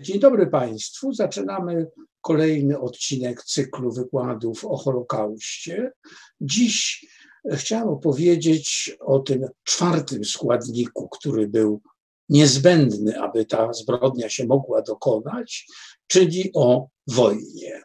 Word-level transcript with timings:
Dzień 0.00 0.18
dobry 0.18 0.46
Państwu. 0.46 1.12
Zaczynamy 1.12 1.86
kolejny 2.20 2.80
odcinek 2.80 3.44
cyklu 3.44 3.92
wykładów 3.92 4.64
o 4.64 4.76
Holokauście. 4.76 5.92
Dziś 6.40 7.06
chciałem 7.52 7.88
opowiedzieć 7.88 8.96
o 9.00 9.18
tym 9.18 9.46
czwartym 9.62 10.24
składniku, 10.24 11.08
który 11.08 11.48
był 11.48 11.82
niezbędny, 12.28 13.20
aby 13.20 13.44
ta 13.44 13.72
zbrodnia 13.72 14.28
się 14.28 14.46
mogła 14.46 14.82
dokonać, 14.82 15.66
czyli 16.06 16.50
o 16.54 16.88
wojnie. 17.06 17.82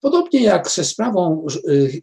Podobnie 0.00 0.42
jak 0.42 0.70
ze 0.70 0.84
sprawą 0.84 1.46
y, 1.68 2.00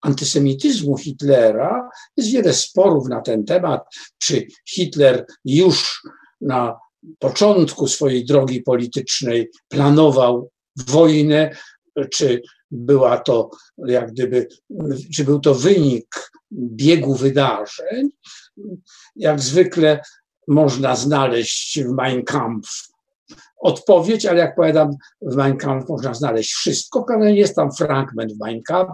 antysemityzmu 0.00 0.96
Hitlera, 0.96 1.88
jest 2.16 2.30
wiele 2.30 2.52
sporów 2.52 3.08
na 3.08 3.20
ten 3.20 3.44
temat, 3.44 3.82
czy 4.18 4.46
Hitler 4.68 5.26
już 5.44 6.02
na 6.40 6.78
początku 7.18 7.88
swojej 7.88 8.24
drogi 8.24 8.62
politycznej 8.62 9.50
planował 9.68 10.50
wojnę, 10.76 11.56
czy 12.10 12.42
była 12.70 13.18
to 13.18 13.50
jak 13.86 14.12
gdyby, 14.12 14.48
czy 15.14 15.24
był 15.24 15.40
to 15.40 15.54
wynik 15.54 16.30
biegu 16.52 17.14
wydarzeń. 17.14 18.08
Jak 19.16 19.40
zwykle 19.40 20.00
można 20.48 20.96
znaleźć 20.96 21.80
w 21.82 21.88
Mein 21.88 22.24
Kampf 22.24 22.89
odpowiedź, 23.60 24.26
ale 24.26 24.38
jak 24.38 24.56
powiadam, 24.56 24.90
w 25.22 25.36
Mein 25.36 25.56
Kampf 25.56 25.88
można 25.88 26.14
znaleźć 26.14 26.52
wszystko. 26.52 27.06
Jest 27.20 27.56
tam 27.56 27.72
fragment 27.72 28.32
w 28.32 28.38
Mein 28.40 28.62
Kampf, 28.62 28.92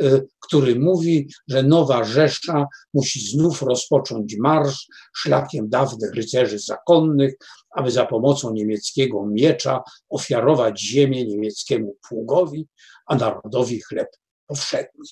y, 0.00 0.26
który 0.40 0.76
mówi, 0.80 1.28
że 1.48 1.62
Nowa 1.62 2.04
Rzesza 2.04 2.66
musi 2.94 3.20
znów 3.20 3.62
rozpocząć 3.62 4.36
marsz 4.38 4.86
szlakiem 5.16 5.68
dawnych 5.68 6.14
rycerzy 6.14 6.58
zakonnych, 6.58 7.34
aby 7.70 7.90
za 7.90 8.06
pomocą 8.06 8.52
niemieckiego 8.52 9.26
miecza 9.26 9.82
ofiarować 10.08 10.80
ziemię 10.80 11.26
niemieckiemu 11.26 11.96
pługowi, 12.08 12.68
a 13.06 13.16
narodowi 13.16 13.80
chleb 13.80 14.08
powszedni. 14.46 15.08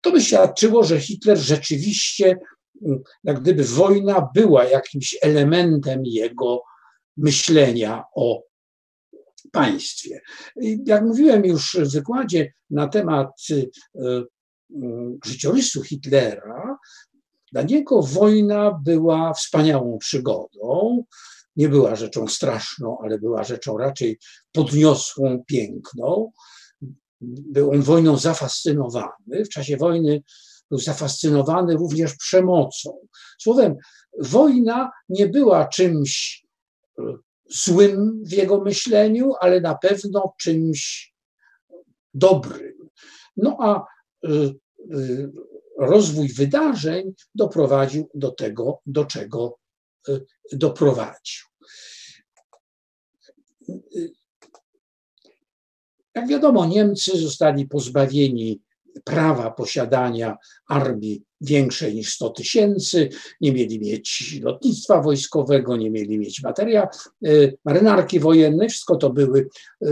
To 0.00 0.12
by 0.12 0.20
świadczyło, 0.20 0.84
że 0.84 1.00
Hitler 1.00 1.38
rzeczywiście, 1.38 2.36
mm, 2.86 3.02
jak 3.24 3.40
gdyby 3.40 3.64
wojna 3.64 4.28
była 4.34 4.64
jakimś 4.64 5.16
elementem 5.22 6.00
jego 6.04 6.62
myślenia 7.18 8.04
o 8.16 8.42
państwie. 9.52 10.20
Jak 10.86 11.04
mówiłem 11.04 11.44
już 11.44 11.76
w 11.80 11.92
wykładzie 11.92 12.52
na 12.70 12.88
temat 12.88 13.30
y, 13.50 13.70
y, 13.96 14.24
życiorysu 15.24 15.82
Hitlera, 15.82 16.78
dla 17.52 17.62
niego 17.62 18.02
wojna 18.02 18.80
była 18.84 19.34
wspaniałą 19.34 19.98
przygodą. 19.98 21.04
Nie 21.56 21.68
była 21.68 21.96
rzeczą 21.96 22.28
straszną, 22.28 22.98
ale 23.02 23.18
była 23.18 23.44
rzeczą 23.44 23.78
raczej 23.78 24.18
podniosłą, 24.52 25.44
piękną. 25.46 26.32
Był 27.20 27.70
on 27.70 27.82
wojną 27.82 28.16
zafascynowany. 28.16 29.44
W 29.44 29.48
czasie 29.48 29.76
wojny 29.76 30.22
był 30.70 30.78
zafascynowany 30.78 31.74
również 31.74 32.14
przemocą. 32.16 32.98
Słowem, 33.38 33.76
wojna 34.18 34.90
nie 35.08 35.28
była 35.28 35.66
czymś 35.66 36.44
złym 37.50 38.22
w 38.24 38.32
jego 38.32 38.60
myśleniu, 38.60 39.32
ale 39.40 39.60
na 39.60 39.74
pewno 39.74 40.34
czymś 40.40 41.12
dobrym. 42.14 42.88
No 43.36 43.56
a 43.60 43.86
y, 44.28 44.54
y, 44.94 45.32
rozwój 45.78 46.28
wydarzeń 46.28 47.14
doprowadził 47.34 48.10
do 48.14 48.30
tego, 48.30 48.80
do 48.86 49.04
czego 49.04 49.58
y, 50.08 50.26
doprowadził. 50.52 51.46
Jak 56.14 56.28
wiadomo, 56.28 56.66
Niemcy 56.66 57.18
zostali 57.18 57.66
pozbawieni 57.66 58.62
prawa 59.04 59.50
posiadania 59.50 60.36
armii 60.68 61.24
większej 61.40 61.94
niż 61.94 62.14
100 62.14 62.30
tysięcy, 62.30 63.08
nie 63.40 63.52
mieli 63.52 63.80
mieć 63.80 64.38
lotnictwa 64.42 65.02
wojskowego, 65.02 65.76
nie 65.76 65.90
mieli 65.90 66.18
mieć 66.18 66.42
materia, 66.42 66.88
e, 67.26 67.28
marynarki 67.64 68.20
wojennej, 68.20 68.68
wszystko 68.68 68.96
to 68.96 69.10
były 69.10 69.48
e, 69.82 69.86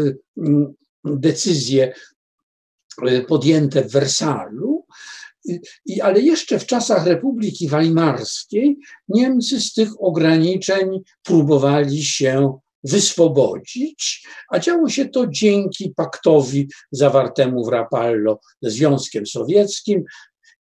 decyzje 1.05 1.95
e, 3.03 3.21
podjęte 3.21 3.85
w 3.85 3.93
Wersalu. 3.93 4.87
I, 5.87 6.01
ale 6.01 6.21
jeszcze 6.21 6.59
w 6.59 6.67
czasach 6.67 7.07
Republiki 7.07 7.69
Weimarskiej 7.69 8.79
Niemcy 9.09 9.61
z 9.61 9.73
tych 9.73 10.03
ograniczeń 10.03 11.03
próbowali 11.23 12.05
się 12.05 12.59
wyswobodzić, 12.85 14.27
a 14.51 14.59
działo 14.59 14.89
się 14.89 15.09
to 15.09 15.27
dzięki 15.27 15.93
paktowi 15.97 16.69
zawartemu 16.91 17.65
w 17.65 17.69
Rapallo 17.69 18.41
ze 18.63 18.71
Związkiem 18.71 19.27
Sowieckim 19.27 20.05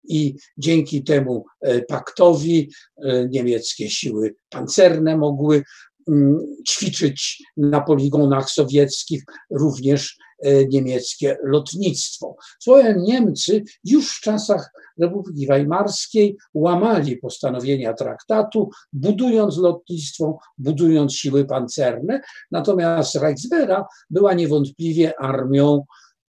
i 0.08 0.36
dzięki 0.58 1.04
temu 1.04 1.46
e, 1.62 1.82
paktowi 1.82 2.72
e, 2.98 3.28
niemieckie 3.30 3.90
siły 3.90 4.36
pancerne 4.50 5.18
mogły 5.18 5.64
mm, 6.08 6.40
ćwiczyć 6.68 7.44
na 7.58 7.82
poligonach 7.82 8.50
sowieckich 8.50 9.24
również 9.50 10.18
e, 10.40 10.66
niemieckie 10.66 11.38
lotnictwo. 11.44 12.36
Słowem 12.60 13.04
Niemcy 13.04 13.64
już 13.84 14.18
w 14.18 14.22
czasach 14.22 14.72
Republiki 15.00 15.48
Weimarskiej 15.48 16.38
łamali 16.54 17.18
postanowienia 17.18 17.94
traktatu, 17.94 18.70
budując 18.94 19.58
lotnictwo, 19.58 20.38
budując 20.58 21.14
siły 21.14 21.46
pancerne, 21.46 22.22
natomiast 22.52 23.16
Reichswehra 23.16 23.86
była 24.10 24.34
niewątpliwie 24.34 25.20
armią 25.20 25.86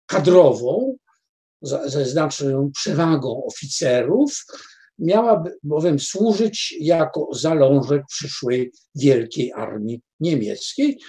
kadrową, 0.07 0.97
ze 1.63 2.05
znaczną 2.05 2.71
przewagą 2.75 3.45
oficerów, 3.45 4.45
miała 4.99 5.45
bowiem 5.63 5.99
służyć 5.99 6.75
jako 6.81 7.29
zalążek 7.33 8.03
przyszłej 8.09 8.73
wielkiej 8.95 9.53
armii 9.53 10.01
niemieckiej, 10.21 11.01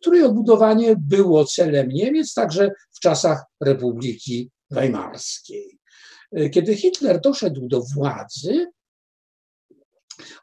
której 0.00 0.22
odbudowanie 0.22 0.96
było 0.98 1.44
celem 1.44 1.88
Niemiec 1.88 2.34
także 2.34 2.70
w 2.92 3.00
czasach 3.00 3.44
Republiki 3.60 4.50
Weimarskiej. 4.70 5.78
Kiedy 6.52 6.76
Hitler 6.76 7.20
doszedł 7.20 7.68
do 7.68 7.82
władzy, 7.94 8.66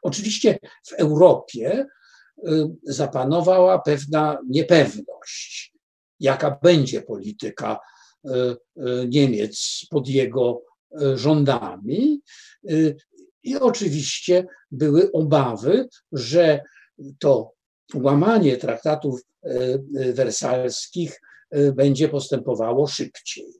oczywiście 0.02 0.58
w 0.86 0.92
Europie 0.92 1.86
y, 2.48 2.66
zapanowała 2.82 3.78
pewna 3.78 4.38
niepewność, 4.48 5.74
jaka 6.20 6.58
będzie 6.62 7.02
polityka 7.02 7.74
y, 7.74 7.78
y, 7.78 7.93
Niemiec 9.08 9.86
pod 9.90 10.08
jego 10.08 10.62
rządami. 11.14 12.20
I 13.42 13.56
oczywiście 13.56 14.46
były 14.70 15.12
obawy, 15.12 15.88
że 16.12 16.60
to 17.18 17.52
łamanie 17.94 18.56
traktatów 18.56 19.20
wersalskich 20.14 21.20
będzie 21.74 22.08
postępowało 22.08 22.86
szybciej. 22.86 23.52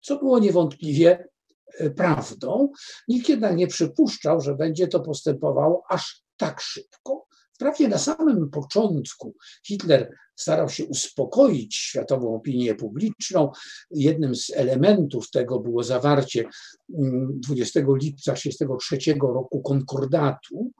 Co 0.00 0.18
było 0.18 0.38
niewątpliwie 0.38 1.30
E, 1.78 1.90
prawdą. 1.90 2.72
Nikt 3.08 3.28
jednak 3.28 3.56
nie 3.56 3.66
przypuszczał, 3.66 4.40
że 4.40 4.54
będzie 4.54 4.88
to 4.88 5.00
postępowało 5.00 5.82
aż 5.88 6.22
tak 6.36 6.60
szybko. 6.60 7.26
Wprawdzie 7.60 7.88
na 7.88 7.98
samym 7.98 8.50
początku 8.50 9.34
Hitler 9.66 10.12
starał 10.36 10.68
się 10.68 10.84
uspokoić 10.84 11.76
światową 11.76 12.34
opinię 12.34 12.74
publiczną. 12.74 13.50
Jednym 13.90 14.36
z 14.36 14.50
elementów 14.50 15.30
tego 15.30 15.60
było 15.60 15.82
zawarcie 15.82 16.44
20 16.88 17.80
mm, 17.80 17.96
lipca 17.96 18.32
1963 18.32 19.14
roku 19.20 19.62
konkordatu, 19.62 20.70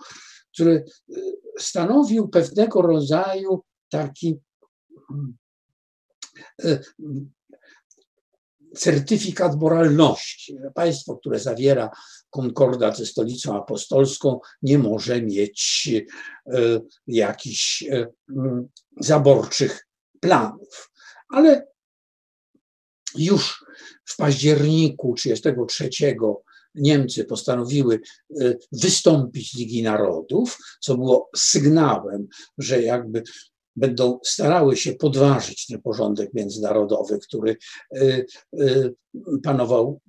który 0.53 0.85
e, 1.11 1.15
stanowił 1.59 2.29
pewnego 2.29 2.83
rodzaju 2.83 3.63
taki 3.91 4.41
mm, 5.11 5.37
e, 6.65 6.81
certyfikat 8.77 9.57
moralności, 9.61 10.59
że 10.63 10.71
państwo, 10.71 11.17
które 11.17 11.39
zawiera 11.39 11.91
konkordat 12.31 12.99
ze 12.99 13.07
stolicą 13.07 13.57
apostolską, 13.57 14.41
nie 14.63 14.79
może 14.79 15.23
mieć 15.23 15.89
e, 16.47 16.81
jakichś 17.07 17.83
e, 17.83 18.07
zaborczych 19.01 19.87
planów. 20.21 20.91
Ale 21.29 21.67
już 23.17 23.65
w 24.05 24.17
październiku 24.17 25.15
1933 25.15 26.17
Niemcy 26.75 27.25
postanowiły 27.25 28.01
e, 28.41 28.55
wystąpić 28.73 29.53
z 29.53 29.57
Ligi 29.57 29.83
Narodów, 29.83 30.59
co 30.81 30.97
było 30.97 31.31
sygnałem, 31.37 32.27
że 32.59 32.83
jakby 32.83 33.23
będą 33.77 34.19
starały 34.25 34.77
się 34.77 34.93
podważyć 34.93 35.67
ten 35.67 35.83
porządek 35.83 36.35
międzynarodowy, 36.35 37.19
który 37.19 37.57
y, 37.97 38.27
y, 38.61 38.95
panował 39.43 40.01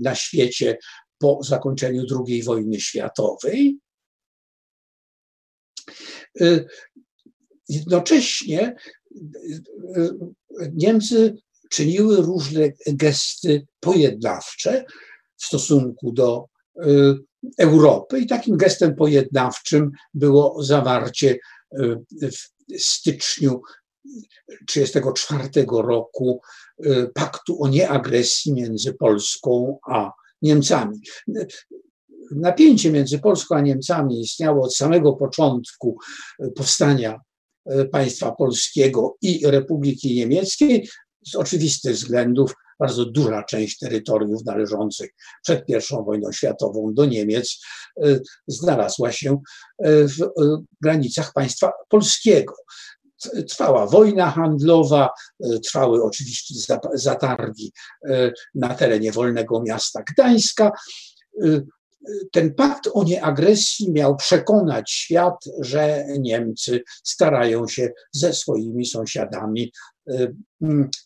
na 0.00 0.14
świecie 0.14 0.78
po 1.18 1.38
zakończeniu 1.42 2.04
II 2.26 2.42
wojny 2.42 2.80
światowej. 2.80 3.78
Y, 6.40 6.66
jednocześnie 7.68 8.76
Niemcy 10.72 11.34
czyniły 11.70 12.16
różne 12.16 12.68
gesty 12.86 13.66
pojednawcze 13.80 14.84
w 15.36 15.44
stosunku 15.44 16.12
do 16.12 16.46
Europy 17.58 18.20
i 18.20 18.26
takim 18.26 18.56
gestem 18.56 18.96
pojednawczym 18.96 19.90
było 20.14 20.62
zawarcie 20.62 21.38
w 22.22 22.59
styczniu 22.78 23.62
1934 24.66 25.66
roku 25.68 26.40
paktu 27.14 27.62
o 27.62 27.68
nieagresji 27.68 28.52
między 28.52 28.94
Polską 28.94 29.78
a 29.86 30.12
Niemcami. 30.42 31.00
Napięcie 32.30 32.90
między 32.92 33.18
Polską 33.18 33.56
a 33.56 33.60
Niemcami 33.60 34.20
istniało 34.20 34.64
od 34.64 34.74
samego 34.74 35.12
początku 35.12 35.98
powstania 36.56 37.20
państwa 37.92 38.32
polskiego 38.32 39.16
i 39.22 39.40
Republiki 39.46 40.14
Niemieckiej. 40.14 40.88
Z 41.26 41.34
oczywistych 41.34 41.94
względów 41.94 42.54
bardzo 42.80 43.04
duża 43.04 43.42
część 43.42 43.78
terytoriów 43.78 44.44
należących 44.44 45.10
przed 45.42 45.68
I 45.68 45.74
wojną 46.04 46.32
światową 46.32 46.94
do 46.94 47.04
Niemiec 47.04 47.60
znalazła 48.46 49.12
się 49.12 49.40
w 49.84 50.30
granicach 50.80 51.32
państwa 51.32 51.72
polskiego. 51.88 52.54
Trwała 53.48 53.86
wojna 53.86 54.30
handlowa, 54.30 55.10
trwały 55.64 56.02
oczywiście 56.02 56.54
zatargi 56.94 57.72
na 58.54 58.74
terenie 58.74 59.12
wolnego 59.12 59.62
miasta 59.62 60.02
Gdańska. 60.12 60.72
Ten 62.32 62.54
pakt 62.54 62.88
o 62.92 63.04
nieagresji 63.04 63.92
miał 63.92 64.16
przekonać 64.16 64.90
świat, 64.90 65.44
że 65.58 66.04
Niemcy 66.18 66.82
starają 67.04 67.68
się 67.68 67.90
ze 68.12 68.32
swoimi 68.34 68.86
sąsiadami 68.86 69.72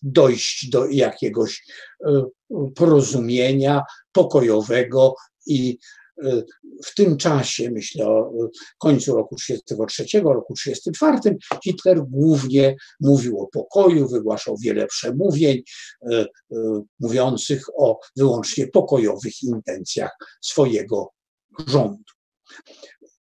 dojść 0.02 0.70
do 0.70 0.86
jakiegoś 0.86 1.66
porozumienia 2.74 3.82
pokojowego 4.12 5.14
i 5.46 5.78
w 6.84 6.94
tym 6.94 7.16
czasie, 7.16 7.70
myślę 7.70 8.06
o 8.08 8.32
końcu 8.78 9.14
roku 9.16 9.36
1933, 9.36 10.20
roku 10.20 10.54
1934, 10.54 11.38
Hitler 11.64 12.02
głównie 12.02 12.76
mówił 13.00 13.40
o 13.40 13.46
pokoju, 13.46 14.08
wygłaszał 14.08 14.56
wiele 14.60 14.86
przemówień 14.86 15.62
mówiących 17.00 17.64
o 17.78 18.00
wyłącznie 18.16 18.66
pokojowych 18.66 19.42
intencjach 19.42 20.10
swojego 20.40 21.10
rządu. 21.66 22.04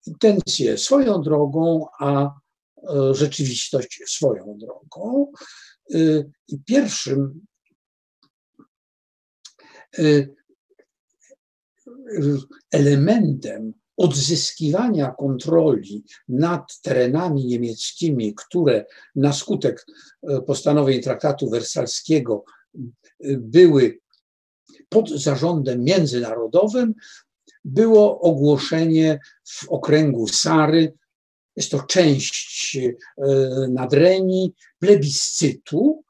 Intencje 0.07 0.77
swoją 0.77 1.21
drogą, 1.21 1.85
a 1.99 2.29
rzeczywistość 3.11 4.01
swoją 4.05 4.57
drogą. 4.57 5.31
I 6.47 6.59
pierwszym 6.65 7.45
elementem 12.71 13.73
odzyskiwania 13.97 15.11
kontroli 15.11 16.03
nad 16.29 16.81
terenami 16.81 17.45
niemieckimi, 17.45 18.33
które 18.35 18.85
na 19.15 19.33
skutek 19.33 19.85
e, 20.23 20.41
postanowień 20.41 21.01
traktatu 21.01 21.49
wersalskiego 21.49 22.43
e, 22.75 22.79
były 23.37 23.99
pod 24.89 25.09
zarządem 25.09 25.83
międzynarodowym, 25.83 26.93
było 27.65 28.19
ogłoszenie 28.19 29.19
w 29.45 29.69
okręgu 29.69 30.27
Sary, 30.27 30.93
jest 31.55 31.71
to 31.71 31.79
część 31.79 32.77
e, 32.77 32.93
Nadrenii, 33.69 34.53
plebiscytu. 34.79 36.03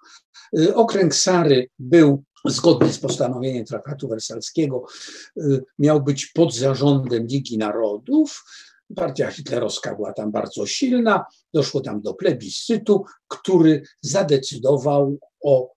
Okręg 0.73 1.15
Sary 1.15 1.69
był 1.79 2.23
zgodnie 2.45 2.93
z 2.93 2.99
postanowieniem 2.99 3.65
traktatu 3.65 4.07
wersalskiego 4.07 4.85
y, 5.37 5.63
miał 5.79 6.03
być 6.03 6.25
pod 6.25 6.55
zarządem 6.55 7.27
Ligi 7.27 7.57
Narodów. 7.57 8.43
Partia 8.95 9.31
hitlerowska 9.31 9.95
była 9.95 10.13
tam 10.13 10.31
bardzo 10.31 10.65
silna. 10.65 11.25
Doszło 11.53 11.81
tam 11.81 12.01
do 12.01 12.13
plebiscytu, 12.13 13.05
który 13.27 13.83
zadecydował 14.01 15.17
o 15.43 15.73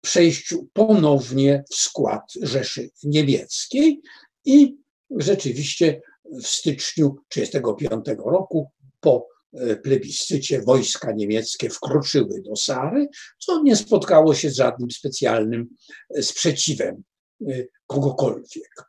przejściu 0.00 0.68
ponownie 0.72 1.64
w 1.70 1.74
skład 1.74 2.32
Rzeszy 2.42 2.90
Niemieckiej 3.04 4.02
i 4.44 4.76
rzeczywiście 5.10 6.00
w 6.32 6.46
styczniu 6.46 7.16
1935 7.28 8.18
roku 8.24 8.70
po 9.00 9.26
E, 9.56 9.76
plebiscycie 9.76 10.62
wojska 10.62 11.12
niemieckie 11.12 11.70
wkroczyły 11.70 12.42
do 12.42 12.56
Sary, 12.56 13.08
co 13.38 13.62
nie 13.62 13.76
spotkało 13.76 14.34
się 14.34 14.50
z 14.50 14.56
żadnym 14.56 14.90
specjalnym 14.90 15.68
e, 16.16 16.22
sprzeciwem 16.22 17.02
e, 17.48 17.64
kogokolwiek. 17.86 18.84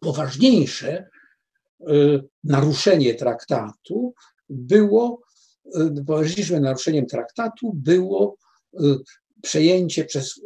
Poważniejsze 0.00 1.08
naruszenie 2.44 3.14
traktatu 3.14 4.14
było, 4.48 5.22
poważniejszym 6.06 6.62
naruszeniem 6.62 7.06
traktatu 7.06 7.72
było 7.74 8.36
przejęcie 9.46 10.04
przez, 10.04 10.40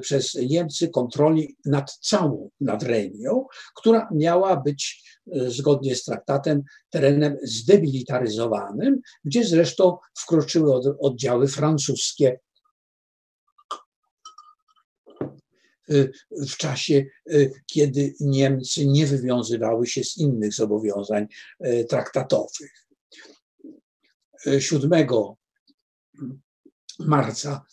przez 0.00 0.34
Niemcy 0.34 0.88
kontroli 0.88 1.56
nad 1.64 1.92
całą 1.92 2.50
Nadrenią, 2.60 3.46
która 3.76 4.08
miała 4.14 4.56
być 4.56 5.04
zgodnie 5.46 5.96
z 5.96 6.04
traktatem 6.04 6.62
terenem 6.90 7.36
zdemilitaryzowanym, 7.42 9.00
gdzie 9.24 9.44
zresztą 9.44 9.96
wkroczyły 10.18 10.74
oddziały 11.00 11.48
francuskie 11.48 12.38
w 16.30 16.56
czasie, 16.56 17.04
kiedy 17.66 18.14
Niemcy 18.20 18.86
nie 18.86 19.06
wywiązywały 19.06 19.86
się 19.86 20.04
z 20.04 20.16
innych 20.16 20.54
zobowiązań 20.54 21.26
traktatowych. 21.88 22.86
7 24.58 25.06
marca 26.98 27.64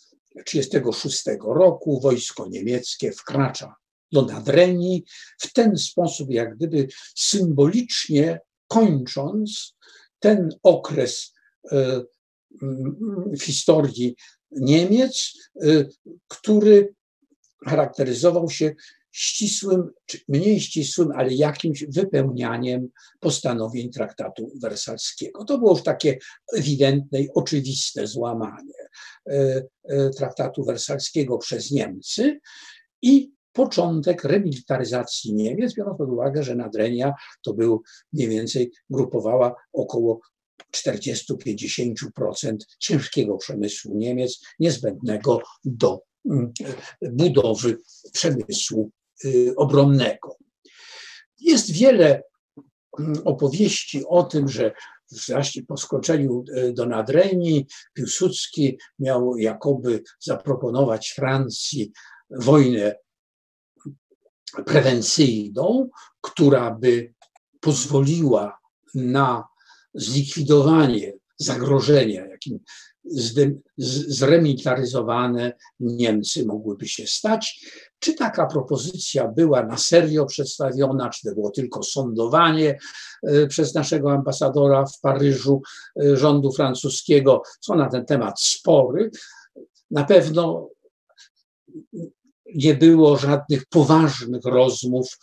1936 0.44 1.24
roku 1.46 2.00
wojsko 2.00 2.48
niemieckie 2.48 3.12
wkracza 3.12 3.74
do 4.12 4.22
Nadrenii 4.22 5.04
w 5.38 5.52
ten 5.52 5.78
sposób, 5.78 6.30
jak 6.30 6.56
gdyby 6.56 6.88
symbolicznie 7.14 8.40
kończąc 8.68 9.74
ten 10.18 10.48
okres 10.62 11.34
e, 11.72 12.02
w 13.32 13.42
historii 13.42 14.16
Niemiec, 14.50 15.32
e, 15.62 15.84
który 16.28 16.94
charakteryzował 17.66 18.50
się 18.50 18.74
ścisłym, 19.14 19.90
czy 20.06 20.18
mniej 20.28 20.60
ścisłym, 20.60 21.08
ale 21.16 21.34
jakimś 21.34 21.84
wypełnianiem 21.88 22.88
postanowień 23.20 23.90
traktatu 23.90 24.52
wersalskiego. 24.62 25.44
To 25.44 25.58
było 25.58 25.72
już 25.72 25.82
takie 25.82 26.18
ewidentne 26.56 27.20
i 27.20 27.28
oczywiste 27.34 28.06
złamanie 28.06 28.74
e, 29.26 29.62
traktatu 30.10 30.64
wersalskiego 30.64 31.38
przez 31.38 31.70
Niemcy 31.70 32.40
i 33.02 33.30
początek 33.52 34.24
remilitaryzacji 34.24 35.34
Niemiec, 35.34 35.74
biorąc 35.74 35.98
pod 35.98 36.10
uwagę, 36.10 36.42
że 36.42 36.54
Nadrenia 36.54 37.14
to 37.44 37.54
był 37.54 37.82
mniej 38.12 38.28
więcej 38.28 38.72
grupowała 38.90 39.54
około 39.72 40.20
40-50% 40.76 42.56
ciężkiego 42.78 43.36
przemysłu 43.36 43.96
Niemiec 43.96 44.40
niezbędnego 44.58 45.40
do 45.64 46.00
mm, 46.30 46.52
budowy 47.02 47.78
przemysłu 48.12 48.90
obronnego. 49.56 50.36
Jest 51.40 51.70
wiele 51.70 52.22
mm, 52.98 53.22
opowieści 53.24 54.04
o 54.06 54.22
tym, 54.22 54.48
że 54.48 54.72
właśnie 55.28 55.62
po 55.62 55.76
skoczeniu 55.76 56.44
y, 56.56 56.72
do 56.72 56.86
Nadrenii 56.86 57.66
Piłsudski 57.92 58.78
miał 58.98 59.36
jakoby 59.36 60.02
zaproponować 60.20 61.12
Francji 61.16 61.92
wojnę 62.30 62.96
prewencyjną, 64.66 65.88
która 66.20 66.70
by 66.70 67.14
pozwoliła 67.60 68.58
na 68.94 69.44
zlikwidowanie 69.94 71.12
zagrożenia, 71.38 72.26
jakim 72.26 72.58
zremilitaryzowane 74.08 75.52
Niemcy 75.80 76.46
mogłyby 76.46 76.88
się 76.88 77.06
stać. 77.06 77.66
Czy 78.04 78.14
taka 78.14 78.46
propozycja 78.46 79.28
była 79.28 79.62
na 79.62 79.76
serio 79.76 80.26
przedstawiona, 80.26 81.10
czy 81.10 81.28
to 81.28 81.34
było 81.34 81.50
tylko 81.50 81.82
sądowanie 81.82 82.78
przez 83.48 83.74
naszego 83.74 84.12
ambasadora 84.12 84.86
w 84.86 85.00
Paryżu 85.00 85.62
rządu 85.96 86.52
francuskiego? 86.52 87.42
Są 87.60 87.74
na 87.74 87.88
ten 87.88 88.06
temat 88.06 88.40
spory. 88.40 89.10
Na 89.90 90.04
pewno 90.04 90.68
nie 92.54 92.74
było 92.74 93.16
żadnych 93.16 93.66
poważnych 93.66 94.44
rozmów 94.44 95.18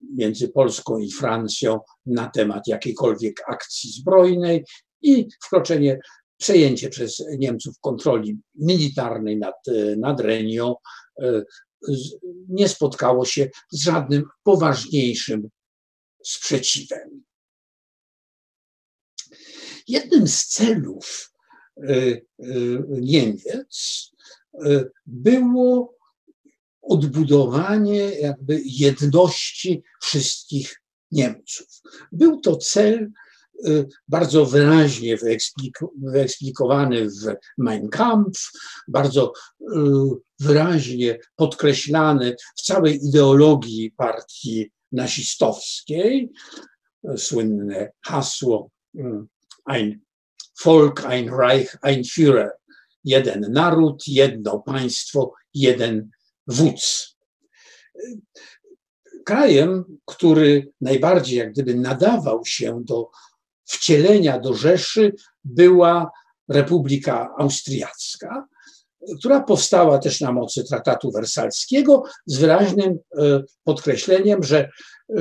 między 0.00 0.48
Polską 0.48 0.98
i 0.98 1.10
Francją 1.10 1.80
na 2.06 2.30
temat 2.30 2.68
jakiejkolwiek 2.68 3.34
akcji 3.46 3.90
zbrojnej 3.90 4.64
i 5.02 5.28
wkroczenie, 5.44 5.98
przejęcie 6.36 6.88
przez 6.88 7.24
Niemców 7.38 7.74
kontroli 7.80 8.38
militarnej 8.54 9.38
nad, 9.38 9.54
nad 9.96 10.20
Renią 10.20 10.74
e, 11.22 11.42
nie 12.48 12.68
spotkało 12.68 13.24
się 13.24 13.48
z 13.70 13.82
żadnym 13.82 14.24
poważniejszym 14.42 15.48
sprzeciwem. 16.24 17.24
Jednym 19.88 20.28
z 20.28 20.46
celów 20.46 21.32
e, 21.76 21.82
e, 21.88 22.20
Niemiec 22.88 24.12
było 25.06 25.96
odbudowanie 26.82 28.10
jakby 28.20 28.62
jedności 28.64 29.82
wszystkich 30.00 30.82
Niemców. 31.12 31.82
Był 32.12 32.40
to 32.40 32.56
cel 32.56 32.94
y, 32.94 33.12
bardzo 34.08 34.46
wyraźnie 34.46 35.16
wyeksplikowany 35.96 37.08
w 37.08 37.36
Mein 37.58 37.88
Kampf, 37.88 38.50
bardzo 38.88 39.32
y, 39.60 39.64
wyraźnie 40.40 41.18
podkreślany 41.36 42.36
w 42.56 42.62
całej 42.62 43.00
ideologii 43.08 43.90
partii 43.90 44.70
nazistowskiej. 44.92 46.32
Słynne 47.16 47.92
hasło 48.00 48.70
y, 48.94 49.02
Ein 49.64 50.00
Volk, 50.64 51.04
ein 51.04 51.28
Reich, 51.28 51.78
ein 51.82 52.04
Führer. 52.04 52.50
Jeden 53.04 53.52
naród, 53.52 54.08
jedno 54.08 54.58
państwo, 54.58 55.32
jeden 55.54 56.10
wódz. 56.46 57.16
Krajem, 59.24 59.98
który 60.04 60.72
najbardziej 60.80 61.38
jak 61.38 61.52
gdyby 61.52 61.74
nadawał 61.74 62.44
się 62.44 62.82
do 62.84 63.10
wcielenia 63.64 64.38
do 64.38 64.54
Rzeszy, 64.54 65.12
była 65.44 66.10
Republika 66.48 67.34
Austriacka, 67.38 68.46
która 69.18 69.40
powstała 69.40 69.98
też 69.98 70.20
na 70.20 70.32
mocy 70.32 70.64
traktatu 70.64 71.12
wersalskiego 71.12 72.02
z 72.26 72.38
wyraźnym 72.38 72.98
e, 73.18 73.42
podkreśleniem, 73.64 74.42
że, 74.42 74.68
e, 75.10 75.18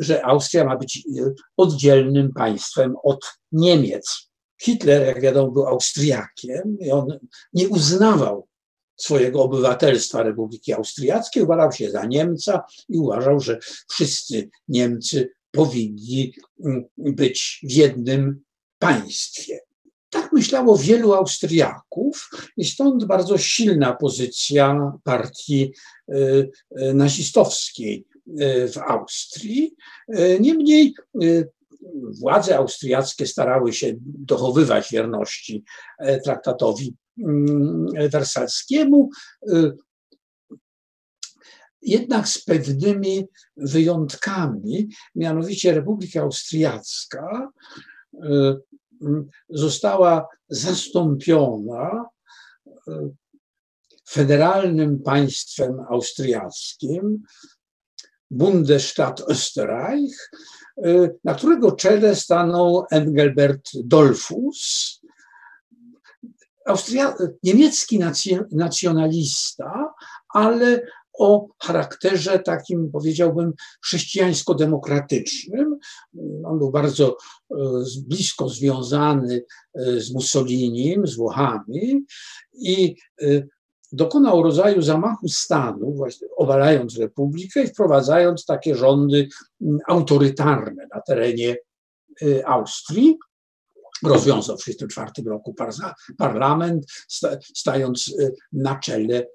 że 0.00 0.24
Austria 0.24 0.64
ma 0.64 0.76
być 0.76 0.96
e, 0.98 1.32
oddzielnym 1.56 2.32
państwem 2.32 2.94
od 3.02 3.20
Niemiec. 3.52 4.28
Hitler, 4.60 5.06
jak 5.06 5.20
wiadomo, 5.20 5.50
był 5.50 5.66
Austriakiem 5.66 6.78
i 6.80 6.90
on 6.90 7.18
nie 7.52 7.68
uznawał 7.68 8.48
swojego 8.96 9.42
obywatelstwa 9.42 10.22
Republiki 10.22 10.72
Austriackiej, 10.72 11.42
uważał 11.42 11.72
się 11.72 11.90
za 11.90 12.04
Niemca 12.04 12.64
i 12.88 12.98
uważał, 12.98 13.40
że 13.40 13.58
wszyscy 13.90 14.48
Niemcy 14.68 15.30
powinni 15.50 16.32
mm, 16.64 16.84
być 16.96 17.60
w 17.62 17.72
jednym 17.72 18.40
państwie. 18.78 19.58
Tak 20.10 20.32
myślało 20.32 20.78
wielu 20.78 21.12
Austriaków 21.12 22.30
i 22.56 22.64
stąd 22.64 23.04
bardzo 23.04 23.38
silna 23.38 23.94
pozycja 23.94 24.92
partii 25.04 25.72
y, 26.08 26.50
y, 26.80 26.94
nazistowskiej 26.94 28.06
y, 28.28 28.68
w 28.68 28.78
Austrii. 28.78 29.74
Niemniej 30.40 30.94
władze 32.20 32.56
austriackie 32.56 33.26
starały 33.26 33.72
się 33.72 33.94
dochowywać 34.02 34.90
wierności 34.90 35.64
traktatowi 36.24 36.94
Mm, 37.24 37.86
wersalskiemu, 38.12 39.10
jednak 41.88 42.28
z 42.28 42.44
pewnymi 42.44 43.26
wyjątkami, 43.56 44.88
mianowicie 45.14 45.74
Republika 45.74 46.20
Austriacka 46.20 47.50
y, 48.14 48.18
została 49.50 50.28
zastąpiona 50.48 52.04
y, 52.66 52.92
federalnym 54.08 55.02
państwem 55.02 55.80
austriackim, 55.88 57.22
Bundesstaat 58.30 59.20
Österreich, 59.20 60.30
na 61.24 61.34
którego 61.34 61.72
czele 61.72 62.16
stanął 62.16 62.84
Engelbert 62.90 63.70
Dollfuss, 63.74 65.00
Austria, 66.66 67.14
niemiecki 67.42 68.00
nacjonalista, 68.52 69.94
ale 70.28 70.82
o 71.18 71.48
charakterze 71.62 72.38
takim, 72.38 72.90
powiedziałbym, 72.92 73.52
chrześcijańsko-demokratycznym. 73.84 75.78
On 76.44 76.58
był 76.58 76.70
bardzo 76.70 77.16
e, 77.50 77.56
blisko 78.06 78.48
związany 78.48 79.44
e, 79.74 80.00
z 80.00 80.14
Mussolinim, 80.14 81.06
z 81.06 81.16
Włochami 81.16 82.04
i 82.52 82.96
e, 83.22 83.42
dokonał 83.92 84.42
rodzaju 84.42 84.82
zamachu 84.82 85.28
stanu, 85.28 85.94
właśnie 85.94 86.28
obalając 86.36 86.98
republikę 86.98 87.62
i 87.62 87.66
wprowadzając 87.66 88.44
takie 88.44 88.74
rządy 88.74 89.28
autorytarne 89.88 90.86
na 90.94 91.00
terenie 91.00 91.56
Austrii 92.46 93.18
rozwiązał 94.02 94.56
w 94.56 94.64
1964 94.64 95.28
roku 95.30 95.54
parlament, 96.18 96.86
stając 97.54 98.14
na 98.52 98.78
czele 98.78 99.26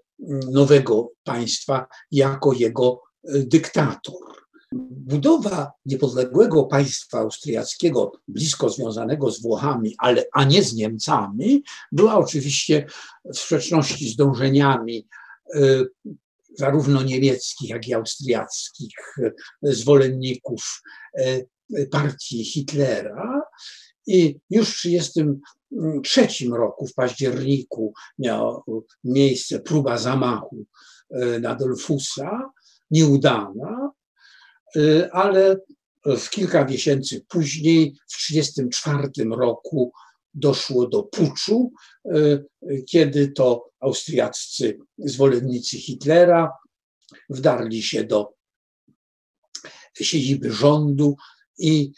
nowego 0.51 1.11
państwa 1.23 1.87
jako 2.11 2.53
jego 2.53 3.01
y, 3.29 3.43
dyktator. 3.43 4.43
Budowa 4.89 5.71
niepodległego 5.85 6.63
państwa 6.63 7.19
austriackiego, 7.19 8.11
blisko 8.27 8.69
związanego 8.69 9.31
z 9.31 9.41
Włochami, 9.41 9.95
ale 9.97 10.25
a 10.33 10.43
nie 10.43 10.63
z 10.63 10.73
Niemcami, 10.73 11.63
była 11.91 12.15
oczywiście 12.15 12.85
w 13.33 13.37
sprzeczności 13.37 14.09
z 14.09 14.15
dążeniami 14.15 15.07
y, 15.55 15.85
zarówno 16.57 17.03
niemieckich, 17.03 17.69
jak 17.69 17.87
i 17.87 17.93
austriackich 17.93 18.95
zwolenników 19.61 20.81
partii 21.91 22.45
Hitlera, 22.45 23.42
i 24.07 24.39
już 24.49 24.69
w 24.69 24.81
1933 24.81 26.49
roku, 26.49 26.87
w 26.87 26.93
październiku, 26.93 27.93
miała 28.19 28.63
miejsce 29.03 29.59
próba 29.59 29.97
zamachu 29.97 30.65
e, 31.09 31.39
na 31.39 31.55
Dolfusa, 31.55 32.51
nieudana, 32.91 33.91
e, 34.75 35.11
ale 35.11 35.57
w 36.05 36.29
kilka 36.29 36.65
miesięcy 36.65 37.25
później, 37.27 37.95
w 38.07 38.27
1934 38.27 39.29
roku, 39.29 39.91
doszło 40.33 40.87
do 40.87 41.03
puczu, 41.03 41.71
e, 42.05 42.43
kiedy 42.89 43.31
to 43.31 43.69
austriaccy 43.79 44.77
zwolennicy 44.97 45.77
Hitlera 45.77 46.51
wdarli 47.29 47.83
się 47.83 48.03
do 48.03 48.33
siedziby 49.95 50.51
rządu 50.51 51.15
i 51.57 51.91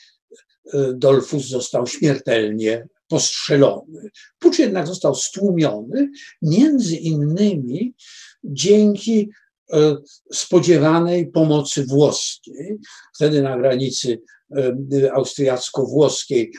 Dolfus 0.93 1.47
został 1.47 1.87
śmiertelnie 1.87 2.87
postrzelony. 3.07 4.09
Pucz 4.39 4.59
jednak 4.59 4.87
został 4.87 5.15
stłumiony, 5.15 6.09
między 6.41 6.95
innymi 6.95 7.95
dzięki 8.43 9.29
e, 9.73 9.97
spodziewanej 10.33 11.31
pomocy 11.31 11.85
włoskiej. 11.85 12.77
Wtedy 13.15 13.41
na 13.41 13.57
granicy 13.57 14.21
e, 14.57 15.13
austriacko-włoskiej 15.13 16.51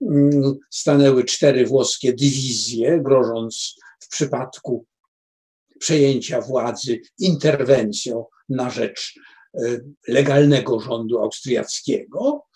mm, 0.00 0.58
stanęły 0.70 1.24
cztery 1.24 1.66
włoskie 1.66 2.12
dywizje, 2.12 3.00
grożąc 3.02 3.74
w 4.00 4.08
przypadku 4.08 4.86
przejęcia 5.78 6.40
władzy 6.40 7.00
interwencją 7.18 8.24
na 8.48 8.70
rzecz 8.70 9.14
legalnego 10.08 10.80
rządu 10.80 11.18
austriackiego. 11.18 12.46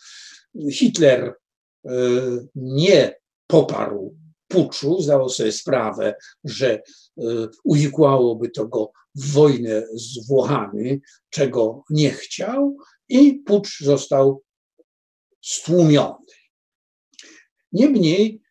Hitler 0.73 1.35
e, 1.85 1.91
nie 2.55 3.15
poparł 3.47 4.17
puczu, 4.49 5.03
zdawał 5.03 5.29
sobie 5.29 5.53
sprawę, 5.53 6.15
że 6.45 6.73
e, 6.73 6.83
uwikłałoby 7.65 8.51
to 8.51 8.67
go 8.67 8.93
w 9.15 9.33
wojnę 9.33 9.83
z 9.95 10.27
Włochami, 10.27 11.01
czego 11.31 11.85
nie 11.91 12.11
chciał, 12.11 12.77
i 13.09 13.35
pucz 13.35 13.81
został 13.81 14.43
stłumiony. 15.41 16.27
Niemniej 17.73 18.43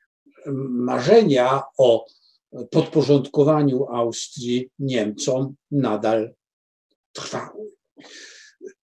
marzenia 0.69 1.63
o 1.77 2.05
podporządkowaniu 2.71 3.85
Austrii 3.85 4.69
Niemcom 4.79 5.55
nadal 5.71 6.33
trwały. 7.13 7.71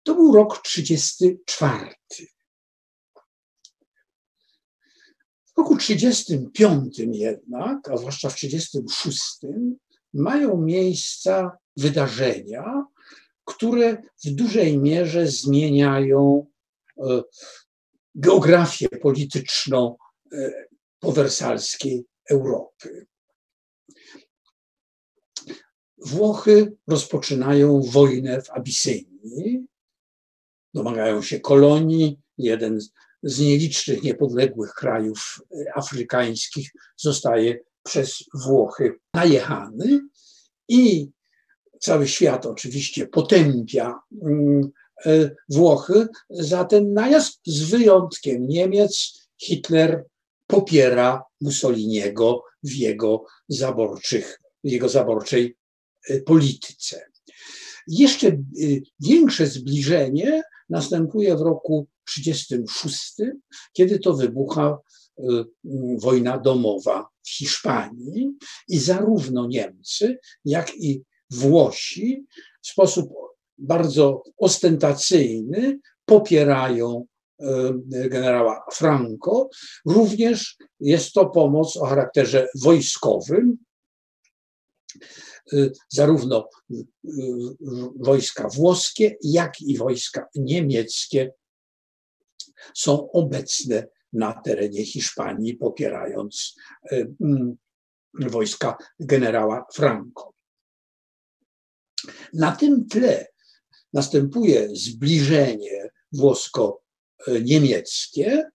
To 0.04 0.16
był 0.16 0.34
rok 0.34 0.62
34. 0.62 1.96
W 5.54 5.58
roku 5.58 5.78
35 5.78 7.00
jednak, 7.00 7.90
a 7.90 7.98
zwłaszcza 7.98 8.30
w 8.30 8.36
36, 8.36 9.40
mają 10.14 10.62
miejsca 10.62 11.58
wydarzenia, 11.78 12.86
które 13.46 14.02
w 14.26 14.30
dużej 14.30 14.78
mierze 14.78 15.28
zmieniają 15.28 16.48
e, 16.98 17.24
geografię 18.16 18.90
polityczną 18.90 19.98
e, 20.32 20.52
powersalskiej 21.00 22.06
Europy. 22.30 23.08
Włochy 25.98 26.74
rozpoczynają 26.88 27.82
wojnę 27.82 28.42
w 28.42 28.50
Abysynii, 28.50 29.66
domagają 30.74 31.22
się 31.22 31.40
kolonii. 31.40 32.20
Jeden 32.38 32.80
z 33.24 33.40
nielicznych 33.40 34.04
niepodległych 34.04 34.74
krajów 34.74 35.42
afrykańskich 35.76 36.72
zostaje 36.98 37.60
przez 37.84 38.24
Włochy 38.34 38.94
najechany 39.14 40.00
i 40.68 41.10
cały 41.80 42.08
świat 42.08 42.46
oczywiście 42.46 43.08
potępia 43.08 44.00
mm, 44.22 44.72
e, 45.06 45.36
Włochy 45.50 46.08
za 46.30 46.66
ten 46.66 46.94
najazd, 46.94 47.42
z 47.46 47.64
wyjątkiem 47.64 48.48
Niemiec. 48.48 49.24
Hitler 49.42 50.06
popiera 50.48 51.24
Mussoliniego 51.42 52.44
w 52.64 52.72
jego 52.76 53.26
zaborczych, 53.48 54.40
w 54.64 54.70
jego 54.70 54.90
zaborczej 54.90 55.58
e, 56.10 56.22
polityce. 56.22 57.06
Jeszcze 57.88 58.28
e, 58.28 58.40
większe 59.00 59.48
zbliżenie 59.48 60.44
następuje 60.70 61.38
w 61.38 61.42
roku 61.42 61.88
1936, 62.16 63.14
kiedy 63.74 64.00
to 64.00 64.14
wybucha 64.14 64.78
wojna 66.02 66.38
domowa 66.38 67.08
w 67.24 67.30
Hiszpanii 67.30 68.32
i 68.68 68.80
zarówno 68.80 69.48
Niemcy, 69.48 70.18
jak 70.46 70.76
i 70.76 71.04
Włosi 71.30 72.26
w 72.62 72.68
sposób 72.68 73.10
bardzo 73.58 74.24
ostentacyjny 74.38 75.80
popierają 76.06 77.06
e, 77.40 77.74
generała 77.86 78.66
Franco. 78.74 79.50
Również 79.86 80.58
jest 80.80 81.14
to 81.14 81.26
pomoc 81.26 81.78
o 81.78 81.86
charakterze 81.86 82.48
wojskowym. 82.62 83.58
E, 85.54 85.70
zarówno 85.90 86.50
wojska 87.96 88.50
włoskie, 88.50 89.16
jak 89.24 89.62
i 89.62 89.78
wojska 89.78 90.28
niemieckie 90.36 91.34
są 92.76 93.12
obecne 93.12 93.88
na 94.14 94.42
terenie 94.42 94.86
Hiszpanii, 94.86 95.54
popierając 95.54 96.56
wojska 98.14 98.78
generała 99.00 99.66
Franco. 99.74 100.34
Na 102.34 102.56
tym 102.56 102.88
tle 102.88 103.28
następuje 103.94 104.70
zbliżenie 104.76 105.90
włosko-niemieckie 106.12 108.52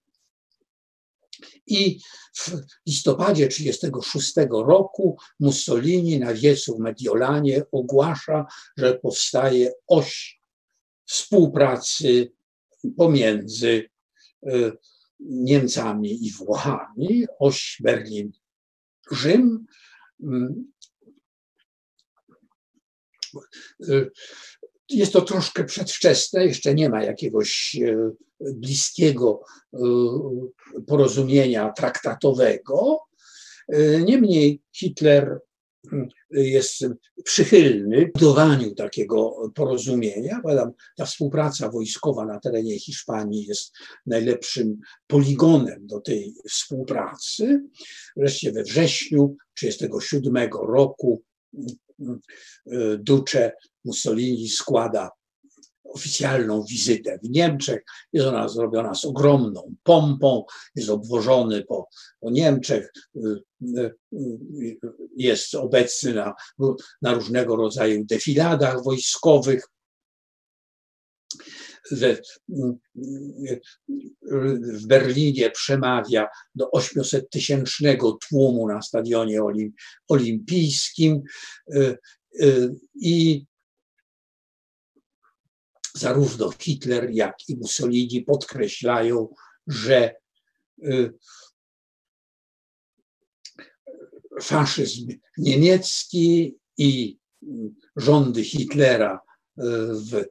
i 1.67 2.00
w 2.37 2.50
listopadzie 2.87 3.49
1936 3.49 4.35
roku 4.50 5.19
Mussolini 5.40 6.19
na 6.19 6.35
wiecu 6.35 6.76
w 6.76 6.81
Mediolanie 6.81 7.62
ogłasza, 7.73 8.47
że 8.76 8.95
powstaje 8.95 9.73
oś 9.87 10.40
współpracy 11.05 12.33
pomiędzy 12.97 13.90
e, 14.47 14.73
Niemcami 15.21 16.26
i 16.26 16.33
Włochami, 16.33 17.26
oś 17.38 17.78
Berlin-Rzym, 17.85 19.67
jest 24.90 25.12
to 25.12 25.22
troszkę 25.22 25.64
przedwczesne, 25.64 26.46
jeszcze 26.46 26.74
nie 26.74 26.88
ma 26.88 27.05
jakiegoś 27.05 27.77
y, 27.81 27.96
bliskiego 28.40 29.40
y, 29.74 29.79
porozumienia 30.87 31.72
traktatowego. 31.72 33.01
Niemniej 34.05 34.62
Hitler 34.77 35.40
jest 36.31 36.85
przychylny 37.24 38.11
budowaniu 38.14 38.74
takiego 38.74 39.51
porozumienia. 39.55 40.40
Ta 40.96 41.05
współpraca 41.05 41.70
wojskowa 41.70 42.27
na 42.27 42.40
terenie 42.40 42.79
Hiszpanii 42.79 43.46
jest 43.46 43.72
najlepszym 44.07 44.79
poligonem 45.07 45.87
do 45.87 46.01
tej 46.01 46.35
współpracy. 46.48 47.62
Wreszcie 48.16 48.53
we 48.53 48.62
wrześniu 48.62 49.37
1937 49.55 50.48
roku 50.53 51.22
Duce 52.99 53.53
Mussolini 53.85 54.49
składa 54.49 55.11
oficjalną 55.85 56.65
wizytę 56.71 57.19
w 57.25 57.31
Niemczech. 57.31 57.83
Jest 58.13 58.27
ona 58.27 58.49
zrobiona 58.49 58.95
z 58.95 59.05
ogromną 59.05 59.75
pompą, 59.83 60.45
jest 60.75 60.91
obwożony 60.91 61.65
po, 61.65 61.89
po 62.21 62.31
Niemczech, 62.31 62.93
jest 65.17 65.55
obecny 65.55 66.15
na, 66.15 66.35
na 67.03 67.15
różnego 67.15 67.57
rodzaju 67.57 68.05
defiladach 68.05 68.85
wojskowych 68.85 69.65
w 74.73 74.87
Berlinie 74.87 75.51
przemawia 75.51 76.29
do 76.55 76.71
800 76.71 77.31
tysięcznego 77.31 78.19
tłumu 78.29 78.69
na 78.69 78.83
stadionie 78.83 79.41
olimpijskim 80.09 81.23
y, 81.75 81.99
y, 82.43 82.75
i 82.95 83.47
zarówno 85.95 86.51
Hitler, 86.51 87.11
jak 87.11 87.35
i 87.49 87.57
Mussolini 87.57 88.23
podkreślają, 88.23 89.35
że 89.67 90.14
y, 90.85 91.12
faszyzm 94.43 95.09
niemiecki 95.38 96.59
i 96.77 97.19
rządy 97.97 98.45
Hitlera 98.45 99.21
w, 99.57 100.25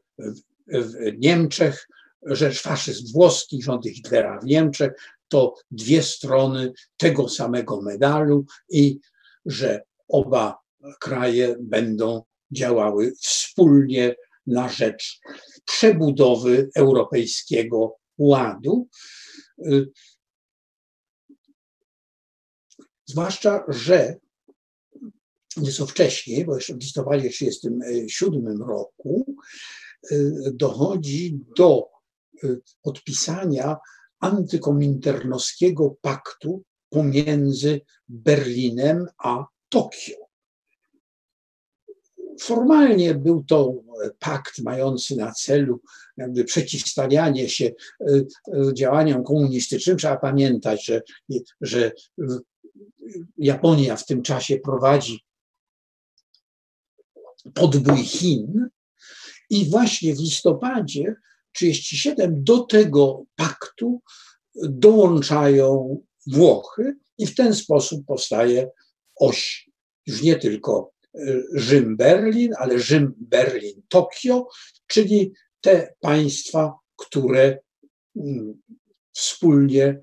w 0.67 1.17
Niemczech, 1.17 1.87
że 2.21 2.51
faszyzm 2.51 3.13
włoski, 3.13 3.61
rządy 3.61 3.93
Hitlera 3.93 4.39
w 4.39 4.45
Niemczech 4.45 4.91
to 5.27 5.55
dwie 5.71 6.03
strony 6.03 6.73
tego 6.97 7.29
samego 7.29 7.81
medalu 7.81 8.45
i 8.69 8.99
że 9.45 9.81
oba 10.07 10.57
kraje 10.99 11.55
będą 11.59 12.23
działały 12.51 13.13
wspólnie 13.21 14.15
na 14.47 14.69
rzecz 14.69 15.19
przebudowy 15.65 16.69
europejskiego 16.75 17.97
ładu. 18.17 18.87
Zwłaszcza, 23.05 23.63
że 23.67 24.15
nieco 25.57 25.85
wcześniej, 25.85 26.45
bo 26.45 26.55
jeszcze 26.55 26.73
w 26.73 26.79
listopadzie 26.79 27.29
1937 27.29 28.63
roku, 28.63 29.35
dochodzi 30.53 31.39
do 31.57 31.89
y, 32.43 32.61
podpisania 32.81 33.77
antykominternowskiego 34.19 35.95
paktu 36.01 36.63
pomiędzy 36.89 37.81
Berlinem 38.07 39.07
a 39.17 39.45
Tokio. 39.69 40.27
Formalnie 42.39 43.15
był 43.15 43.43
to 43.43 43.73
pakt 44.19 44.59
mający 44.59 45.15
na 45.15 45.31
celu 45.31 45.81
jakby 46.17 46.43
przeciwstawianie 46.43 47.49
się 47.49 47.71
y, 48.09 48.27
działaniom 48.73 49.23
komunistycznym. 49.23 49.97
Trzeba 49.97 50.17
pamiętać, 50.17 50.85
że, 50.85 51.01
że 51.61 51.91
Japonia 53.37 53.95
w 53.95 54.05
tym 54.05 54.21
czasie 54.21 54.57
prowadzi 54.57 55.19
podbój 57.53 57.97
Chin 57.97 58.69
i 59.49 59.69
właśnie 59.69 60.15
w 60.15 60.19
listopadzie 60.19 61.15
37 61.51 62.43
do 62.43 62.59
tego 62.59 63.23
paktu 63.35 64.01
dołączają 64.55 65.99
Włochy 66.27 66.97
i 67.17 67.27
w 67.27 67.35
ten 67.35 67.55
sposób 67.55 68.05
powstaje 68.05 68.69
oś 69.15 69.69
już 70.07 70.21
nie 70.21 70.35
tylko 70.35 70.91
e, 71.15 71.19
Rzym-Berlin, 71.53 72.53
ale 72.57 72.79
Rzym-Berlin-Tokio, 72.79 74.47
czyli 74.87 75.33
te 75.61 75.93
państwa, 75.99 76.73
które 76.95 77.59
mm, 78.15 78.61
wspólnie 79.13 80.01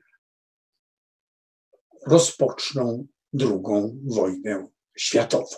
rozpoczną 2.07 3.07
drugą 3.33 3.99
wojnę 4.05 4.69
światową. 4.99 5.57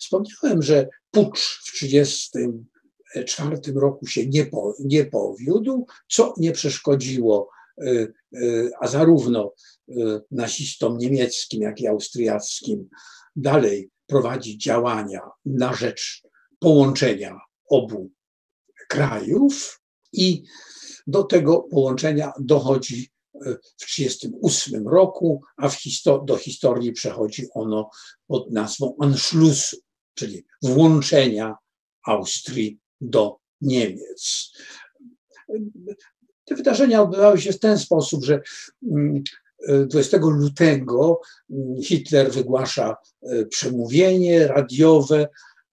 Wspomniałem, 0.00 0.62
że 0.62 0.88
pucz 1.10 1.60
w 1.64 1.72
1934 1.72 3.72
roku 3.74 4.06
się 4.06 4.26
nie, 4.26 4.46
po, 4.46 4.74
nie 4.80 5.04
powiódł, 5.04 5.86
co 6.08 6.34
nie 6.36 6.52
przeszkodziło 6.52 7.50
a 8.80 8.88
zarówno 8.88 9.52
nazistom 10.30 10.98
niemieckim, 10.98 11.62
jak 11.62 11.80
i 11.80 11.86
austriackim 11.86 12.88
dalej 13.36 13.90
prowadzić 14.06 14.62
działania 14.62 15.20
na 15.44 15.74
rzecz 15.74 16.22
połączenia 16.58 17.40
obu 17.70 18.10
krajów 18.88 19.80
i 20.12 20.44
do 21.06 21.22
tego 21.22 21.60
połączenia 21.60 22.32
dochodzi 22.40 23.10
w 23.78 23.86
1938 23.86 24.88
roku, 24.88 25.42
a 25.56 25.68
histo 25.68 26.18
do 26.26 26.36
historii 26.36 26.92
przechodzi 26.92 27.46
ono 27.54 27.90
pod 28.26 28.50
nazwą 28.50 28.96
Anschlussu, 29.00 29.76
czyli 30.14 30.44
włączenia 30.62 31.56
Austrii 32.06 32.78
do 33.00 33.36
Niemiec. 33.60 34.52
Te 36.44 36.54
wydarzenia 36.54 37.02
odbywały 37.02 37.40
się 37.40 37.52
w 37.52 37.60
ten 37.60 37.78
sposób, 37.78 38.24
że 38.24 38.40
20 39.86 40.16
mm, 40.16 40.38
lutego 40.40 41.20
mm, 41.50 41.82
Hitler 41.82 42.32
wygłasza 42.32 42.96
e, 43.22 43.46
przemówienie 43.46 44.46
radiowe, 44.46 45.28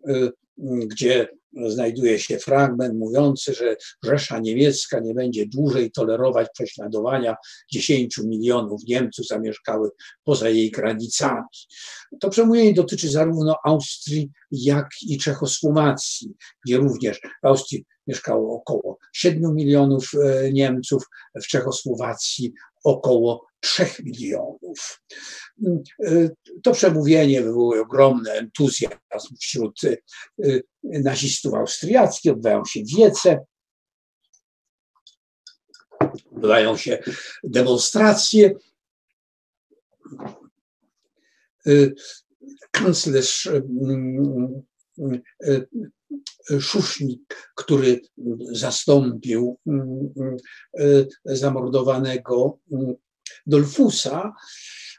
e, 0.07 0.31
gdzie 0.57 1.27
znajduje 1.67 2.19
się 2.19 2.39
fragment 2.39 2.99
mówiący, 2.99 3.53
że 3.53 3.75
Rzesza 4.03 4.39
Niemiecka 4.39 4.99
nie 4.99 5.13
będzie 5.13 5.45
dłużej 5.45 5.91
tolerować 5.91 6.47
prześladowania 6.53 7.35
10 7.71 8.17
milionów 8.17 8.81
Niemców 8.87 9.27
zamieszkałych 9.27 9.91
poza 10.23 10.49
jej 10.49 10.71
granicami. 10.71 11.43
To 12.19 12.29
przemówienie 12.29 12.73
dotyczy 12.73 13.09
zarówno 13.09 13.55
Austrii, 13.65 14.31
jak 14.51 14.87
i 15.07 15.17
Czechosłowacji, 15.17 16.33
gdzie 16.65 16.77
również 16.77 17.19
w 17.43 17.47
Austrii 17.47 17.85
mieszkało 18.07 18.55
około 18.55 18.97
7 19.13 19.55
milionów 19.55 20.11
e, 20.23 20.51
Niemców, 20.51 21.03
w 21.43 21.47
Czechosłowacji 21.47 22.53
około 22.85 23.47
3 23.59 23.85
milionów. 24.03 25.01
To 26.63 26.71
przemówienie 26.71 27.41
wywołuje 27.41 27.81
ogromny 27.81 28.31
entuzjazm 28.31 29.35
wśród 29.39 29.81
e, 29.83 29.97
nazistów 30.83 31.53
austriackich, 31.53 32.31
odbywają 32.31 32.65
się 32.65 32.79
wiece, 32.97 33.45
odbywają 36.31 36.77
się 36.77 37.03
demonstracje. 37.43 38.53
Kanclerz 42.71 43.49
Szusznik, 46.59 47.51
który 47.55 48.01
zastąpił 48.51 49.57
mm, 49.67 50.13
mm, 50.17 50.37
e, 50.79 51.35
zamordowanego 51.35 52.59
mm, 52.71 52.95
Dolfusa, 53.45 54.33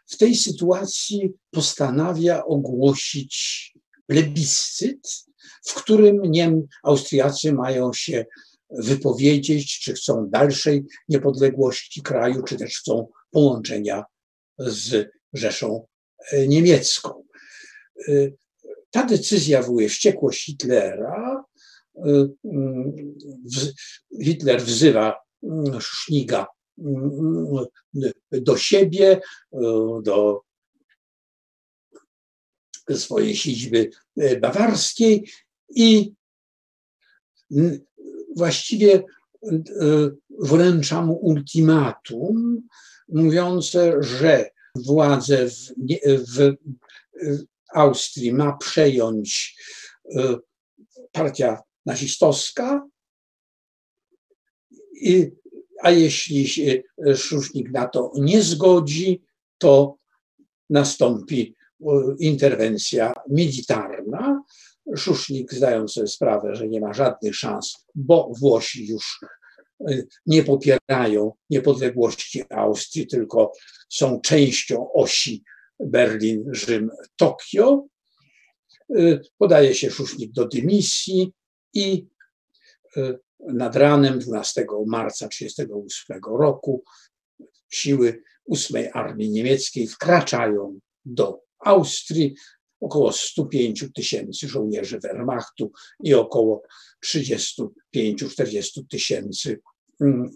w 0.07 0.17
tej 0.17 0.35
sytuacji 0.35 1.33
postanawia 1.51 2.45
ogłosić 2.45 3.73
plebiscyt, 4.07 5.27
w 5.67 5.75
którym 5.75 6.23
Niem, 6.23 6.67
Austriacy 6.83 7.53
mają 7.53 7.93
się 7.93 8.25
wypowiedzieć, 8.71 9.81
czy 9.81 9.95
chcą 9.95 10.29
dalszej 10.31 10.85
niepodległości 11.09 12.03
kraju, 12.03 12.43
czy 12.43 12.57
też 12.57 12.79
chcą 12.79 13.09
połączenia 13.31 14.05
z 14.59 15.09
Rzeszą 15.33 15.87
e, 16.33 16.49
Niemiecką. 16.49 17.25
Ta 18.97 19.05
decyzja 19.05 19.61
wywołuje 19.61 19.89
wściekłość 19.89 20.45
Hitlera. 20.45 21.45
Y, 21.97 22.29
y, 22.45 24.25
Hitler 24.25 24.63
wzywa 24.63 25.15
y, 25.45 25.49
Szniga 25.81 26.47
do 28.33 28.57
siebie, 28.57 29.21
do 30.03 30.41
swojej 32.91 33.37
siedziby 33.37 33.91
bawarskiej 34.41 35.31
i 35.71 36.13
właściwie 38.37 39.05
wręcza 40.39 41.03
mu 41.03 41.15
ultimatum 41.15 42.63
mówiące, 43.09 44.03
że 44.03 44.51
władze 44.75 45.47
w, 45.47 45.73
w, 46.35 46.57
Austrii 47.77 48.33
ma 48.33 48.57
przejąć 48.57 49.57
e, 50.15 50.37
partia 51.13 51.63
nazistowska, 51.87 52.87
a 55.83 55.91
jeśli 55.91 56.49
się 56.49 56.83
Szusznik 57.17 57.71
na 57.71 57.89
to 57.89 58.13
nie 58.15 58.43
zgodzi, 58.43 59.23
to 59.59 59.99
nastąpi 60.71 61.55
e, 61.81 61.87
interwencja 62.19 63.13
militarna. 63.31 64.43
Szusznik, 64.97 65.55
zdając 65.55 65.93
sobie 65.93 66.07
sprawę, 66.07 66.55
że 66.55 66.69
nie 66.69 66.81
ma 66.81 66.93
żadnych 66.93 67.37
szans, 67.37 67.87
bo 67.95 68.33
Włosi 68.41 68.87
już 68.87 69.21
nie 70.27 70.45
popierają 70.45 71.33
niepodległości 71.51 72.43
Austrii, 72.51 73.07
tylko 73.07 73.53
są 73.89 74.21
częścią 74.21 74.93
osi 74.93 75.45
Berlin, 75.81 76.45
Rzym, 76.53 76.91
Tokio. 77.17 77.87
Y, 78.97 79.21
podaje 79.39 79.75
się 79.75 79.91
Szusznik 79.91 80.33
do 80.33 80.49
dymisji 80.49 81.33
i 81.75 82.07
y, 82.97 83.19
nad 83.41 83.77
ranem 83.77 84.19
12 84.19 84.67
marca 84.87 85.29
1938 85.29 86.21
roku 86.39 86.85
siły 87.71 88.23
8 88.51 88.89
Armii 88.93 89.31
Niemieckiej 89.31 89.87
wkraczają 89.87 90.81
do 91.05 91.41
Austrii. 91.59 92.35
Około 92.81 93.13
105 93.13 93.85
tysięcy 93.95 94.49
żołnierzy 94.49 95.01
Wehrmachtu 95.01 95.73
i 96.05 96.15
około 96.15 96.63
35-40 97.05 97.69
tysięcy 98.91 99.61
mm, 100.01 100.31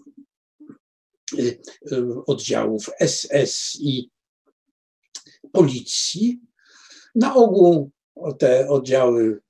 y, 1.39 1.59
oddziałów 2.27 2.89
SS 3.07 3.77
i 3.81 4.10
policji. 5.53 6.39
Na 7.15 7.35
ogół 7.35 7.91
te 8.39 8.69
oddziały 8.69 9.41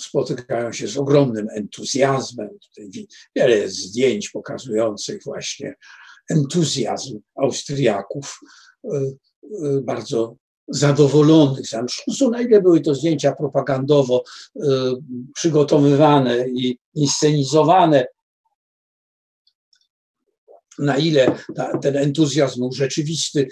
spotykają 0.00 0.72
się 0.72 0.88
z 0.88 0.96
ogromnym 0.96 1.48
entuzjazmem. 1.50 2.48
Tutaj 2.48 3.06
wiele 3.36 3.56
jest 3.56 3.76
zdjęć 3.76 4.30
pokazujących 4.30 5.22
właśnie 5.24 5.74
entuzjazm 6.30 7.18
Austriaków, 7.34 8.40
e, 8.84 8.88
e, 8.96 9.80
bardzo 9.80 10.36
zadowolonych 10.68 11.66
z 11.66 11.74
Anschlussu. 11.74 12.30
Na 12.30 12.42
ile 12.42 12.62
były 12.62 12.80
to 12.80 12.94
zdjęcia 12.94 13.32
propagandowo 13.32 14.24
e, 14.56 14.60
przygotowywane 15.34 16.48
i 16.48 16.78
inscenizowane, 16.94 18.06
na 20.78 20.96
ile 20.96 21.38
ta, 21.54 21.78
ten 21.78 21.96
entuzjazm 21.96 22.60
był 22.60 22.72
rzeczywisty, 22.72 23.48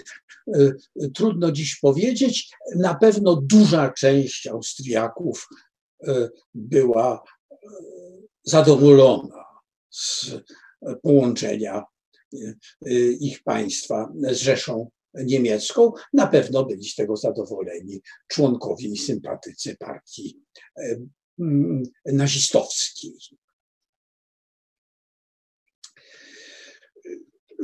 y, 0.55 0.75
trudno 1.13 1.51
dziś 1.51 1.79
powiedzieć. 1.79 2.49
Na 2.75 2.95
pewno 2.95 3.35
duża 3.35 3.89
część 3.89 4.47
Austriaków 4.47 5.47
y, 6.07 6.29
była 6.53 7.23
y, 7.53 7.57
zadowolona 8.43 9.45
z 9.89 10.31
połączenia 11.01 11.83
ich 13.19 13.43
państwa 13.43 14.13
z 14.31 14.37
Rzeszą 14.37 14.89
Niemiecką. 15.13 15.91
Na 16.13 16.27
pewno 16.27 16.65
byli 16.65 16.89
z 16.89 16.95
tego 16.95 17.17
zadowoleni 17.17 18.01
członkowie 18.27 18.87
i 18.87 18.97
sympatycy 18.97 19.75
partii 19.79 20.41
nazistowskiej. 22.05 23.17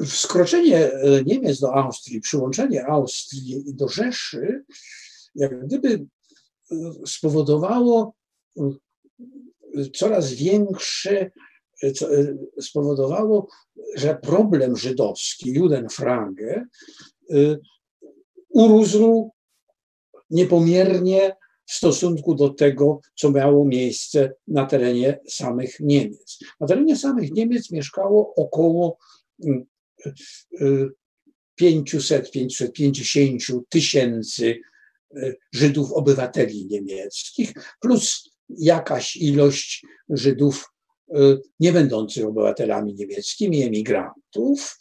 Wskroczenie 0.06 0.93
e, 0.93 1.23
Niemiec 1.23 1.60
do 1.60 1.73
Austrii, 1.73 2.21
przyłączenie 2.21 2.86
Austrii 2.86 3.63
do 3.67 3.88
Rzeszy, 3.88 4.63
jak 5.36 5.65
gdyby 5.65 6.06
e, 6.71 6.75
spowodowało 7.06 8.13
e, 8.58 8.69
coraz 9.93 10.34
większe, 10.34 11.32
spowodowało, 12.62 13.47
że 13.95 14.15
problem 14.15 14.77
żydowski, 14.77 15.51
Judenfrage, 15.51 16.65
urósł 18.49 19.32
niepomiernie 20.30 21.36
w 21.65 21.73
stosunku 21.73 22.36
do 22.36 22.49
tego, 22.49 22.99
co 23.15 23.32
miało 23.32 23.65
miejsce 23.65 24.34
na 24.47 24.65
terenie 24.65 25.19
samych 25.27 25.80
Niemiec. 25.80 26.39
Na 26.60 26.67
terenie 26.67 26.95
samych 26.95 27.32
Niemiec 27.32 27.71
mieszkało 27.71 28.34
około 28.36 28.97
500-550 31.61 33.61
tysięcy 33.69 34.59
e, 35.15 35.33
Żydów 35.53 35.91
obywateli 35.91 36.65
niemieckich, 36.65 37.53
plus 37.81 38.29
jakaś 38.49 39.15
ilość 39.15 39.85
Żydów 40.09 40.69
e, 41.13 41.37
nie 41.59 41.73
będących 41.73 42.25
obywatelami 42.25 42.93
niemieckimi, 42.93 43.63
emigrantów, 43.63 44.77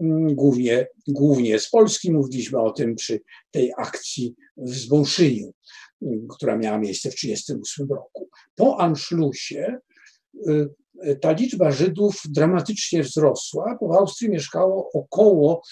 mm, 0.00 0.34
głównie, 0.34 0.86
głównie 1.08 1.58
z 1.58 1.70
Polski. 1.70 2.12
Mówiliśmy 2.12 2.60
o 2.60 2.70
tym 2.70 2.94
przy 2.94 3.20
tej 3.50 3.72
akcji 3.76 4.34
w 4.56 4.74
Zbąszyniu, 4.74 5.52
która 6.30 6.58
miała 6.58 6.78
miejsce 6.78 7.10
w 7.10 7.14
1938 7.14 7.96
roku. 7.96 8.28
Po 8.54 8.80
Anschlussie 8.80 9.64
e, 10.48 10.66
ta 11.20 11.32
liczba 11.32 11.70
Żydów 11.70 12.22
dramatycznie 12.28 13.02
wzrosła, 13.02 13.78
bo 13.80 13.88
w 13.88 13.92
Austrii 13.92 14.30
mieszkało 14.30 14.90
około 14.94 15.62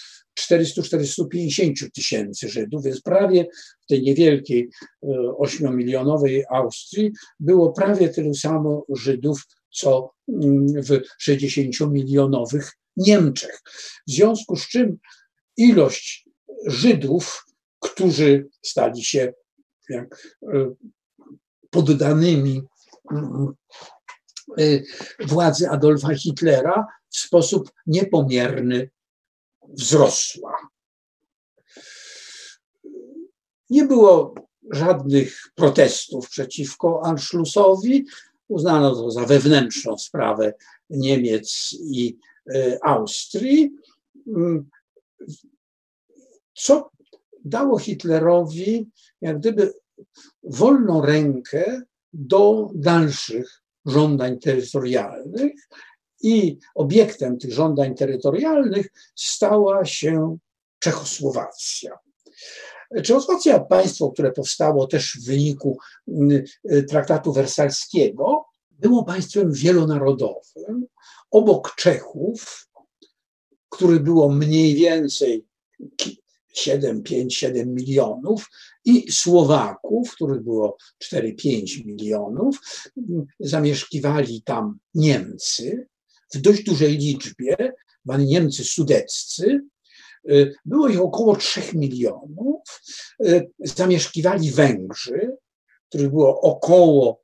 400-450 0.40 1.90
tysięcy 1.94 2.48
Żydów, 2.48 2.84
więc 2.84 3.02
prawie 3.02 3.46
w 3.80 3.86
tej 3.86 4.02
niewielkiej 4.02 4.68
8-milionowej 5.40 6.42
Austrii 6.50 7.12
było 7.40 7.72
prawie 7.72 8.08
tyle 8.08 8.34
samo 8.34 8.84
Żydów, 8.88 9.42
co 9.70 10.10
mm, 10.28 10.66
w 10.82 11.00
60-milionowych 11.28 12.70
Niemczech. 12.96 13.60
W 14.08 14.10
związku 14.10 14.56
z 14.56 14.68
czym 14.68 14.98
ilość 15.56 16.28
Żydów, 16.66 17.44
którzy 17.78 18.48
stali 18.62 19.04
się 19.04 19.32
e, 19.90 20.06
poddanymi 21.70 22.62
mm, 23.12 23.52
władzy 25.20 25.70
Adolfa 25.70 26.14
Hitlera 26.14 26.86
w 27.08 27.18
sposób 27.18 27.70
niepomierny 27.86 28.90
wzrosła. 29.68 30.68
Nie 33.70 33.84
było 33.84 34.34
żadnych 34.70 35.42
protestów 35.54 36.30
przeciwko 36.30 37.02
Anschlussowi. 37.04 38.06
Uznano 38.48 38.94
to 38.94 39.10
za 39.10 39.24
wewnętrzną 39.24 39.98
sprawę 39.98 40.54
Niemiec 40.90 41.76
i 41.80 42.18
y, 42.54 42.78
Austrii, 42.82 43.70
mm, 44.26 44.70
co 46.54 46.90
dało 47.44 47.78
Hitlerowi 47.78 48.90
jak 49.20 49.38
gdyby 49.38 49.74
wolną 50.42 51.06
rękę 51.06 51.82
do 52.12 52.70
dalszych 52.74 53.59
żądań 53.86 54.38
terytorialnych 54.38 55.52
i 56.22 56.58
obiektem 56.74 57.38
tych 57.38 57.52
żądań 57.52 57.94
terytorialnych 57.94 58.86
stała 59.14 59.84
się 59.84 60.38
Czechosłowacja. 60.78 61.98
Czechosłowacja, 63.04 63.60
państwo, 63.60 64.10
które 64.10 64.32
powstało 64.32 64.86
też 64.86 65.16
w 65.16 65.26
wyniku 65.26 65.78
mm, 66.08 66.44
traktatu 66.88 67.32
wersalskiego, 67.32 68.44
było 68.70 69.04
państwem 69.04 69.52
wielonarodowym. 69.52 70.86
Obok 71.30 71.74
Czechów, 71.74 72.68
który 73.68 74.00
było 74.00 74.28
mniej 74.28 74.74
więcej 74.74 75.46
7, 76.52 77.02
5, 77.02 77.36
7 77.36 77.74
milionów 77.74 78.50
i 78.84 79.12
Słowaków, 79.12 80.14
których 80.14 80.42
było 80.42 80.76
4-5 81.04 81.84
milionów. 81.86 82.58
Zamieszkiwali 83.40 84.42
tam 84.42 84.78
Niemcy 84.94 85.86
w 86.34 86.40
dość 86.40 86.62
dużej 86.62 86.98
liczbie, 86.98 87.72
Niemcy 88.18 88.64
sudeccy. 88.64 89.60
Było 90.64 90.88
ich 90.88 91.00
około 91.00 91.36
3 91.36 91.62
milionów. 91.74 92.82
Zamieszkiwali 93.58 94.50
Węgrzy, 94.50 95.36
których 95.88 96.10
było 96.10 96.40
około 96.40 97.22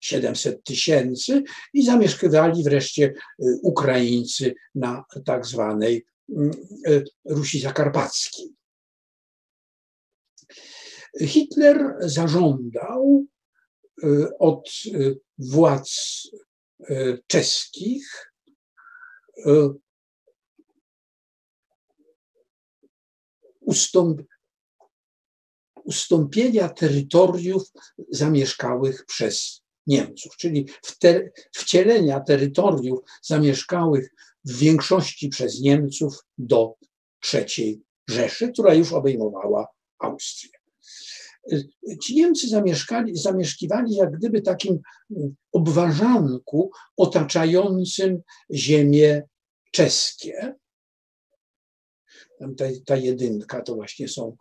700 0.00 0.64
tysięcy 0.64 1.42
i 1.74 1.84
zamieszkiwali 1.84 2.64
wreszcie 2.64 3.14
Ukraińcy 3.62 4.54
na 4.74 5.04
tak 5.24 5.46
zwanej 5.46 6.06
mm, 6.28 6.50
Rusi 7.24 7.60
Zakarpackiej. 7.60 8.54
Hitler 11.20 11.96
zażądał 12.00 13.26
y, 14.04 14.38
od 14.38 14.70
y, 14.86 15.20
władz 15.38 16.22
y, 16.90 17.22
czeskich 17.26 18.30
ustąp, 23.60 24.22
ustąpienia 25.74 26.68
terytoriów 26.68 27.62
zamieszkałych 28.08 29.06
przez 29.06 29.62
Niemców, 29.86 30.36
czyli 30.36 30.68
wcielenia 31.52 32.20
terytoriów 32.20 33.00
zamieszkałych 33.22 34.14
w 34.44 34.58
większości 34.58 35.28
przez 35.28 35.60
Niemców 35.60 36.14
do 36.38 36.74
III 37.34 37.82
Rzeszy, 38.08 38.52
która 38.52 38.74
już 38.74 38.92
obejmowała 38.92 39.66
Austrię. 39.98 40.53
Ci 42.02 42.14
Niemcy 42.14 42.48
zamieszkali, 42.48 43.16
zamieszkiwali 43.16 43.94
jak 43.94 44.16
gdyby 44.18 44.42
takim 44.42 44.80
obwarzanku 45.52 46.70
otaczającym 46.96 48.22
ziemię 48.50 49.22
czeskie. 49.72 50.54
Ta, 52.56 52.64
ta 52.86 52.96
jedynka 52.96 53.62
to 53.62 53.74
właśnie 53.74 54.08
są, 54.08 54.36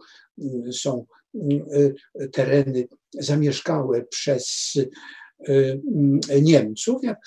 są 0.71 1.05
tereny 2.31 2.87
zamieszkałe 3.19 4.03
przez 4.05 4.73
Y, 4.75 4.81
y, 4.81 5.22
Niemców. 6.41 7.03
Jak 7.03 7.19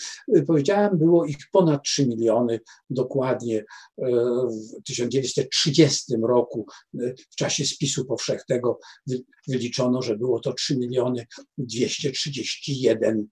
powiedziałem, 0.47 0.99
było 0.99 1.25
ich 1.25 1.37
ponad 1.53 1.83
3 1.85 2.07
miliony 2.07 2.61
dokładnie 2.91 3.59
y, 3.59 3.65
w 4.79 4.83
1930 4.85 6.15
roku. 6.23 6.67
W 7.33 7.37
czasie 7.37 7.65
spisu 7.65 8.05
powszechnego 8.05 8.79
wyliczono, 9.49 10.03
że 10.03 10.17
było 10.17 10.41
to 10.41 10.53
3 10.53 10.79
miliony 10.79 11.27
231 11.59 13.27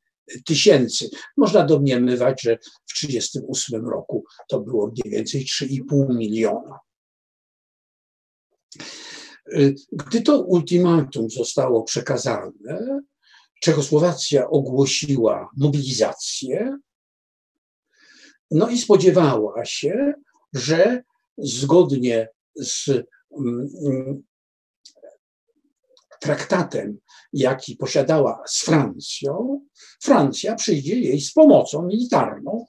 tysięcy. 0.46 1.10
Można 1.36 1.64
domniemywać, 1.64 2.42
że 2.42 2.58
w 2.86 2.94
1938 2.94 3.88
roku 3.88 4.24
to 4.48 4.60
było 4.60 4.86
mniej 4.86 5.16
więcej 5.16 5.44
3,5 5.44 6.16
miliona. 6.16 6.78
Gdy 9.92 10.22
to 10.22 10.42
ultimatum 10.42 11.30
zostało 11.30 11.82
przekazane, 11.82 13.00
Czechosłowacja 13.60 14.48
ogłosiła 14.50 15.48
mobilizację, 15.56 16.78
no 18.50 18.68
i 18.68 18.78
spodziewała 18.78 19.64
się, 19.64 20.12
że 20.52 21.02
zgodnie 21.38 22.28
z 22.56 22.88
mm, 22.88 23.68
mm, 23.86 24.22
traktatem, 26.20 26.98
jaki 27.32 27.76
posiadała 27.76 28.42
z 28.46 28.64
Francją, 28.64 29.60
Francja 30.02 30.54
przyjdzie 30.54 31.00
jej 31.00 31.20
z 31.20 31.32
pomocą 31.32 31.86
militarną. 31.86 32.66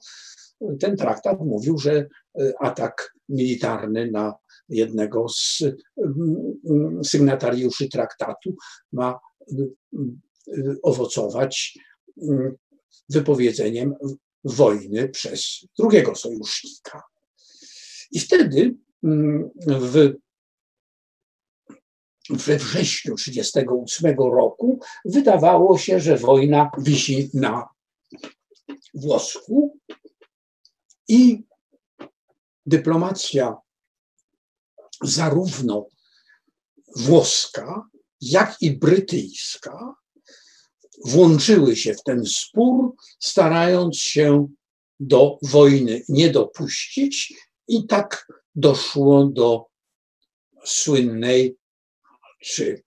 Ten 0.80 0.96
traktat 0.96 1.40
mówił, 1.40 1.78
że 1.78 1.92
e, 1.92 2.52
atak 2.60 3.14
militarny 3.28 4.10
na 4.10 4.34
jednego 4.68 5.28
z 5.28 5.62
mm, 5.96 7.04
sygnatariuszy 7.04 7.88
traktatu 7.88 8.56
ma 8.92 9.18
owocować 10.82 11.78
mm, 12.22 12.56
wypowiedzeniem 13.08 13.94
wojny 14.44 15.08
przez 15.08 15.66
drugiego 15.78 16.14
sojusznika. 16.14 17.02
I 18.10 18.20
wtedy 18.20 18.74
mm, 19.04 19.50
w, 19.66 20.12
we 22.30 22.58
wrześniu 22.58 23.14
1938 23.14 24.16
roku 24.18 24.80
wydawało 25.04 25.78
się, 25.78 26.00
że 26.00 26.16
wojna 26.16 26.70
wisi 26.78 27.30
na 27.34 27.68
włosku 28.94 29.78
i 31.08 31.44
dyplomacja 32.66 33.56
zarówno 35.02 35.86
włoska, 36.96 37.88
jak 38.20 38.62
i 38.62 38.78
brytyjska 38.78 39.94
włączyły 41.04 41.76
się 41.76 41.94
w 41.94 42.02
ten 42.02 42.26
spór, 42.26 42.94
starając 43.20 43.98
się 43.98 44.48
do 45.00 45.38
wojny 45.42 46.02
nie 46.08 46.30
dopuścić, 46.30 47.34
i 47.68 47.86
tak 47.86 48.26
doszło 48.54 49.26
do 49.26 49.66
słynnej, 50.64 51.56
czy 52.42 52.82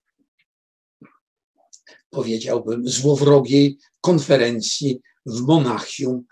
powiedziałbym, 2.09 2.87
złowrogiej 2.87 3.77
konferencji 4.01 5.01
w 5.25 5.41
Monachium 5.41 6.25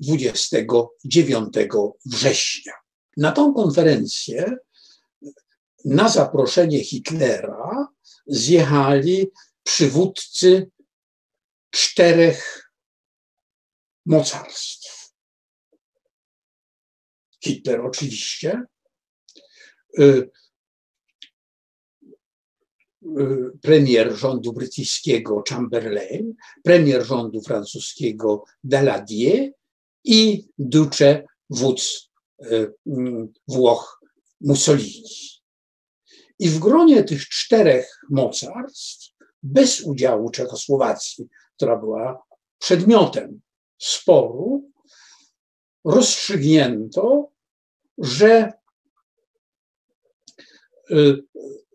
29 0.00 1.54
września. 2.06 2.72
Na 3.16 3.32
tą 3.32 3.54
konferencję 3.54 4.56
na 5.84 6.08
zaproszenie 6.08 6.84
Hitlera 6.84 7.88
zjechali 8.26 9.30
przywódcy 9.62 10.70
czterech 11.74 12.70
mocarstw. 14.06 15.14
Hitler 17.44 17.80
oczywiście, 17.80 18.62
y, 19.98 20.02
y, 20.02 20.30
premier 23.62 24.16
rządu 24.16 24.52
brytyjskiego 24.52 25.42
Chamberlain, 25.48 26.34
premier 26.62 27.06
rządu 27.06 27.42
francuskiego 27.42 28.44
Daladier 28.64 29.50
i 30.04 30.48
duce 30.58 31.26
wódz 31.50 32.10
y, 32.42 32.72
mm, 32.86 33.32
Włoch 33.48 34.00
Mussolini. 34.40 35.10
I 36.38 36.48
w 36.48 36.58
gronie 36.58 37.04
tych 37.04 37.28
czterech 37.28 38.00
mocarstw, 38.10 39.14
bez 39.42 39.80
udziału 39.80 40.30
Czechosłowacji, 40.30 41.28
która 41.56 41.76
była 41.76 42.22
przedmiotem 42.58 43.40
sporu, 43.78 44.70
rozstrzygnięto, 45.84 47.28
że 47.98 48.52
y, 50.90 51.24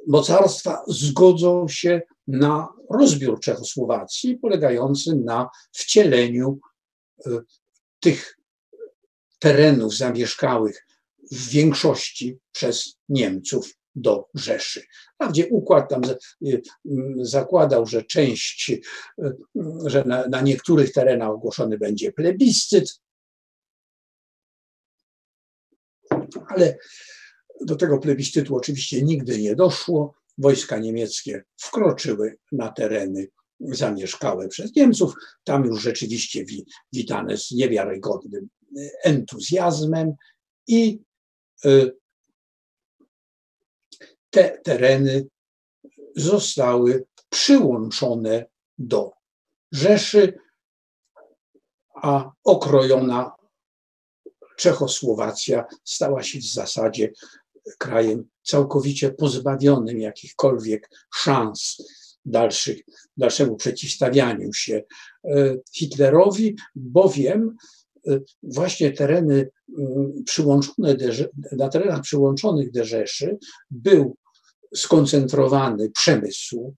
mocarstwa 0.07 0.83
zgodzą 0.87 1.67
się 1.67 2.01
na 2.27 2.67
rozbiór 2.89 3.39
Czechosłowacji, 3.39 4.37
polegający 4.37 5.15
na 5.15 5.49
wcieleniu 5.71 6.59
y, 7.27 7.29
tych 7.99 8.37
terenów 9.39 9.95
zamieszkałych 9.95 10.87
w 11.31 11.49
większości 11.49 12.39
przez 12.51 12.95
Niemców 13.09 13.78
do 13.95 14.29
Rzeszy. 14.33 14.83
Wprawdzie 15.15 15.47
układ 15.47 15.89
tam 15.89 16.01
y, 16.45 16.61
zakładał, 17.21 17.85
że 17.85 18.03
część, 18.03 18.69
y, 18.69 18.81
że 19.85 20.03
na, 20.03 20.27
na 20.27 20.41
niektórych 20.41 20.93
terenach 20.93 21.29
ogłoszony 21.29 21.77
będzie 21.77 22.11
plebiscyt, 22.11 23.01
ale 26.47 26.77
do 27.61 27.75
tego 27.75 27.99
plebiscytu 27.99 28.55
oczywiście 28.55 29.01
nigdy 29.01 29.39
nie 29.39 29.55
doszło. 29.55 30.13
Wojska 30.37 30.77
niemieckie 30.77 31.43
wkroczyły 31.57 32.37
na 32.51 32.71
tereny 32.71 33.27
zamieszkałe 33.59 34.47
przez 34.47 34.75
Niemców. 34.75 35.13
Tam 35.43 35.65
już 35.65 35.81
rzeczywiście 35.81 36.45
witane 36.93 37.37
z 37.37 37.51
niewiarygodnym 37.51 38.49
y, 38.77 38.91
entuzjazmem 39.03 40.13
i 40.67 40.99
te 44.29 44.57
tereny 44.63 45.27
zostały 46.15 47.05
przyłączone 47.29 48.45
do 48.77 49.11
Rzeszy, 49.71 50.39
a 51.95 52.31
okrojona 52.43 53.31
Czechosłowacja 54.57 55.65
stała 55.83 56.23
się 56.23 56.39
w 56.39 56.53
zasadzie 56.53 57.11
krajem 57.77 58.29
całkowicie 58.43 59.11
pozbawionym 59.11 59.99
jakichkolwiek 59.99 60.89
szans 61.15 61.77
dalszych, 62.25 62.81
dalszemu 63.17 63.55
przeciwstawianiu 63.55 64.53
się 64.53 64.83
e, 65.23 65.55
Hitlerowi, 65.73 66.55
bowiem 66.75 67.55
właśnie 68.43 68.91
tereny 68.91 69.49
przyłączone 70.25 70.97
na 71.51 71.69
terenach 71.69 72.01
przyłączonych 72.01 72.71
do 72.71 72.85
Rzeszy 72.85 73.37
był 73.71 74.17
skoncentrowany 74.75 75.91
przemysł 75.91 76.75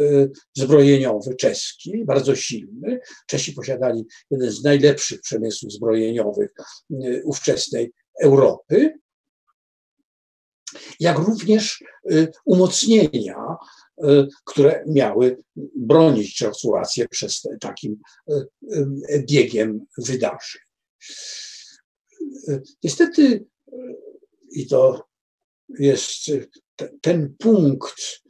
y, 0.00 0.30
zbrojeniowy 0.56 1.34
czeski, 1.34 2.04
bardzo 2.04 2.36
silny. 2.36 3.00
Czesi 3.26 3.52
posiadali 3.52 4.04
jeden 4.30 4.50
z 4.50 4.62
najlepszych 4.62 5.20
przemysłów 5.20 5.72
zbrojeniowych 5.72 6.50
y, 6.90 7.22
ówczesnej 7.24 7.92
Europy, 8.22 8.98
jak 11.00 11.18
również 11.18 11.84
y, 12.12 12.28
umocnienia, 12.44 13.56
które 14.44 14.84
miały 14.86 15.38
bronić 15.76 16.34
Czechosłowację 16.34 17.08
przez 17.08 17.42
takim 17.60 18.00
biegiem 19.28 19.86
wydarzeń. 19.98 20.67
Niestety, 22.84 23.46
i 24.50 24.66
to 24.66 25.08
jest 25.68 26.30
ten 27.00 27.34
punkt 27.38 28.22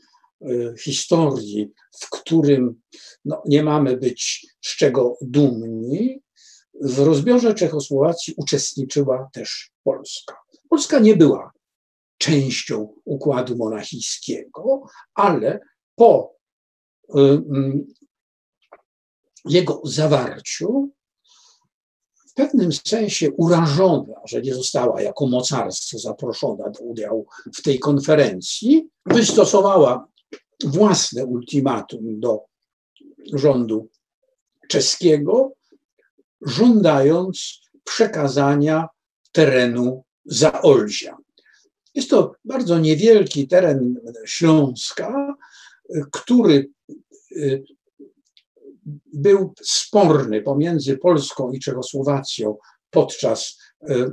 e, 0.42 0.74
historii, 0.78 1.72
w 2.00 2.10
którym 2.10 2.80
no, 3.24 3.42
nie 3.46 3.62
mamy 3.62 3.96
być 3.96 4.46
z 4.60 4.76
czego 4.76 5.16
dumni, 5.20 6.22
w 6.80 6.98
rozbiorze 6.98 7.54
Czechosłowacji 7.54 8.34
uczestniczyła 8.36 9.28
też 9.32 9.70
Polska. 9.84 10.36
Polska 10.68 10.98
nie 10.98 11.16
była 11.16 11.52
częścią 12.18 12.94
układu 13.04 13.56
monachijskiego, 13.56 14.82
ale 15.14 15.60
po 15.94 16.34
e, 17.14 17.42
jego 19.44 19.80
zawarciu 19.84 20.90
pewnym 22.38 22.72
sensie 22.72 23.30
urażona, 23.30 24.14
że 24.24 24.42
nie 24.42 24.54
została 24.54 25.02
jako 25.02 25.26
mocarstwo 25.26 25.98
zaproszona 25.98 26.70
do 26.70 26.80
udziału 26.80 27.26
w 27.54 27.62
tej 27.62 27.78
konferencji, 27.78 28.88
wystosowała 29.06 30.08
własne 30.64 31.24
ultimatum 31.24 32.20
do 32.20 32.44
rządu 33.32 33.88
czeskiego, 34.68 35.52
żądając 36.42 37.60
przekazania 37.84 38.88
terenu 39.32 40.04
Zaolzia. 40.24 41.16
Jest 41.94 42.10
to 42.10 42.32
bardzo 42.44 42.78
niewielki 42.78 43.48
teren 43.48 44.00
Śląska, 44.24 45.36
który 46.12 46.70
y, 47.32 47.64
był 49.12 49.54
sporny 49.62 50.42
pomiędzy 50.42 50.96
Polską 50.96 51.52
i 51.52 51.60
Czechosłowacją 51.60 52.56
podczas 52.90 53.58
e, 53.82 54.10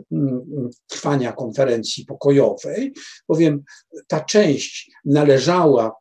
trwania 0.88 1.34
konferencji 1.34 2.06
pokojowej, 2.06 2.94
bowiem 3.28 3.64
ta 4.08 4.20
część 4.20 4.92
należała 5.06 5.96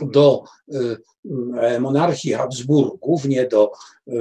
do 0.00 0.44
e, 1.58 1.80
monarchii 1.80 2.32
Habsburgów, 2.32 3.24
nie 3.24 3.46
do 3.46 3.72
e, 4.08 4.14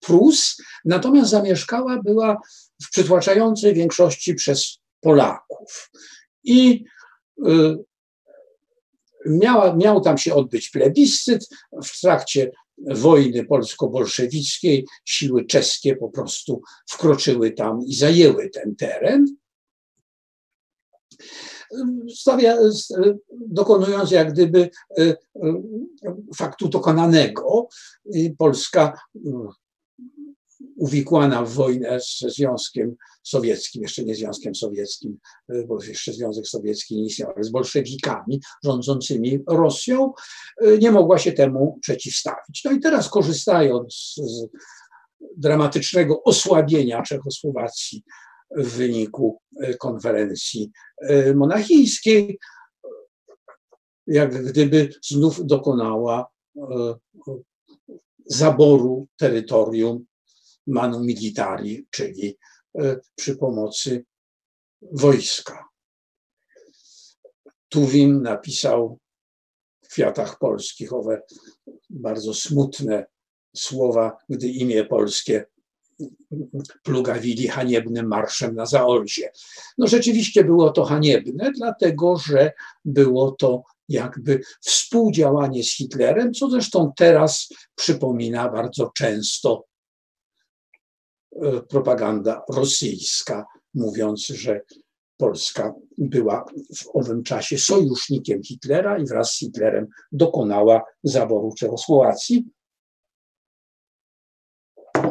Prus, 0.00 0.62
natomiast 0.84 1.30
zamieszkała 1.30 2.02
była 2.02 2.40
w 2.82 2.90
przytłaczającej 2.90 3.74
większości 3.74 4.34
przez 4.34 4.78
Polaków. 5.00 5.90
I 6.44 6.84
Miała, 9.26 9.76
miał 9.76 10.00
tam 10.00 10.18
się 10.18 10.34
odbyć 10.34 10.70
plebiscyt. 10.70 11.48
W 11.84 12.00
trakcie 12.00 12.50
wojny 12.88 13.44
polsko-bolszewickiej 13.44 14.86
siły 15.04 15.44
czeskie 15.44 15.96
po 15.96 16.08
prostu 16.08 16.62
wkroczyły 16.88 17.50
tam 17.50 17.80
i 17.86 17.94
zajęły 17.94 18.50
ten 18.50 18.76
teren. 18.76 19.26
Stawia, 22.14 22.56
dokonując 23.30 24.10
jak 24.10 24.32
gdyby 24.32 24.70
e, 24.98 25.02
e, 25.02 25.16
faktu 26.36 26.68
dokonanego, 26.68 27.68
Polska 28.38 29.00
uwikłana 30.76 31.44
w 31.44 31.52
wojnę 31.52 32.00
ze 32.18 32.30
Związkiem 32.30 32.96
Sowieckim, 33.22 33.82
jeszcze 33.82 34.04
nie 34.04 34.14
Związkiem 34.14 34.54
Sowieckim, 34.54 35.18
e, 35.48 35.64
bo 35.64 35.84
jeszcze 35.84 36.12
Związek 36.12 36.46
Sowiecki 36.46 36.96
nie 36.96 37.04
istniał, 37.04 37.32
ale 37.34 37.44
z 37.44 37.50
bolszewikami 37.50 38.40
rządzącymi 38.64 39.38
Rosją, 39.48 40.12
e, 40.62 40.78
nie 40.78 40.90
mogła 40.90 41.18
się 41.18 41.32
temu 41.32 41.78
przeciwstawić. 41.82 42.64
No 42.64 42.72
i 42.72 42.80
teraz 42.80 43.08
korzystając 43.08 44.14
z 44.16 44.46
dramatycznego 45.36 46.22
osłabienia 46.22 47.02
Czechosłowacji 47.02 48.02
w 48.56 48.68
wyniku 48.68 49.40
e, 49.60 49.74
konferencji 49.74 50.70
monachijskiej, 51.34 52.38
jak 54.06 54.44
gdyby 54.44 54.88
znów 55.02 55.46
dokonała 55.46 56.26
zaboru 58.26 59.06
terytorium 59.16 60.04
manu 60.66 61.04
militari, 61.04 61.86
czyli 61.90 62.38
e, 62.78 63.00
przy 63.14 63.36
pomocy 63.36 64.04
wojska. 64.82 65.68
Tuwim 67.68 68.22
napisał 68.22 68.98
w 69.84 69.88
kwiatach 69.88 70.38
polskich 70.38 70.92
owe 70.92 71.22
bardzo 71.90 72.34
smutne 72.34 73.06
słowa, 73.56 74.16
gdy 74.28 74.48
imię 74.48 74.84
polskie 74.84 75.46
plugawili 76.82 77.48
haniebnym 77.48 78.06
marszem 78.06 78.54
na 78.54 78.66
Zaolzie. 78.66 79.32
No 79.78 79.86
rzeczywiście 79.86 80.44
było 80.44 80.70
to 80.70 80.84
haniebne, 80.84 81.52
dlatego 81.56 82.16
że 82.16 82.52
było 82.84 83.32
to 83.32 83.62
jakby 83.88 84.40
współdziałanie 84.60 85.64
z 85.64 85.76
Hitlerem, 85.76 86.34
co 86.34 86.50
zresztą 86.50 86.92
teraz 86.96 87.48
przypomina 87.74 88.48
bardzo 88.48 88.90
często 88.94 89.64
propaganda 91.68 92.42
rosyjska, 92.48 93.46
mówiąc, 93.74 94.26
że 94.26 94.60
Polska 95.16 95.74
była 95.98 96.44
w 96.76 96.96
owym 96.96 97.22
czasie 97.22 97.58
sojusznikiem 97.58 98.42
Hitlera 98.42 98.98
i 98.98 99.06
wraz 99.06 99.32
z 99.32 99.38
Hitlerem 99.38 99.86
dokonała 100.12 100.82
zaboru 101.02 101.54
Czechosłowacji. 101.58 102.44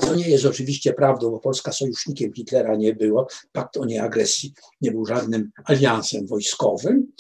Co 0.01 0.15
nie 0.15 0.29
jest 0.29 0.45
oczywiście 0.45 0.93
prawdą, 0.93 1.31
bo 1.31 1.39
Polska 1.39 1.71
sojusznikiem 1.71 2.33
Hitlera 2.33 2.75
nie 2.75 2.95
było. 2.95 3.27
Pakt 3.51 3.77
o 3.77 3.85
nieagresji 3.85 4.53
nie 4.81 4.91
był 4.91 5.05
żadnym 5.05 5.51
aliansem 5.65 6.27
wojskowym. 6.27 7.11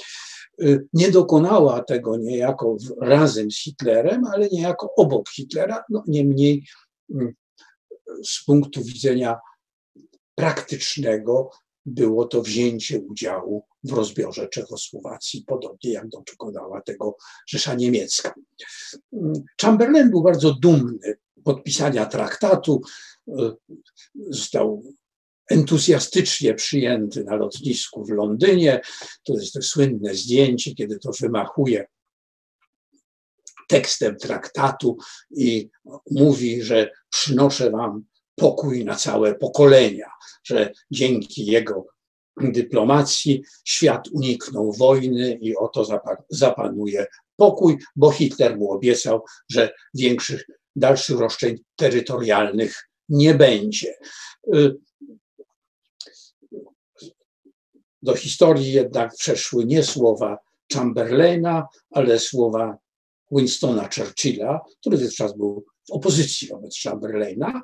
Y, 0.63 0.87
nie 0.93 1.11
dokonała 1.11 1.83
tego 1.83 2.17
niejako 2.17 2.77
razem 3.01 3.51
z 3.51 3.63
Hitlerem, 3.63 4.25
ale 4.25 4.49
niejako 4.49 4.93
obok 4.95 5.29
Hitlera. 5.29 5.83
No, 5.89 6.03
niemniej 6.07 6.63
mm, 7.11 7.33
z 8.25 8.43
punktu 8.45 8.83
widzenia 8.83 9.37
praktycznego 10.35 11.49
było 11.85 12.25
to 12.25 12.41
wzięcie 12.41 12.99
udziału 12.99 13.65
w 13.83 13.93
rozbiorze 13.93 14.47
Czechosłowacji, 14.47 15.43
podobnie 15.47 15.91
jak 15.91 16.07
dokonała 16.09 16.81
tego 16.81 17.17
Rzesza 17.47 17.75
Niemiecka. 17.75 18.33
Chamberlain 19.61 20.09
był 20.09 20.23
bardzo 20.23 20.53
dumny 20.53 21.17
podpisania 21.43 22.05
traktatu, 22.05 22.81
został 24.29 24.83
entuzjastycznie 25.49 26.53
przyjęty 26.53 27.23
na 27.23 27.35
lotnisku 27.35 28.05
w 28.05 28.09
Londynie. 28.09 28.81
To 29.23 29.33
jest 29.33 29.53
to 29.53 29.61
słynne 29.61 30.15
zdjęcie, 30.15 30.75
kiedy 30.75 30.99
to 30.99 31.11
wymachuje 31.21 31.87
tekstem 33.69 34.17
traktatu 34.17 34.97
i 35.31 35.69
mówi, 36.11 36.61
że 36.61 36.91
przynoszę 37.09 37.71
wam 37.71 38.03
pokój 38.35 38.85
na 38.85 38.95
całe 38.95 39.35
pokolenia, 39.35 40.07
że 40.43 40.71
dzięki 40.91 41.45
jego 41.45 41.85
dyplomacji 42.37 43.43
świat 43.65 44.07
uniknął 44.07 44.73
wojny 44.73 45.37
i 45.41 45.55
oto 45.55 45.85
zapanuje 46.29 47.05
pokój, 47.35 47.77
bo 47.95 48.11
Hitler 48.11 48.57
mu 48.57 48.71
obiecał, 48.71 49.23
że 49.49 49.71
większych, 49.93 50.45
dalszych 50.75 51.19
roszczeń 51.19 51.57
terytorialnych 51.75 52.89
nie 53.09 53.33
będzie. 53.33 53.93
Do 58.01 58.15
historii 58.15 58.71
jednak 58.71 59.15
przeszły 59.15 59.65
nie 59.65 59.83
słowa 59.83 60.37
Chamberlaina, 60.73 61.67
ale 61.91 62.19
słowa 62.19 62.77
Winstona 63.31 63.89
Churchilla, 63.95 64.59
który 64.79 64.97
wówczas 64.97 65.37
był 65.37 65.65
w 65.89 65.91
opozycji 65.91 66.47
wobec 66.47 66.81
Chamberlaina, 66.83 67.61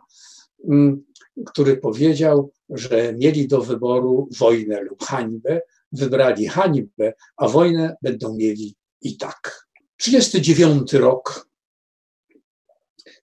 Mm, 0.70 1.04
który 1.46 1.78
powiedział, 1.78 2.52
że 2.70 3.14
mieli 3.14 3.48
do 3.48 3.62
wyboru 3.62 4.30
wojnę 4.38 4.82
lub 4.82 5.04
hańbę, 5.04 5.62
wybrali 5.92 6.48
hańbę, 6.48 7.14
a 7.38 7.48
wojnę 7.48 7.96
będą 8.02 8.36
mieli 8.36 8.76
i 9.02 9.18
tak. 9.18 9.68
39 9.98 10.94
rok 10.94 11.50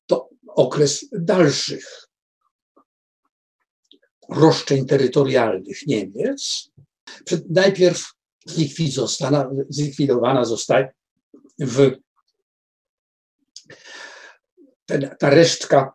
to 0.06 0.28
okres 0.48 1.08
dalszych 1.12 2.08
roszczeń 4.28 4.86
terytorialnych 4.86 5.86
Niemiec. 5.86 6.70
Najpierw 7.50 8.12
zlikwidowana 9.68 10.44
zostaje 10.44 10.92
w 11.58 11.96
ta 15.18 15.30
resztka 15.30 15.92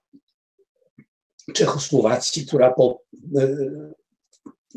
Czechosłowacji, 1.53 2.45
która 2.45 2.73
po 2.73 3.01
e, 3.37 3.57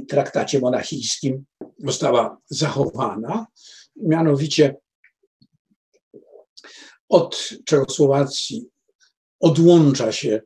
traktacie 0.08 0.60
monachijskim 0.60 1.44
została 1.78 2.38
zachowana. 2.46 3.46
Mianowicie 3.96 4.76
od 7.08 7.48
Czechosłowacji 7.64 8.68
odłącza 9.40 10.12
się 10.12 10.40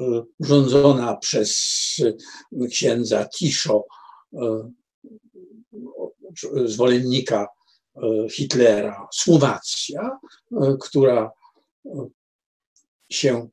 e, 0.00 0.22
rządzona 0.40 1.16
przez 1.16 1.56
księdza 2.70 3.24
Tiszo, 3.24 3.84
e, 4.34 4.70
zwolennika 6.64 7.46
Hitlera, 8.30 9.08
Słowacja, 9.12 10.18
która 10.80 11.30
się 13.10 13.48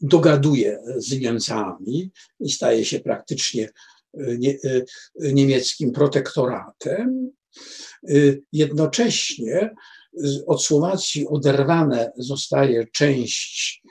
dogaduje 0.00 0.82
z 0.96 1.20
Niemcami 1.20 2.10
i 2.40 2.50
staje 2.50 2.84
się 2.84 3.00
praktycznie 3.00 3.68
e, 4.14 4.38
nie, 4.38 4.50
e, 4.50 4.84
niemieckim 5.32 5.92
protektoratem. 5.92 7.30
E, 8.08 8.14
jednocześnie 8.52 9.74
od 10.46 10.64
Słowacji 10.64 11.28
oderwane 11.28 12.12
zostaje 12.16 12.86
część 12.86 13.82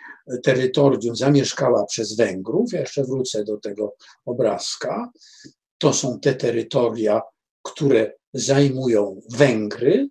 terytorium 0.44 1.16
zamieszkała 1.16 1.86
przez 1.86 2.16
Węgrów. 2.16 2.74
Ja 2.74 2.80
jeszcze 2.80 3.04
wrócę 3.04 3.44
do 3.44 3.58
tego 3.58 3.96
obrazka. 4.26 5.12
To 5.78 5.94
są 5.94 6.20
te 6.20 6.36
terytoria, 6.36 7.22
które 7.64 8.14
zajmują 8.34 9.22
Węgry. 9.30 10.10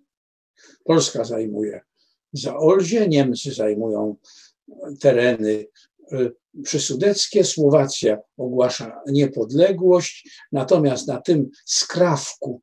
Polska 0.83 1.23
zajmuje 1.23 1.81
Zaolzie, 2.33 3.07
Niemcy 3.07 3.53
zajmują 3.53 4.15
tereny 4.99 5.65
y, 6.13 6.31
przysudeckie. 6.63 7.43
Słowacja 7.43 8.17
ogłasza 8.37 9.01
niepodległość, 9.07 10.41
natomiast 10.51 11.07
na 11.07 11.21
tym 11.21 11.49
skrawku 11.65 12.61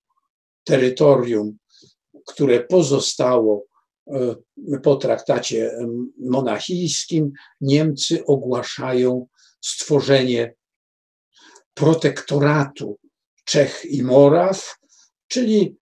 terytorium, 0.64 1.58
które 2.26 2.60
pozostało 2.64 3.64
y, 4.06 4.80
po 4.82 4.96
traktacie 4.96 5.78
monachijskim, 6.18 7.32
Niemcy 7.60 8.24
ogłaszają 8.24 9.26
stworzenie 9.60 10.54
protektoratu 11.74 12.98
Czech 13.44 13.84
i 13.84 14.02
Moraw, 14.02 14.76
czyli 15.28 15.76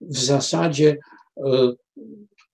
w 0.00 0.18
zasadzie 0.18 0.96
y, 1.36 1.42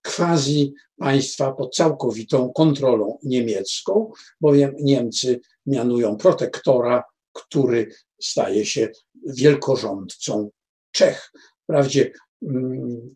quasi 0.04 0.74
państwa 0.98 1.52
pod 1.52 1.74
całkowitą 1.74 2.52
kontrolą 2.52 3.18
niemiecką, 3.22 4.12
bowiem 4.40 4.74
Niemcy 4.80 5.40
mianują 5.66 6.16
protektora, 6.16 7.04
który 7.32 7.94
staje 8.20 8.66
się 8.66 8.88
wielkorządcą 9.26 10.50
Czech. 10.90 11.32
Wprawdzie 11.62 12.12
um, 12.40 13.14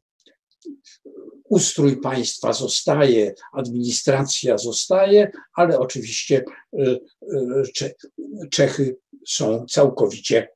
ustrój 1.44 2.00
państwa 2.00 2.52
zostaje, 2.52 3.34
administracja 3.52 4.58
zostaje, 4.58 5.30
ale 5.52 5.78
oczywiście 5.78 6.44
y, 6.78 7.00
y, 7.22 8.48
Czechy 8.50 8.96
są 9.26 9.66
całkowicie 9.66 10.48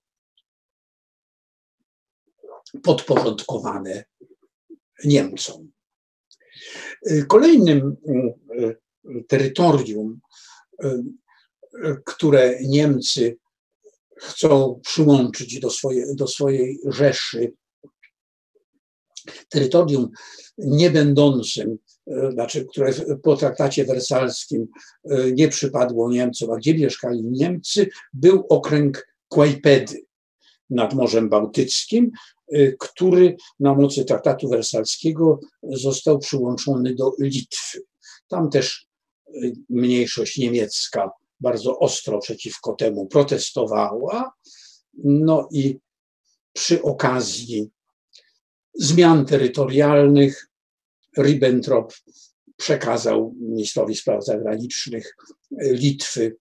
podporządkowane 2.83 4.05
Niemcom. 5.05 5.73
Kolejnym 7.29 7.97
mm, 8.07 8.31
y, 8.61 9.25
terytorium, 9.29 10.21
y, 10.85 11.03
które 12.05 12.59
Niemcy 12.63 13.37
chcą 14.17 14.81
przyłączyć 14.85 15.61
do, 15.61 15.71
swoje, 15.71 16.15
do 16.15 16.27
swojej 16.27 16.79
Rzeszy, 16.85 17.53
terytorium 19.49 20.11
nie 20.59 20.91
będącym, 20.91 21.79
y, 22.09 22.31
znaczy, 22.33 22.65
które 22.65 22.93
po 23.23 23.37
traktacie 23.37 23.85
wersalskim 23.85 24.69
nie 25.33 25.49
przypadło 25.49 26.13
Niemcom, 26.13 26.51
a 26.51 26.57
gdzie 26.57 26.75
mieszkali 26.75 27.25
Niemcy, 27.25 27.89
był 28.13 28.47
okręg 28.49 29.09
Kłajpedy 29.29 30.05
nad 30.71 30.95
Morzem 30.95 31.29
Bałtyckim, 31.29 32.13
Y, 32.42 32.42
który 32.79 33.37
na 33.61 33.75
mocy 33.75 34.05
traktatu 34.05 34.49
wersalskiego 34.49 35.41
został 35.63 36.19
przyłączony 36.19 36.95
do 36.95 37.13
Litwy. 37.21 37.83
Tam 38.29 38.51
też 38.51 38.87
y, 39.35 39.53
mniejszość 39.69 40.39
niemiecka 40.39 41.11
bardzo 41.41 41.79
ostro 41.79 42.19
przeciwko 42.19 42.73
temu 42.73 43.07
protestowała. 43.07 44.33
No 45.05 45.49
i 45.53 45.79
przy 46.53 46.83
okazji 46.83 47.71
zmian 48.75 49.27
terytorialnych 49.27 50.49
Ribbentrop 51.19 51.95
przekazał 52.57 53.35
ministrowi 53.41 53.95
spraw 53.95 54.25
zagranicznych 54.25 55.17
Litwy 55.61 56.37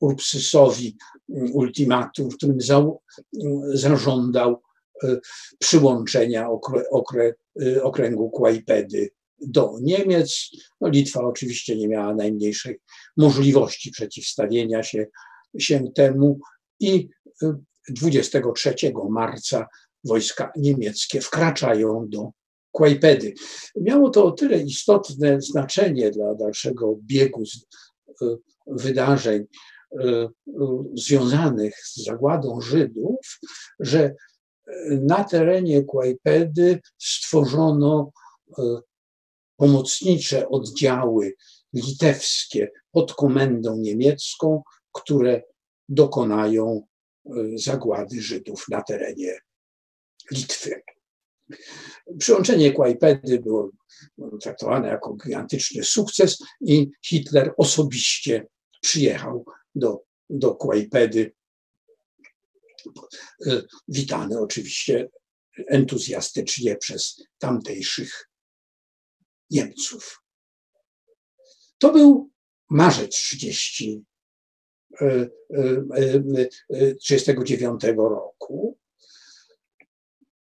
Urpsysowi 0.00 0.96
ultimatum, 1.28 2.30
w 2.30 2.36
którym 2.36 2.58
zażądał 3.74 4.62
przyłączenia 5.58 6.48
okręgu 7.82 8.30
Kłajpedy 8.30 9.10
do 9.40 9.74
Niemiec. 9.80 10.50
No, 10.80 10.88
Litwa 10.88 11.20
oczywiście 11.20 11.76
nie 11.76 11.88
miała 11.88 12.14
najmniejszej 12.14 12.80
możliwości 13.16 13.90
przeciwstawienia 13.90 14.82
się, 14.82 15.06
się 15.58 15.92
temu 15.94 16.40
i 16.80 17.08
23 17.88 18.74
marca 19.10 19.66
wojska 20.04 20.52
niemieckie 20.56 21.20
wkraczają 21.20 22.06
do 22.08 22.30
Kłajpedy. 22.72 23.34
Miało 23.76 24.10
to 24.10 24.24
o 24.24 24.32
tyle 24.32 24.58
istotne 24.58 25.40
znaczenie 25.40 26.10
dla 26.10 26.34
dalszego 26.34 26.98
biegu 27.02 27.42
e, 28.22 28.36
wydarzeń 28.66 29.46
związanych 30.94 31.74
z 31.84 32.04
zagładą 32.04 32.60
Żydów, 32.60 33.40
że 33.80 34.14
na 34.90 35.24
terenie 35.24 35.84
Kłajpedy 35.84 36.80
stworzono 36.98 38.12
e, 38.58 38.80
pomocnicze 39.56 40.48
oddziały 40.48 41.34
litewskie 41.72 42.70
pod 42.92 43.14
komendą 43.14 43.76
niemiecką, 43.76 44.62
które 44.92 45.42
dokonają 45.88 46.86
zagłady 47.54 48.22
Żydów 48.22 48.64
na 48.68 48.82
terenie 48.82 49.38
Litwy. 50.30 50.82
Przyłączenie 52.18 52.72
Kłajpedy 52.72 53.38
było 53.38 53.70
traktowane 54.40 54.88
jako 54.88 55.14
gigantyczny 55.14 55.84
sukces 55.84 56.38
i 56.60 56.90
Hitler 57.04 57.54
osobiście 57.56 58.46
przyjechał 58.80 59.44
do, 59.74 60.02
do 60.30 60.54
Kłajpedy. 60.54 61.32
Witany 63.88 64.40
oczywiście 64.40 65.08
entuzjastycznie 65.68 66.76
przez 66.76 67.22
tamtejszych 67.38 68.28
Niemców. 69.50 70.22
To 71.78 71.92
był 71.92 72.30
marzec 72.70 73.14
30 73.14 74.04
1939 74.98 77.80
roku, 77.96 78.78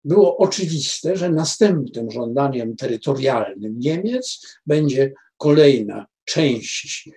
było 0.04 0.36
oczywiste, 0.36 1.16
że 1.16 1.30
następnym 1.30 2.10
żądaniem 2.10 2.76
terytorialnym 2.76 3.78
Niemiec 3.78 4.46
będzie 4.66 5.12
kolejna 5.36 6.06
część, 6.24 7.10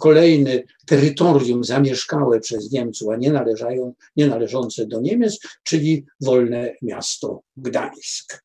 kolejne 0.00 0.62
terytorium 0.86 1.64
zamieszkałe 1.64 2.40
przez 2.40 2.72
Niemców, 2.72 3.08
a 3.08 3.16
nie, 3.16 3.32
należają, 3.32 3.94
nie 4.16 4.26
należące 4.26 4.86
do 4.86 5.00
Niemiec, 5.00 5.38
czyli 5.62 6.06
wolne 6.20 6.74
miasto 6.82 7.42
Gdańsk. 7.56 8.44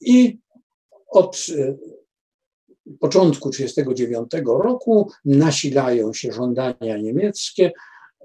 I 0.00 0.38
od 1.08 1.46
początku 3.00 3.50
1939 3.50 4.46
roku 4.46 5.10
nasilają 5.24 6.12
się 6.12 6.32
żądania 6.32 6.96
niemieckie 6.96 7.72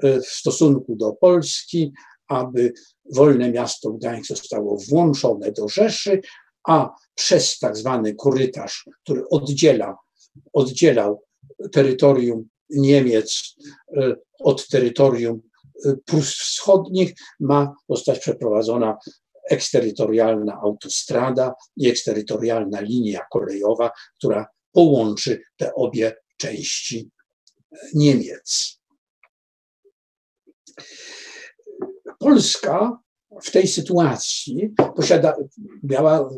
e, 0.03 0.21
w 0.21 0.25
stosunku 0.25 0.95
do 0.95 1.13
Polski, 1.13 1.93
aby 2.27 2.73
wolne 3.13 3.51
miasto 3.51 3.91
Gdańsk 3.91 4.27
zostało 4.27 4.77
włączone 4.89 5.51
do 5.51 5.67
Rzeszy, 5.67 6.21
a 6.67 6.95
przez 7.15 7.59
tak 7.59 7.77
zwany 7.77 8.15
korytarz, 8.15 8.89
który 9.03 9.29
oddziela, 9.29 9.97
oddzielał 10.53 11.26
terytorium 11.71 12.49
Niemiec 12.69 13.55
e, 13.97 14.15
od 14.39 14.67
terytorium 14.67 15.41
e, 15.85 15.95
Prus 16.05 16.35
Wschodnich, 16.35 17.13
ma 17.39 17.73
zostać 17.89 18.19
przeprowadzona 18.19 18.97
eksterytorialna 19.49 20.59
autostrada 20.61 21.53
i 21.77 21.89
eksterytorialna 21.89 22.81
linia 22.81 23.25
kolejowa, 23.31 23.91
która 24.17 24.45
połączy 24.71 25.41
te 25.57 25.73
obie 25.75 26.15
części 26.37 27.09
Niemiec. 27.93 28.79
Polska 32.19 32.99
w 33.43 33.51
tej 33.51 33.67
sytuacji 33.67 34.73
posiada, 34.95 35.35
miała, 35.83 36.29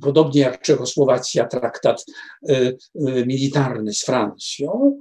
podobnie 0.00 0.40
jak 0.40 0.62
Czechosłowacja, 0.62 1.46
traktat 1.46 2.04
y, 2.48 2.54
y, 2.54 3.26
militarny 3.26 3.94
z 3.94 4.04
Francją, 4.04 4.98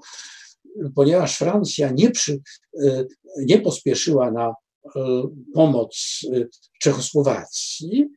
ponieważ 0.96 1.38
Francja 1.38 1.92
nie, 1.92 2.12
przy, 2.12 2.40
y, 2.82 3.08
nie 3.38 3.62
pospieszyła 3.62 4.32
na 4.32 4.54
pomoc 5.54 6.20
Czechosłowacji, 6.82 8.10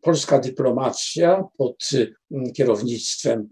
polska 0.00 0.38
dyplomacja 0.38 1.44
pod 1.58 1.90
kierownictwem 2.56 3.48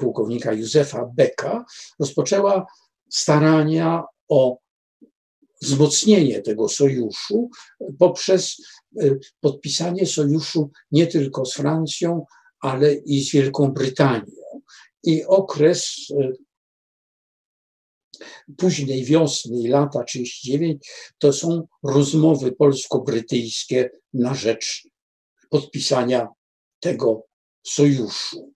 pułkownika 0.00 0.52
Józefa 0.52 1.10
Beka 1.14 1.64
rozpoczęła 2.00 2.66
starania 3.10 4.04
o 4.28 4.61
wzmocnienie 5.62 6.42
tego 6.42 6.68
sojuszu 6.68 7.50
poprzez 7.98 8.56
podpisanie 9.40 10.06
sojuszu 10.06 10.70
nie 10.90 11.06
tylko 11.06 11.46
z 11.46 11.54
Francją, 11.54 12.24
ale 12.60 12.94
i 12.94 13.24
z 13.24 13.32
Wielką 13.32 13.72
Brytanią. 13.72 14.32
I 15.02 15.24
okres 15.24 15.96
późnej 18.56 19.04
wiosny 19.04 19.68
lata 19.68 20.04
39 20.04 20.90
to 21.18 21.32
są 21.32 21.66
rozmowy 21.82 22.52
polsko-brytyjskie 22.52 23.90
na 24.14 24.34
rzecz 24.34 24.88
podpisania 25.50 26.28
tego 26.80 27.26
sojuszu. 27.62 28.52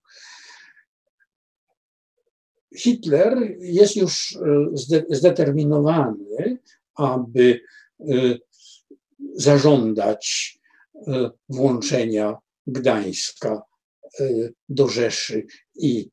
Hitler 2.77 3.55
jest 3.59 3.95
już 3.95 4.35
e, 4.35 5.07
zdeterminowany, 5.09 6.57
aby 6.97 7.61
e, 7.99 8.05
zażądać 9.35 10.57
e, 10.95 11.31
włączenia 11.49 12.37
Gdańska 12.67 13.61
do 14.69 14.87
Rzeszy 14.87 15.45
i 15.75 16.09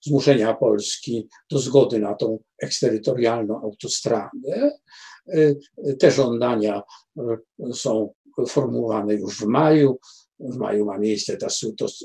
zmuszenia 0.00 0.54
Polski 0.54 1.28
do 1.50 1.58
zgody 1.58 1.98
na 1.98 2.14
tą 2.14 2.38
eksterytorialną 2.62 3.62
autostradę. 3.62 4.78
Te 5.98 6.10
żądania 6.10 6.82
są 7.72 8.12
formułowane 8.48 9.14
już 9.14 9.40
w 9.40 9.46
maju. 9.46 9.98
W 10.38 10.56
maju 10.56 10.84
ma 10.84 10.98
miejsce 10.98 11.36
ta, 11.36 11.46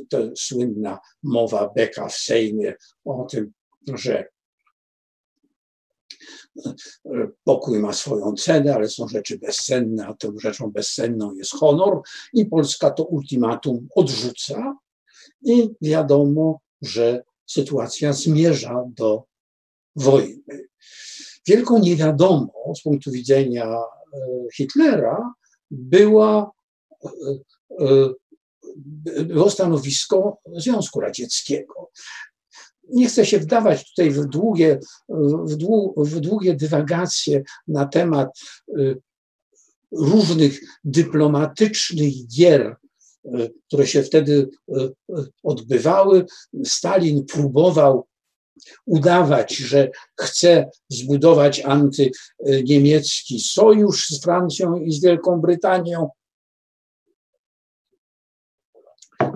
to, 0.10 0.32
słynna 0.36 1.00
mowa 1.24 1.70
Beka 1.76 2.08
w 2.08 2.16
Sejmie 2.16 2.76
o 3.06 3.28
tym, 3.32 3.52
że 3.94 4.28
pokój 7.44 7.80
ma 7.80 7.94
swoją 7.94 8.34
cenę, 8.34 8.76
ale 8.76 8.90
są 8.90 9.08
rzeczy 9.08 9.40
bezcenne, 9.40 10.08
a 10.08 10.14
tą 10.14 10.40
rzeczą 10.40 10.72
bezcenną 10.72 11.34
jest 11.34 11.52
honor 11.52 12.02
i 12.34 12.46
Polska 12.46 12.92
to 12.92 13.04
ultimatum 13.04 13.88
odrzuca 13.96 14.78
i 15.42 15.70
wiadomo, 15.82 16.60
że 16.82 17.24
sytuacja 17.46 18.14
zmierza 18.14 18.84
do 18.88 19.24
wojny. 19.96 20.70
Wielką 21.48 21.80
niewiadomą 21.80 22.74
z 22.80 22.82
punktu 22.82 23.12
widzenia 23.12 23.66
e, 23.66 23.84
Hitlera 24.56 25.34
była, 25.72 26.52
e, 27.04 27.10
e, 27.80 29.24
było 29.24 29.50
stanowisko 29.50 30.38
Związku 30.58 31.00
Radzieckiego. 31.00 31.92
Nie 32.92 33.08
chcę 33.08 33.26
się 33.26 33.40
wdawać 33.40 33.90
tutaj 33.90 34.12
w 34.12 34.26
długie, 34.26 34.80
w, 35.46 35.56
dłu, 35.56 35.94
w 35.98 36.20
długie 36.20 36.54
dywagacje 36.54 37.44
na 37.68 37.86
temat 37.86 38.40
różnych 39.92 40.60
dyplomatycznych 40.84 42.28
gier 42.28 42.76
które 43.68 43.88
się 43.88 44.04
wtedy 44.04 44.50
e, 44.70 44.90
odbywały. 45.44 46.26
Stalin 46.64 47.26
próbował 47.26 48.08
udawać, 48.86 49.56
że 49.56 49.92
chce 50.20 50.70
zbudować 50.90 51.62
antyniemiecki 51.62 53.40
sojusz 53.40 54.10
z 54.10 54.22
Francją 54.22 54.76
i 54.76 54.92
z 54.92 55.02
Wielką 55.02 55.42
Brytanią, 55.42 56.10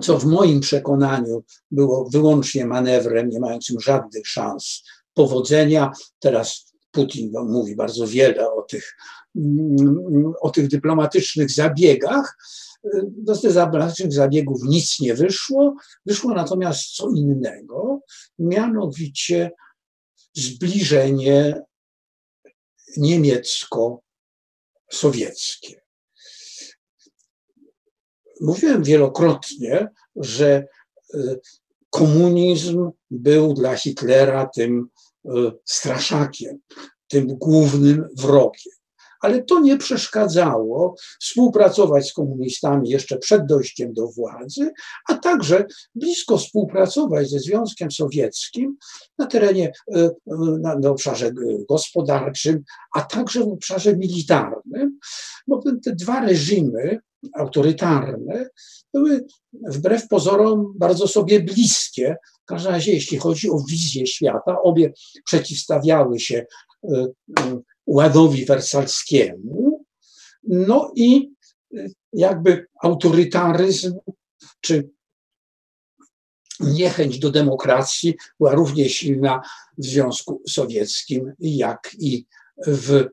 co 0.00 0.18
w 0.18 0.24
moim 0.24 0.60
przekonaniu 0.60 1.44
było 1.70 2.08
wyłącznie 2.10 2.66
manewrem, 2.66 3.28
nie 3.28 3.40
mającym 3.40 3.80
żadnych 3.80 4.28
szans 4.28 4.82
powodzenia. 5.14 5.92
Teraz 6.18 6.74
Putin 6.90 7.32
mówi 7.48 7.76
bardzo 7.76 8.06
wiele 8.06 8.52
o 8.52 8.62
tych, 8.62 8.96
mm, 9.36 10.32
o 10.40 10.50
tych 10.50 10.68
dyplomatycznych 10.68 11.50
zabiegach. 11.50 12.36
Do 13.08 13.36
tych 13.36 13.52
dyplomatycznych 13.52 14.12
zabiegów 14.12 14.62
nic 14.62 15.00
nie 15.00 15.14
wyszło. 15.14 15.76
Wyszło 16.06 16.34
natomiast 16.34 16.96
co 16.96 17.10
innego, 17.10 18.00
mianowicie 18.38 19.50
zbliżenie 20.34 21.62
niemiecko-sowieckie. 22.96 25.83
Mówiłem 28.40 28.82
wielokrotnie, 28.82 29.88
że 30.16 30.66
y, 31.14 31.40
komunizm 31.90 32.90
był 33.10 33.54
dla 33.54 33.76
Hitlera 33.76 34.46
tym 34.46 34.88
y, 35.24 35.28
straszakiem, 35.64 36.58
tym 37.08 37.26
głównym 37.26 38.08
wrogiem. 38.16 38.72
Ale 39.24 39.42
to 39.42 39.60
nie 39.60 39.76
przeszkadzało 39.76 40.94
współpracować 41.20 42.08
z 42.08 42.12
komunistami 42.12 42.90
jeszcze 42.90 43.18
przed 43.18 43.46
dojściem 43.46 43.92
do 43.92 44.08
władzy, 44.08 44.70
a 45.08 45.14
także 45.14 45.64
blisko 45.94 46.38
współpracować 46.38 47.30
ze 47.30 47.38
Związkiem 47.38 47.90
Sowieckim 47.90 48.76
na 49.18 49.26
terenie, 49.26 49.72
y, 49.96 50.10
na, 50.60 50.78
na 50.78 50.90
obszarze 50.90 51.32
gospodarczym, 51.68 52.62
a 52.94 53.00
także 53.00 53.40
w 53.40 53.48
obszarze 53.48 53.96
militarnym, 53.96 54.98
bo 55.46 55.62
te 55.84 55.94
dwa 55.94 56.20
reżimy 56.20 56.98
autorytarne 57.34 58.48
były 58.94 59.24
wbrew 59.68 60.08
pozorom 60.08 60.74
bardzo 60.76 61.08
sobie 61.08 61.40
bliskie. 61.40 62.16
W 62.42 62.46
każdym 62.46 62.72
razie, 62.72 62.92
jeśli 62.92 63.18
chodzi 63.18 63.50
o 63.50 63.64
wizję 63.70 64.06
świata, 64.06 64.62
obie 64.62 64.92
przeciwstawiały 65.24 66.20
się 66.20 66.46
e, 66.84 67.06
e, 67.40 67.60
ładowi 67.86 68.44
wersalskiemu. 68.44 69.84
No 70.42 70.92
i 70.96 71.32
e, 71.76 71.86
jakby 72.12 72.66
autorytaryzm 72.82 73.98
czy 74.60 74.90
niechęć 76.60 77.18
do 77.18 77.30
demokracji 77.30 78.14
była 78.38 78.54
równie 78.54 78.88
silna 78.88 79.42
w 79.78 79.84
Związku 79.84 80.42
Sowieckim, 80.48 81.32
jak 81.38 81.90
i 81.98 82.26
w 82.66 83.08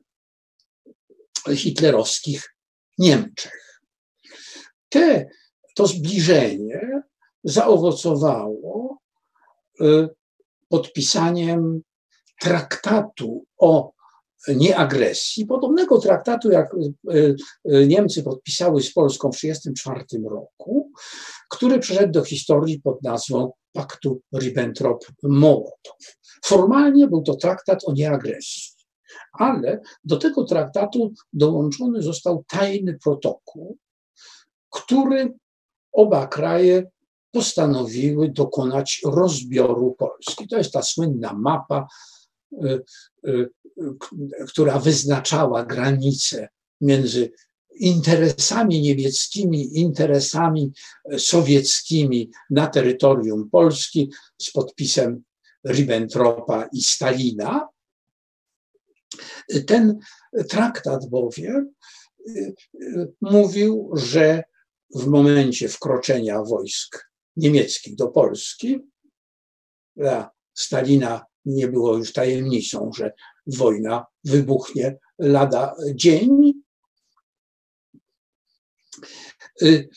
hitlerowskich 1.56 2.54
Niemczech. 2.98 3.80
Te, 4.88 5.26
to 5.74 5.86
zbliżenie 5.86 7.02
zaowocowało 7.44 8.98
y, 9.80 10.08
podpisaniem 10.68 11.82
traktatu 12.40 13.44
o 13.58 13.92
nieagresji, 14.48 15.46
podobnego 15.46 15.98
traktatu, 15.98 16.50
jak 16.50 16.74
y, 16.74 17.36
y, 17.72 17.86
Niemcy 17.86 18.22
podpisały 18.22 18.82
z 18.82 18.92
Polską 18.92 19.32
w 19.32 19.36
1934 19.36 20.28
roku, 20.28 20.92
który 21.50 21.78
przeszedł 21.78 22.12
do 22.12 22.24
historii 22.24 22.80
pod 22.80 23.02
nazwą 23.02 23.52
Paktu 23.72 24.20
Ribbentrop-Mołotow. 24.34 26.16
Formalnie 26.44 27.08
był 27.08 27.22
to 27.22 27.34
traktat 27.34 27.78
o 27.86 27.92
nieagresji, 27.92 28.72
ale 29.32 29.80
do 30.04 30.16
tego 30.16 30.44
traktatu 30.44 31.12
dołączony 31.32 32.02
został 32.02 32.44
tajny 32.48 32.98
protokół, 33.04 33.76
który 34.70 35.32
oba 35.92 36.26
kraje 36.26 36.90
postanowiły 37.32 38.28
dokonać 38.28 39.00
rozbioru 39.04 39.96
Polski. 39.98 40.48
To 40.48 40.56
jest 40.56 40.72
ta 40.72 40.82
słynna 40.82 41.32
mapa, 41.32 41.86
y, 42.52 42.82
y, 43.28 43.50
która 44.48 44.78
wyznaczała 44.78 45.64
granice 45.64 46.48
między 46.80 47.32
interesami 47.74 48.80
niemieckimi, 48.80 49.78
interesami 49.78 50.72
sowieckimi 51.18 52.30
na 52.50 52.66
terytorium 52.66 53.50
Polski 53.50 54.10
z 54.38 54.50
podpisem 54.50 55.22
Ribbentropa 55.66 56.68
i 56.72 56.82
Stalina. 56.82 57.68
Ten 59.66 59.98
traktat 60.48 61.06
bowiem 61.08 61.72
y, 62.28 62.54
mówił, 63.20 63.90
że 63.94 64.42
w 64.94 65.06
momencie 65.06 65.68
wkroczenia 65.68 66.42
wojsk 66.42 67.10
niemieckich 67.36 67.96
do 67.96 68.08
Polski, 68.08 68.78
dla 69.96 70.30
Stalina 70.54 71.24
nie 71.44 71.68
było 71.68 71.96
już 71.96 72.12
tajemnicą, 72.12 72.90
że 72.96 73.12
wojna 73.46 74.06
wybuchnie 74.24 74.98
lada 75.18 75.74
dzień. 75.94 76.52
Y, 79.62 79.88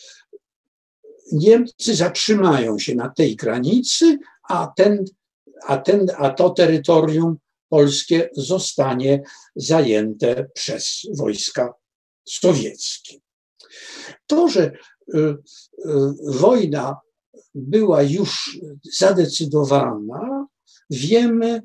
Niemcy 1.32 1.96
zatrzymają 1.96 2.80
się 2.80 2.96
na 2.96 3.10
tej 3.10 3.36
granicy, 3.36 4.18
a, 4.50 4.74
ten, 4.78 5.06
a, 5.68 5.78
ten, 5.78 6.08
a 6.18 6.30
to 6.30 6.50
terytorium 6.50 7.38
polskie 7.70 8.30
zostanie 8.34 9.24
zajęte 9.56 10.50
przez 10.54 11.02
wojska 11.18 11.74
sowieckie. 12.26 13.20
To, 14.28 14.48
że 14.48 14.64
y, 14.64 15.18
y, 15.18 15.36
wojna 16.24 16.98
była 17.56 18.02
już 18.04 18.60
zadecydowana, 18.98 20.48
wiemy 20.90 21.62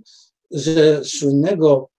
ze 0.51 1.05
słynnego 1.05 1.91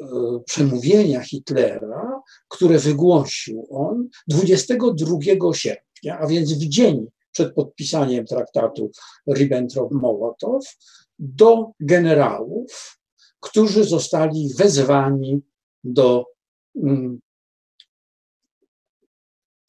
y, 0.00 0.04
przemówienia 0.46 1.20
Hitlera, 1.20 2.22
które 2.48 2.78
wygłosił 2.78 3.66
on 3.70 4.08
22 4.28 5.54
sierpnia, 5.54 6.18
a 6.18 6.26
więc 6.26 6.52
w 6.52 6.68
dzień 6.68 7.06
przed 7.32 7.54
podpisaniem 7.54 8.26
traktatu 8.26 8.90
Ribbentrop-Mołotow, 9.28 10.76
do 11.18 11.70
generałów, 11.80 12.98
którzy 13.40 13.84
zostali 13.84 14.54
wezwani 14.56 15.40
do 15.84 16.26
mm, 16.76 17.20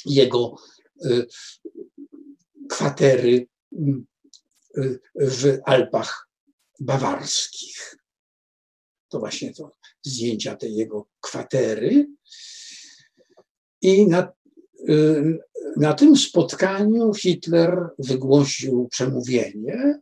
jego 0.06 0.56
y, 1.06 1.28
kwatery 2.70 3.48
y, 4.78 5.00
w 5.16 5.60
Alpach 5.66 6.31
Bawarskich. 6.82 7.98
To 9.10 9.20
właśnie 9.20 9.54
to 9.54 9.72
zdjęcia 10.06 10.56
tej 10.56 10.76
jego 10.76 11.08
kwatery. 11.20 12.08
I 13.82 14.08
na, 14.08 14.32
y, 14.90 15.40
na 15.78 15.94
tym 15.94 16.18
spotkaniu 16.18 17.14
Hitler 17.14 17.90
wygłosił 18.00 18.88
przemówienie, 18.92 20.00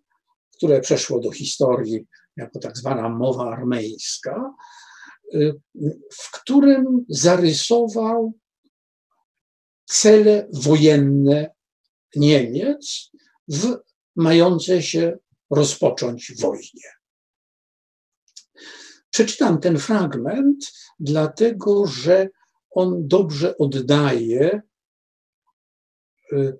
które 0.57 0.82
przeszło 0.82 1.19
do 1.19 1.32
historii 1.32 2.05
jako 2.38 2.59
tak 2.59 2.77
zwana 2.77 3.09
mowa 3.09 3.51
armeńska, 3.51 4.53
w 6.13 6.32
którym 6.32 7.05
zarysował 7.09 8.34
cele 9.86 10.47
wojenne 10.53 11.51
Niemiec 12.15 13.11
w 13.47 13.77
mające 14.15 14.82
się 14.82 15.17
rozpocząć 15.49 16.33
wojnie. 16.41 16.89
Przeczytam 19.09 19.59
ten 19.59 19.79
fragment, 19.79 20.71
dlatego 20.99 21.87
że 21.87 22.29
on 22.71 23.07
dobrze 23.07 23.57
oddaje 23.57 24.61
y, 26.33 26.57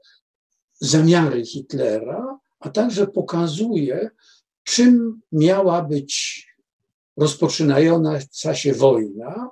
zamiary 0.81 1.45
Hitlera, 1.45 2.39
a 2.59 2.69
także 2.69 3.07
pokazuje, 3.07 4.09
czym 4.63 5.21
miała 5.31 5.81
być 5.81 6.45
rozpoczynająca 7.17 8.55
się 8.55 8.73
wojna 8.73 9.49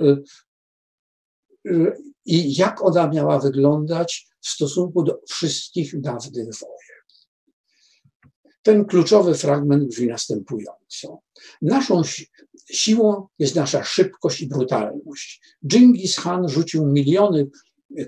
y, 0.00 0.22
y, 1.66 1.96
i 2.24 2.56
jak 2.56 2.82
ona 2.82 3.08
miała 3.08 3.38
wyglądać 3.38 4.26
w 4.40 4.48
stosunku 4.48 5.02
do 5.02 5.20
wszystkich 5.28 6.00
dawnych 6.00 6.48
wojen. 6.60 6.91
Ten 8.62 8.84
kluczowy 8.84 9.34
fragment 9.34 9.88
brzmi 9.88 10.06
następująco. 10.06 11.20
Naszą 11.62 12.02
siłą 12.70 13.26
jest 13.38 13.54
nasza 13.54 13.84
szybkość 13.84 14.40
i 14.40 14.48
brutalność. 14.48 15.42
Dżingis 15.66 16.16
Khan 16.16 16.48
rzucił 16.48 16.86
miliony 16.86 17.46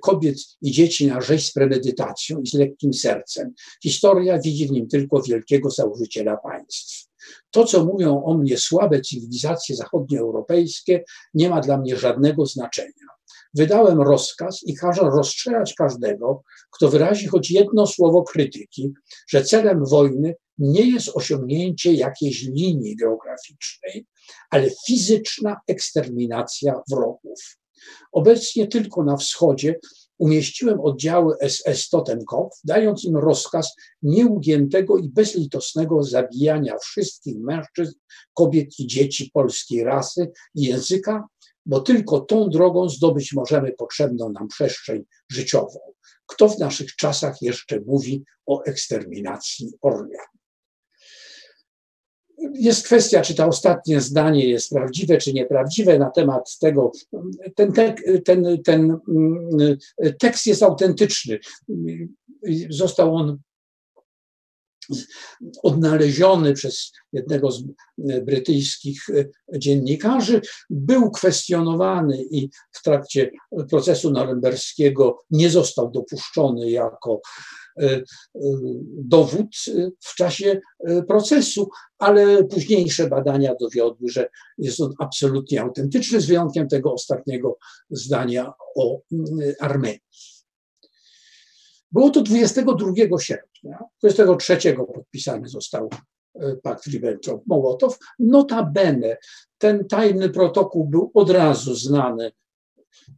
kobiet 0.01 0.37
i 0.63 0.73
dzieci 0.73 1.07
na 1.07 1.21
rzeź 1.21 1.47
z 1.47 1.53
premedytacją 1.53 2.41
i 2.41 2.47
z 2.47 2.55
lekkim 2.55 2.95
sercem. 2.95 3.55
Historia 3.83 4.39
widzi 4.39 4.67
w 4.67 4.71
nim 4.71 4.89
tylko 4.89 5.23
wielkiego 5.23 5.71
założyciela 5.71 6.37
państw. 6.37 7.09
To, 7.51 7.65
co 7.65 7.85
mówią 7.85 8.25
o 8.25 8.35
mnie 8.35 8.59
słabe 8.59 9.01
cywilizacje 9.01 9.77
zachodnioeuropejskie, 9.77 11.05
nie 11.35 11.51
ma 11.51 11.61
dla 11.61 11.79
mnie 11.79 11.97
żadnego 11.97 12.47
znaczenia. 12.47 13.07
Wydałem 13.55 14.01
rozkaz 14.01 14.61
i 14.67 14.75
każę 14.75 15.03
rozstrzelać 15.03 15.75
każdego, 15.75 16.43
kto 16.71 16.89
wyrazi 16.89 17.27
choć 17.27 17.51
jedno 17.51 17.87
słowo 17.87 18.23
krytyki, 18.23 18.93
że 19.29 19.45
celem 19.45 19.85
wojny 19.85 20.35
nie 20.59 20.91
jest 20.91 21.09
osiągnięcie 21.15 21.93
jakiejś 21.93 22.43
linii 22.43 22.97
geograficznej, 22.97 24.07
ale 24.51 24.71
fizyczna 24.87 25.57
eksterminacja 25.69 26.81
wrogów. 26.91 27.57
Obecnie 28.13 28.69
tylko 28.69 29.05
na 29.05 29.17
wschodzie 29.17 29.81
umieściłem 30.19 30.81
oddziały 30.81 31.37
SS 31.49 31.89
Totenkopf, 31.89 32.61
dając 32.65 33.05
im 33.05 33.17
rozkaz 33.17 33.75
nieugiętego 34.03 34.99
i 34.99 35.09
bezlitosnego 35.09 36.03
zabijania 36.03 36.79
wszystkich 36.79 37.37
mężczyzn, 37.39 37.95
kobiet 38.35 38.79
i 38.79 38.87
dzieci 38.87 39.31
polskiej 39.33 39.85
rasy 39.85 40.33
i 40.55 40.63
języka, 40.63 41.25
bo 41.67 41.81
tylko 41.81 42.21
tą 42.21 42.49
drogą 42.49 42.89
zdobyć 42.89 43.33
możemy 43.33 43.73
potrzebną 43.73 44.33
nam 44.33 44.49
przestrzeń 44.49 45.05
życiową. 45.29 45.81
Kto 46.27 46.49
w 46.49 46.59
naszych 46.59 46.97
czasach 46.97 47.43
jeszcze 47.43 47.81
mówi 47.87 48.25
o 48.47 48.65
eksterminacji 48.65 49.73
Ormian? 49.83 50.27
Jest 52.55 52.85
kwestia, 52.85 53.23
czy 53.23 53.35
to 53.35 53.47
ostatnie 53.47 54.01
zdanie 54.01 54.49
jest 54.49 54.71
prawdziwe, 54.71 55.19
czy 55.19 55.33
nieprawdziwe 55.33 55.99
na 55.99 56.11
temat 56.11 56.59
tego. 56.59 56.93
Ten, 57.57 57.73
ten, 58.25 58.63
ten 58.65 58.99
mm, 59.09 59.77
tekst 60.19 60.47
jest 60.47 60.63
autentyczny. 60.63 61.39
Został 62.71 63.15
on 63.15 63.39
odnaleziony 65.63 66.53
przez 66.53 66.93
jednego 67.13 67.51
z 67.51 67.65
brytyjskich 67.99 69.07
dziennikarzy, 69.57 70.41
był 70.71 71.11
kwestionowany 71.11 72.23
i 72.31 72.51
w 72.73 72.83
trakcie 72.83 73.31
procesu 73.71 74.11
norymberskiego 74.11 75.25
nie 75.31 75.51
został 75.51 75.91
dopuszczony 75.91 76.71
jako 76.71 77.21
e, 77.81 77.85
e, 77.85 78.03
dowód 78.99 79.47
w 80.01 80.15
czasie 80.15 80.61
e, 80.81 81.03
procesu, 81.03 81.69
ale 81.99 82.45
późniejsze 82.45 83.09
badania 83.09 83.55
dowiodły, 83.61 84.09
że 84.09 84.29
jest 84.59 84.81
on 84.81 84.93
absolutnie 84.99 85.61
autentyczny, 85.63 86.21
z 86.21 86.27
wyjątkiem 86.27 86.69
tego 86.69 86.93
ostatniego 86.93 87.59
zdania 87.91 88.53
o 88.77 89.01
Armenii. 89.61 90.01
Było 91.95 92.11
to 92.11 92.23
22 92.23 93.19
sierpnia, 93.19 93.79
23 94.01 94.77
podpisany 94.95 95.49
został 95.49 95.91
e, 96.35 96.57
pakt 96.57 96.87
Ribbentrop-Mołotow. 96.87 97.99
Notabene 98.19 99.17
ten 99.59 99.89
tajny 99.89 100.31
protokół 100.31 100.89
był 100.89 101.11
od 101.15 101.31
razu 101.31 101.75
znany 101.75 102.33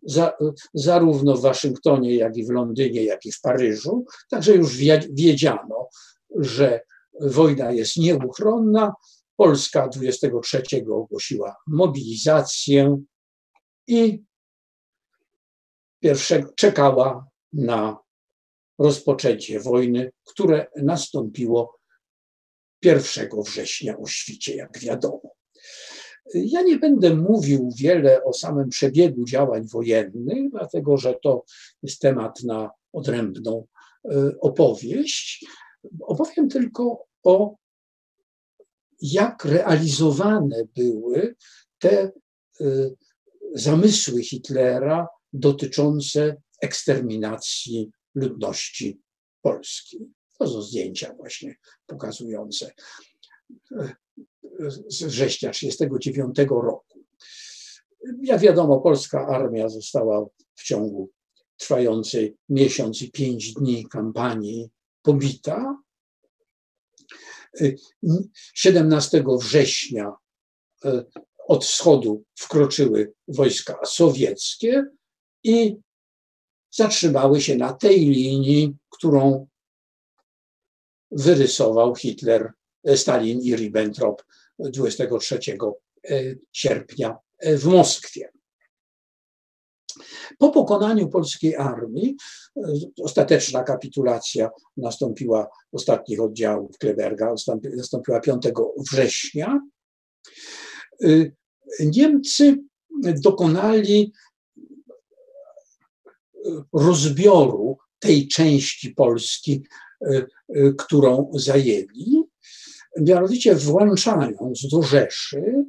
za, 0.03 0.37
zarówno 0.75 1.37
w 1.37 1.43
Waszyngtonie, 1.43 2.15
jak 2.15 2.37
i 2.37 2.47
w 2.47 2.51
Londynie, 2.51 3.05
jak 3.05 3.27
i 3.27 3.33
w 3.33 3.41
Paryżu. 3.41 4.05
Także 4.31 4.55
już 4.55 4.77
wiedziano, 5.11 5.89
że 6.35 6.81
wojna 7.21 7.73
jest 7.73 7.97
nieuchronna. 7.97 8.93
Polska 9.37 9.89
23 9.89 10.63
ogłosiła 10.93 11.57
mobilizację 11.67 13.03
i 13.87 14.23
pierwszego 16.01 16.53
czekała 16.57 17.27
na 17.53 18.06
rozpoczęcie 18.79 19.61
wojny, 19.61 20.13
które 20.25 20.67
nastąpiło 20.77 21.79
1 22.83 23.29
września 23.45 23.99
o 23.99 24.07
świcie, 24.07 24.57
jak 24.57 24.79
wiadomo. 24.79 25.37
Ja 26.35 26.63
nie 26.63 26.79
będę 26.79 27.15
mówił 27.15 27.71
wiele 27.79 28.25
o 28.25 28.33
samym 28.33 28.69
przebiegu 28.69 29.25
działań 29.25 29.67
wojennych, 29.69 30.51
dlatego 30.51 30.97
że 30.97 31.15
to 31.23 31.45
jest 31.83 32.01
temat 32.01 32.43
na 32.43 32.71
odrębną 32.93 33.67
e, 34.05 34.33
opowieść. 34.41 35.47
Opowiem 36.01 36.49
tylko 36.49 37.07
o 37.23 37.57
jak 39.01 39.45
realizowane 39.45 40.63
były 40.77 41.35
te 41.79 42.01
e, 42.01 42.11
zamysły 43.55 44.23
Hitlera 44.23 45.07
dotyczące 45.33 46.37
eksterminacji 46.63 47.91
ludności 48.17 49.01
polskiej. 49.43 50.01
To 50.39 50.47
są 50.47 50.63
zdjęcia 50.63 51.15
właśnie 51.15 51.57
pokazujące 51.87 52.73
z 54.89 55.03
września 55.03 55.51
1939 55.51 56.51
roku. 56.51 57.05
Jak 58.23 58.41
wiadomo, 58.41 58.81
polska 58.81 59.27
armia 59.27 59.69
została 59.69 60.27
w 60.55 60.63
ciągu 60.63 61.11
trwającej 61.57 62.37
miesiąc 62.49 63.03
i 63.03 63.11
pięć 63.11 63.53
dni 63.53 63.89
kampanii 63.89 64.71
pobita. 65.03 65.83
17 68.55 69.25
września 69.41 70.13
e, 70.85 71.05
od 71.49 71.65
wschodu 71.65 72.25
wkroczyły 72.39 73.13
wojska 73.29 73.79
sowieckie 73.85 74.85
i 75.45 75.77
zatrzymały 76.77 77.41
się 77.41 77.57
na 77.57 77.73
tej 77.73 78.01
linii, 78.01 78.77
którą 78.91 79.47
wyrysował 81.11 81.95
Hitler, 81.95 82.53
Stalin 82.97 83.41
i 83.41 83.57
Ribbentrop 83.57 84.23
23 84.59 85.39
e, 85.39 86.35
sierpnia 86.53 87.17
e, 87.39 87.57
w 87.57 87.65
Moskwie. 87.65 88.33
Po 90.39 90.51
pokonaniu 90.51 91.09
polskiej 91.09 91.57
armii, 91.57 92.17
e, 92.57 92.63
ostateczna 93.03 93.63
kapitulacja 93.63 94.51
nastąpiła 94.77 95.49
ostatnich 95.73 96.21
oddziałów 96.21 96.79
Kleberga, 96.79 97.35
nastąpiła 97.77 98.21
5 98.21 98.45
września. 98.93 99.61
Niemcy 101.81 102.59
dokonali 103.03 104.13
rozbioru 106.73 107.79
tej 107.99 108.29
części 108.29 108.91
Polski, 108.91 109.63
e, 110.03 110.27
e, 110.49 110.73
którą 110.73 111.31
zajęli, 111.35 112.23
mianowicie 113.01 113.55
włączając 113.55 114.69
do 114.71 114.83
Rzeszy 114.83 115.65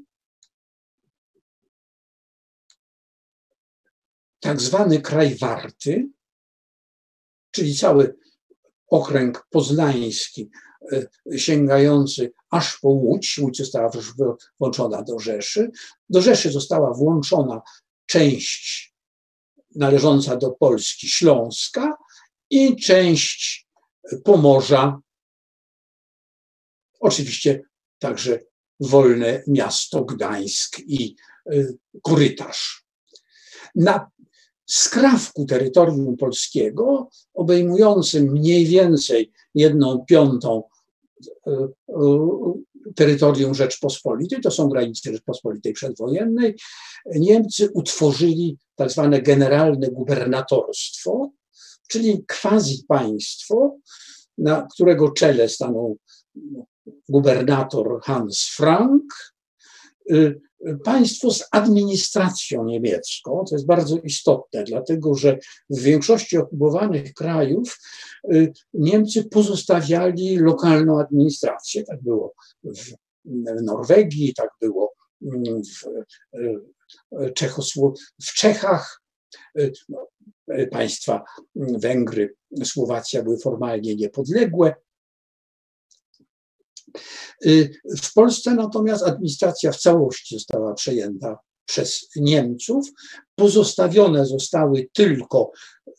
tak 4.40 4.62
zwany 4.62 5.02
kraj 5.02 5.36
Warty, 5.36 6.10
czyli 7.52 7.76
cały 7.76 8.18
okręg 8.88 9.48
poznański, 9.50 10.50
e, 10.92 11.38
sięgający 11.38 12.34
aż 12.50 12.80
po 12.80 12.90
Łódź. 12.90 13.38
Łódź 13.38 13.58
została 13.58 13.92
włączona 14.60 15.04
do 15.04 15.20
Rzeszy. 15.20 15.72
Do 16.10 16.22
Rzeszy 16.22 16.52
została 16.52 16.94
włączona 16.94 17.62
część 18.06 18.97
należąca 19.78 20.36
do 20.36 20.52
Polski 20.52 21.08
Śląska 21.08 21.98
i 22.50 22.76
część 22.76 23.68
Pomorza. 24.24 25.00
Oczywiście 27.00 27.62
także 28.00 28.40
wolne 28.80 29.44
miasto 29.48 30.06
Gdańsk 30.06 30.80
i 30.80 31.16
y, 31.52 31.78
korytarz. 32.02 32.86
Na 33.76 34.12
skrawku 34.66 35.46
terytorium 35.46 36.18
polskiego, 36.18 37.10
obejmującym 37.34 38.32
mniej 38.32 38.66
więcej 38.66 39.32
jedną 39.56 40.06
piątą 40.06 40.64
y, 41.28 41.52
y, 41.90 41.94
terytorium 42.96 43.56
Rzeczpospolitej, 43.56 44.42
to 44.42 44.52
są 44.52 44.70
granice 44.70 45.12
Rzeczpospolitej 45.12 45.74
przedwojennej, 45.74 46.56
Niemcy 47.16 47.70
utworzyli 47.74 48.58
tak 48.76 48.92
zwane 48.92 49.22
generalne 49.22 49.88
gubernatorstwo, 49.88 51.32
czyli 51.90 52.26
quasi 52.42 52.84
państwo, 52.88 53.78
na 54.38 54.68
którego 54.74 55.12
czele 55.12 55.50
stanął 55.50 55.98
gubernator 57.10 58.02
Hans 58.04 58.48
Frank, 58.56 59.04
państwo 60.84 61.32
z 61.32 61.44
administracją 61.52 62.66
niemiecką. 62.66 63.46
To 63.50 63.56
jest 63.56 63.66
bardzo 63.66 63.98
istotne, 63.98 64.64
dlatego 64.64 65.16
że 65.16 65.38
w 65.70 65.80
większości 65.80 66.38
okupowanych 66.38 67.14
krajów 67.14 67.80
y, 68.34 68.54
Niemcy 68.74 69.24
pozostawiali 69.24 70.38
lokalną 70.38 71.00
administrację. 71.00 71.84
Tak 71.84 72.04
było 72.04 72.34
w 72.66 72.92
Norwegii, 73.64 74.34
tak 74.34 74.50
było 74.62 74.94
mm, 75.22 75.62
w, 75.64 75.88
y, 76.38 77.34
w 78.22 78.34
Czechach. 78.34 79.02
Y, 79.60 79.72
no, 79.90 80.08
państwa 80.72 81.24
Węgry, 81.56 82.36
Słowacja 82.64 83.24
były 83.24 83.40
formalnie 83.40 83.96
niepodległe. 83.96 84.76
Y, 87.46 87.82
w 88.02 88.14
Polsce 88.14 88.54
natomiast 88.54 89.04
administracja 89.04 89.72
w 89.72 89.78
całości 89.78 90.36
została 90.36 90.74
przejęta 90.74 91.38
przez 91.66 92.10
Niemców. 92.16 92.92
Pozostawione 93.36 94.26
zostały 94.26 94.88
tylko 94.94 95.52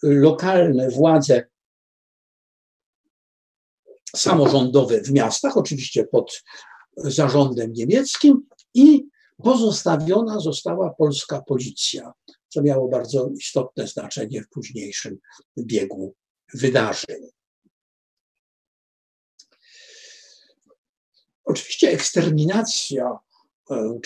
lokalne 0.03 0.91
władze 0.91 1.47
samorządowe 4.17 5.01
w 5.01 5.11
miastach, 5.11 5.57
oczywiście 5.57 6.05
pod 6.05 6.43
zarządem 6.97 7.73
niemieckim, 7.73 8.47
i 8.75 9.05
pozostawiona 9.43 10.41
została 10.41 10.91
polska 10.91 11.43
policja, 11.43 12.13
co 12.49 12.63
miało 12.63 12.89
bardzo 12.89 13.31
istotne 13.39 13.87
znaczenie 13.87 14.43
w 14.43 14.49
późniejszym 14.49 15.19
biegu 15.59 16.15
wydarzeń. 16.55 17.38
Oczywiście 21.49 21.91
eksterminacja 21.91 23.19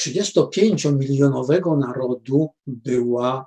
35-milionowego 0.01 1.79
narodu 1.79 2.51
była 2.67 3.47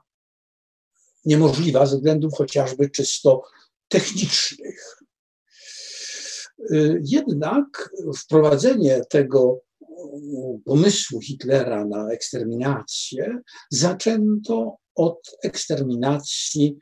niemożliwa 1.25 1.85
ze 1.85 1.95
względów 1.95 2.33
chociażby 2.37 2.89
czysto 2.89 3.43
technicznych. 3.87 4.97
Jednak 7.03 7.89
wprowadzenie 8.17 9.01
tego 9.09 9.59
pomysłu 10.65 11.21
Hitlera 11.21 11.85
na 11.85 12.09
eksterminację 12.11 13.41
zaczęto 13.69 14.77
od 14.95 15.37
eksterminacji 15.43 16.77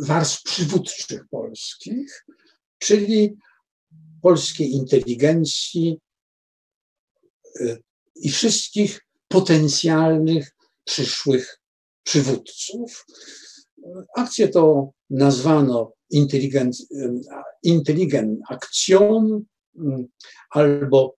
warstw 0.00 0.42
przywódczych 0.42 1.28
polskich, 1.30 2.24
czyli 2.78 3.36
polskiej 4.22 4.72
inteligencji 4.72 6.00
y, 7.60 7.82
i 8.14 8.30
wszystkich 8.30 9.00
potencjalnych 9.28 10.54
przyszłych 10.84 11.60
przywódców. 12.02 13.06
Akcję 14.16 14.48
to 14.48 14.92
nazwano 15.10 15.92
Intelligent, 16.10 16.76
intelligent 17.62 18.40
Aktion 18.48 19.44
albo 20.50 21.16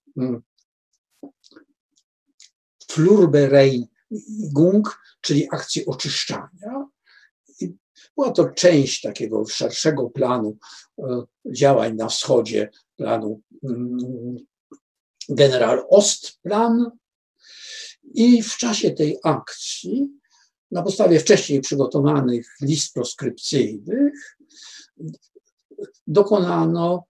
Flurbereinigung, 2.91 5.01
czyli 5.21 5.49
akcję 5.51 5.87
oczyszczania. 5.87 6.90
Była 8.21 8.33
to 8.33 8.49
część 8.49 9.01
takiego 9.01 9.45
szerszego 9.47 10.11
planu 10.11 10.59
e, 10.99 11.23
działań 11.47 11.97
na 11.97 12.09
wschodzie, 12.09 12.71
planu 12.97 13.41
General 15.29 15.87
Ostplan. 15.89 16.91
I 18.15 18.43
w 18.43 18.57
czasie 18.57 18.91
tej 18.91 19.19
akcji, 19.25 20.09
na 20.71 20.83
podstawie 20.83 21.21
wcześniej 21.21 21.61
przygotowanych 21.61 22.57
list 22.63 22.95
proskrypcyjnych, 22.95 24.37
dokonano 26.07 27.05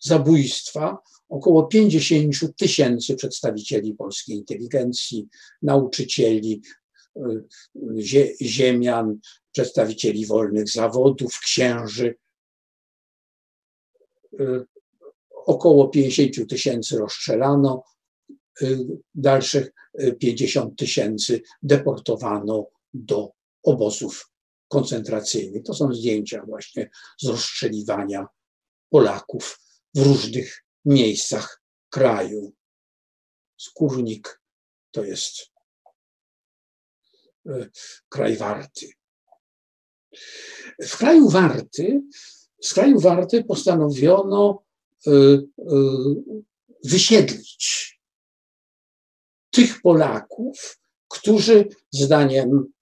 zabójstwa 0.00 0.98
około 1.28 1.66
50 1.66 2.56
tysięcy 2.56 3.14
przedstawicieli 3.14 3.94
polskiej 3.94 4.36
inteligencji, 4.36 5.28
nauczycieli, 5.62 6.62
ziemian, 8.42 9.18
przedstawicieli 9.52 10.26
wolnych 10.26 10.68
zawodów, 10.68 11.38
księży. 11.38 12.14
Y, 14.40 14.64
około 15.30 15.88
50 15.88 16.48
tysięcy 16.48 16.98
rozstrzelano, 16.98 17.84
y, 18.62 18.78
dalszych 19.14 19.72
50 20.18 20.78
tysięcy 20.78 21.42
deportowano 21.62 22.66
do 22.94 23.32
obozów 23.62 24.30
koncentracyjnych. 24.68 25.62
To 25.62 25.74
są 25.74 25.94
zdjęcia 25.94 26.44
właśnie 26.46 26.90
z 27.20 27.28
rozstrzeliwania 27.28 28.26
Polaków 28.90 29.60
w 29.94 29.98
różnych 29.98 30.64
miejscach 30.84 31.62
kraju. 31.90 32.52
Skórnik 33.56 34.40
to 34.90 35.04
jest 35.04 35.51
kraj 38.08 38.36
warty. 38.36 38.88
W 40.82 40.96
kraju 40.96 41.28
warty, 41.28 42.02
z 42.62 42.74
kraju 42.74 43.00
warty 43.00 43.44
postanowiono 43.44 44.62
e, 45.06 45.10
e, 45.10 45.42
wysiedlić 46.84 47.92
tych 49.50 49.82
Polaków, 49.82 50.78
którzy 51.08 51.68
zdaniem 51.90 52.72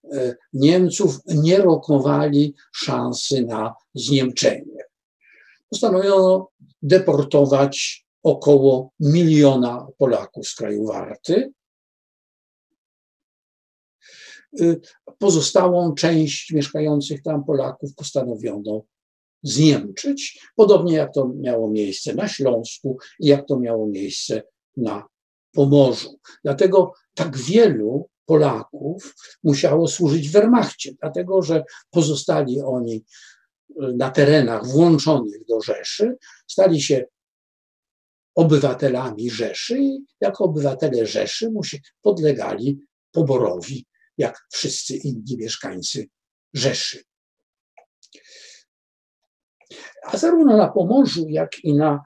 Niemców 0.53 1.19
nie 1.27 1.59
rokowali 1.59 2.55
szansy 2.73 3.45
na 3.45 3.75
zniemczenie. 3.95 4.85
Postanowiono 5.71 6.49
deportować 6.83 8.07
około 8.23 8.91
miliona 9.01 9.87
Polaków 9.99 10.49
z 10.49 10.55
kraju 10.55 10.87
Warty. 10.87 11.53
Y, 14.61 14.81
pozostałą 15.19 15.95
część 15.95 16.53
mieszkających 16.53 17.23
tam 17.23 17.45
Polaków 17.45 17.95
postanowiono 17.95 18.83
zniemczyć, 19.43 20.47
podobnie 20.57 20.95
jak 20.95 21.15
to 21.15 21.29
miało 21.37 21.71
miejsce 21.71 22.15
na 22.15 22.29
Śląsku 22.29 22.99
i 23.21 23.27
jak 23.27 23.47
to 23.47 23.59
miało 23.61 23.87
miejsce 23.87 24.43
na 24.77 25.07
Pomorzu. 25.53 26.19
Dlatego 26.45 26.93
tak 27.15 27.37
wielu 27.37 28.09
Polaków 28.27 29.15
musiało 29.43 29.89
służyć 29.89 30.29
w 30.29 30.33
Wehrmachcie, 30.33 30.93
dlatego 31.01 31.43
że 31.43 31.65
pozostali 31.91 32.61
oni 32.61 33.05
na 33.77 34.11
terenach 34.11 34.67
włączonych 34.67 35.47
do 35.49 35.61
Rzeszy, 35.61 36.17
stali 36.47 36.83
się 36.83 37.05
obywatelami 38.35 39.31
Rzeszy 39.31 39.79
i 39.79 39.99
jako 40.21 40.45
obywatele 40.45 41.07
Rzeszy 41.07 41.51
podlegali 42.03 42.79
poborowi, 43.13 43.87
jak 44.21 44.47
wszyscy 44.53 44.97
inni 44.97 45.37
mieszkańcy 45.39 46.09
Rzeszy. 46.55 47.03
A 50.07 50.17
zarówno 50.17 50.57
na 50.57 50.69
Pomorzu, 50.69 51.29
jak 51.29 51.65
i 51.65 51.75
na, 51.75 52.03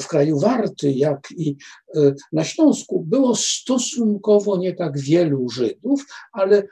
w 0.00 0.06
kraju 0.06 0.38
Warty, 0.38 0.92
jak 0.92 1.30
i 1.30 1.56
e, 1.96 2.14
na 2.32 2.44
Śląsku 2.44 3.04
było 3.04 3.36
stosunkowo 3.36 4.56
nie 4.56 4.74
tak 4.74 4.98
wielu 4.98 5.48
Żydów, 5.48 6.04
ale 6.32 6.62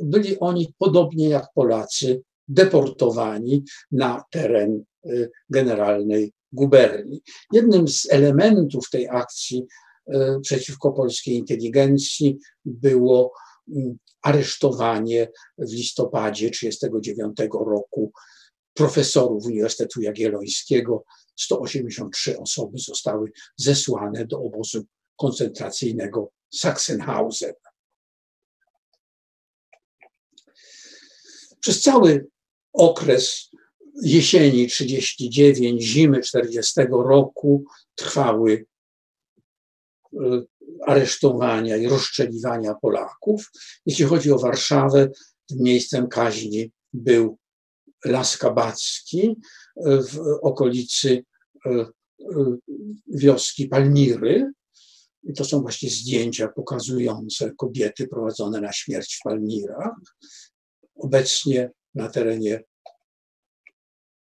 byli 0.00 0.38
oni 0.38 0.74
podobnie 0.78 1.28
jak 1.28 1.46
Polacy 1.54 2.22
deportowani 2.48 3.64
na 3.92 4.24
teren 4.30 4.84
y, 5.06 5.30
generalnej 5.50 6.32
guberni. 6.52 7.22
Jednym 7.52 7.88
z 7.88 8.06
elementów 8.10 8.90
tej 8.90 9.08
akcji 9.08 9.66
y, 10.08 10.12
przeciwko 10.42 10.92
polskiej 10.92 11.36
inteligencji 11.36 12.38
było 12.64 13.32
aresztowanie 14.22 15.28
w 15.58 15.72
listopadzie 15.72 16.50
1939 16.50 17.36
roku 17.52 18.12
profesorów 18.74 19.44
Uniwersytetu 19.44 20.00
Jagiellońskiego. 20.00 21.04
183 21.36 22.38
osoby 22.38 22.78
zostały 22.78 23.32
zesłane 23.56 24.26
do 24.26 24.38
obozu 24.38 24.84
koncentracyjnego 25.16 26.32
Sachsenhausen. 26.54 27.52
Przez 31.60 31.82
cały 31.82 32.26
okres 32.72 33.50
jesieni 34.02 34.66
39, 34.66 35.82
zimy 35.82 36.20
40 36.20 36.80
roku 36.90 37.64
trwały 37.94 38.66
e, 40.14 40.42
aresztowania 40.86 41.76
i 41.76 41.86
rozstrzeliwania 41.86 42.74
Polaków. 42.74 43.50
Jeśli 43.86 44.04
chodzi 44.04 44.32
o 44.32 44.38
Warszawę, 44.38 45.08
miejscem 45.50 46.08
kaźni 46.08 46.72
był 46.92 47.38
Las 48.04 48.36
Kabacki 48.36 49.36
e, 49.76 50.02
w 50.02 50.20
okolicy 50.42 51.24
e, 51.66 51.86
wioski 53.08 53.68
Palmiry. 53.68 54.52
I 55.22 55.32
to 55.32 55.44
są 55.44 55.60
właśnie 55.60 55.90
zdjęcia 55.90 56.48
pokazujące 56.48 57.52
kobiety 57.56 58.08
prowadzone 58.08 58.60
na 58.60 58.72
śmierć 58.72 59.16
w 59.16 59.22
Palmirach. 59.22 59.94
Obecnie 60.96 61.70
na 61.94 62.08
terenie, 62.08 62.64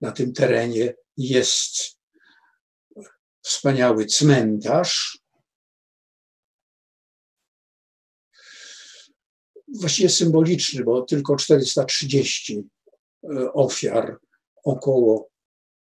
na 0.01 0.11
tym 0.11 0.33
terenie 0.33 0.93
jest 1.17 1.97
wspaniały 3.41 4.05
cmentarz. 4.05 5.19
Właściwie 9.80 10.09
symboliczny, 10.09 10.84
bo 10.84 11.01
tylko 11.01 11.36
430 11.36 12.63
e, 13.23 13.53
ofiar, 13.53 14.17
około 14.63 15.30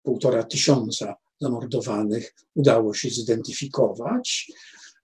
półtora 0.04 0.44
tysiąca 0.44 1.16
zamordowanych 1.42 2.36
udało 2.56 2.94
się 2.94 3.10
zidentyfikować. 3.10 4.52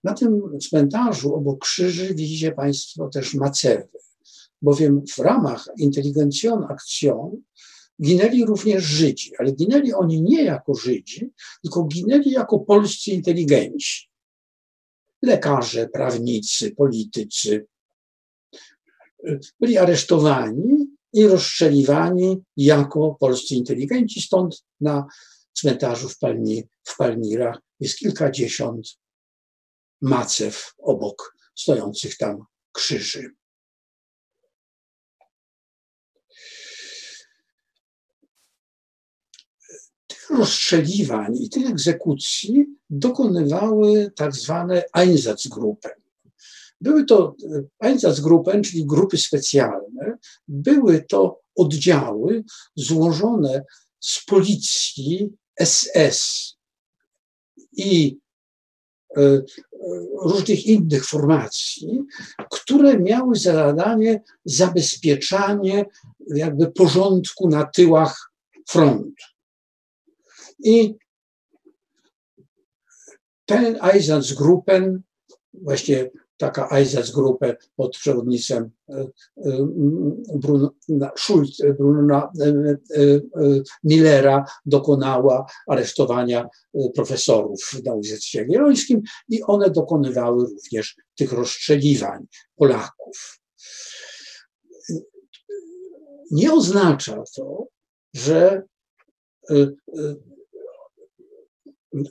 Na 0.04 0.14
tym 0.14 0.58
cmentarzu 0.60 1.34
obok 1.34 1.60
krzyży 1.60 2.14
widzicie 2.14 2.52
Państwo 2.52 3.08
też 3.08 3.34
macewy, 3.34 3.88
bowiem 4.62 5.02
w 5.14 5.18
ramach 5.18 5.68
Intelligentią 5.78 6.68
Action 6.68 7.42
ginęli 8.02 8.44
również 8.44 8.84
Żydzi, 8.84 9.32
ale 9.38 9.52
ginęli 9.52 9.92
oni 9.92 10.22
nie 10.22 10.44
jako 10.44 10.74
Żydzi, 10.74 11.30
tylko 11.62 11.84
ginęli 11.84 12.30
jako 12.30 12.58
polscy 12.58 13.10
inteligenci. 13.10 14.08
Lekarze, 15.22 15.88
prawnicy, 15.88 16.70
politycy. 16.70 17.66
Byli 19.60 19.78
aresztowani 19.78 20.86
i 21.12 21.26
rozstrzeliwani 21.26 22.42
jako 22.56 23.16
polscy 23.20 23.54
inteligenci, 23.54 24.22
stąd 24.22 24.64
na 24.80 25.06
cmentarzu 25.52 26.08
w, 26.08 26.18
Palmi, 26.18 26.62
w 26.84 26.96
Palmirach 26.96 27.58
jest 27.80 27.98
kilkadziesiąt 27.98 28.98
macew 30.02 30.74
obok 30.78 31.36
stojących 31.54 32.16
tam 32.16 32.44
krzyży. 32.72 33.30
Tych 40.06 40.30
rozstrzeliwań 40.30 41.36
i 41.36 41.50
tych 41.50 41.70
egzekucji 41.70 42.66
dokonywały 42.90 44.12
tak 44.16 44.34
zwane 44.34 44.84
Einsatzgruppen. 44.92 46.03
Były 46.84 47.04
to 47.04 47.36
Einsatzgruppen, 47.78 48.62
czyli 48.62 48.86
grupy 48.86 49.18
specjalne, 49.18 50.18
były 50.48 51.04
to 51.08 51.40
oddziały 51.56 52.44
złożone 52.76 53.64
z 54.00 54.24
policji, 54.24 55.36
SS 55.60 56.54
i 57.72 58.18
e, 59.16 59.20
e, 59.22 59.42
różnych 60.22 60.66
innych 60.66 61.06
formacji, 61.06 62.02
które 62.50 62.98
miały 62.98 63.36
za 63.36 63.52
zadanie 63.52 64.22
zabezpieczanie 64.44 65.84
jakby 66.26 66.72
porządku 66.72 67.48
na 67.48 67.64
tyłach 67.64 68.32
frontu. 68.68 69.24
I 70.58 70.94
ten 73.44 73.78
Einsatzgruppen, 73.80 75.02
właśnie 75.52 76.10
taka 76.44 76.68
Einsatzgruppe 76.68 77.56
pod 77.76 77.96
przewodnictwem 77.96 78.70
e, 78.88 78.94
e, 78.94 79.08
Bruno, 80.34 80.70
Schulz, 81.16 81.62
Bruna 81.78 82.30
e, 82.40 83.20
Millera 83.84 84.44
dokonała 84.66 85.46
aresztowania 85.68 86.48
profesorów 86.94 87.60
na 87.84 87.92
Uniwersytecie 87.92 88.38
Jagiellońskim 88.38 89.02
i 89.28 89.42
one 89.42 89.70
dokonywały 89.70 90.44
również 90.44 90.96
tych 91.16 91.32
rozstrzeliwań 91.32 92.26
Polaków. 92.56 93.40
Nie 96.30 96.52
oznacza 96.52 97.22
to, 97.36 97.66
że 98.14 98.62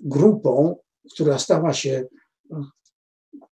grupą, 0.03 0.75
która 1.13 1.39
stała 1.39 1.73
się 1.73 2.05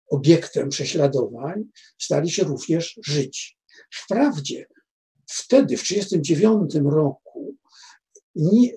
obiektem 0.09 0.69
prześladowań, 0.69 1.65
stali 1.99 2.31
się 2.31 2.45
również 2.45 2.99
Żydzi. 3.07 3.57
Wprawdzie 3.95 4.67
wtedy, 5.27 5.77
w 5.77 5.83
1939 5.83 6.95
roku, 6.95 7.57
nie, 8.35 8.73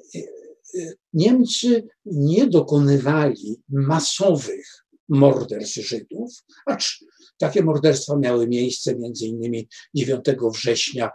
Niemcy 1.13 1.87
nie 2.05 2.47
dokonywali 2.47 3.61
masowych 3.69 4.85
morderstw 5.09 5.75
Żydów, 5.75 6.43
acz 6.65 7.03
takie 7.37 7.63
morderstwa 7.63 8.15
miały 8.15 8.47
miejsce 8.47 8.95
między 8.95 9.25
innymi 9.25 9.67
9 9.95 10.25
września 10.53 11.09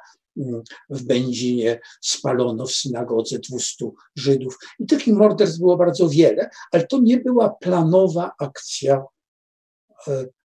w 0.90 1.02
Będzinie 1.02 1.80
spalono 2.00 2.66
w 2.66 2.72
synagodze 2.72 3.38
200 3.38 3.90
Żydów. 4.16 4.58
I 4.78 4.86
takich 4.86 5.14
morderstw 5.14 5.58
było 5.58 5.76
bardzo 5.76 6.08
wiele, 6.08 6.50
ale 6.72 6.86
to 6.86 7.00
nie 7.00 7.18
była 7.18 7.50
planowa 7.50 8.32
akcja 8.38 9.04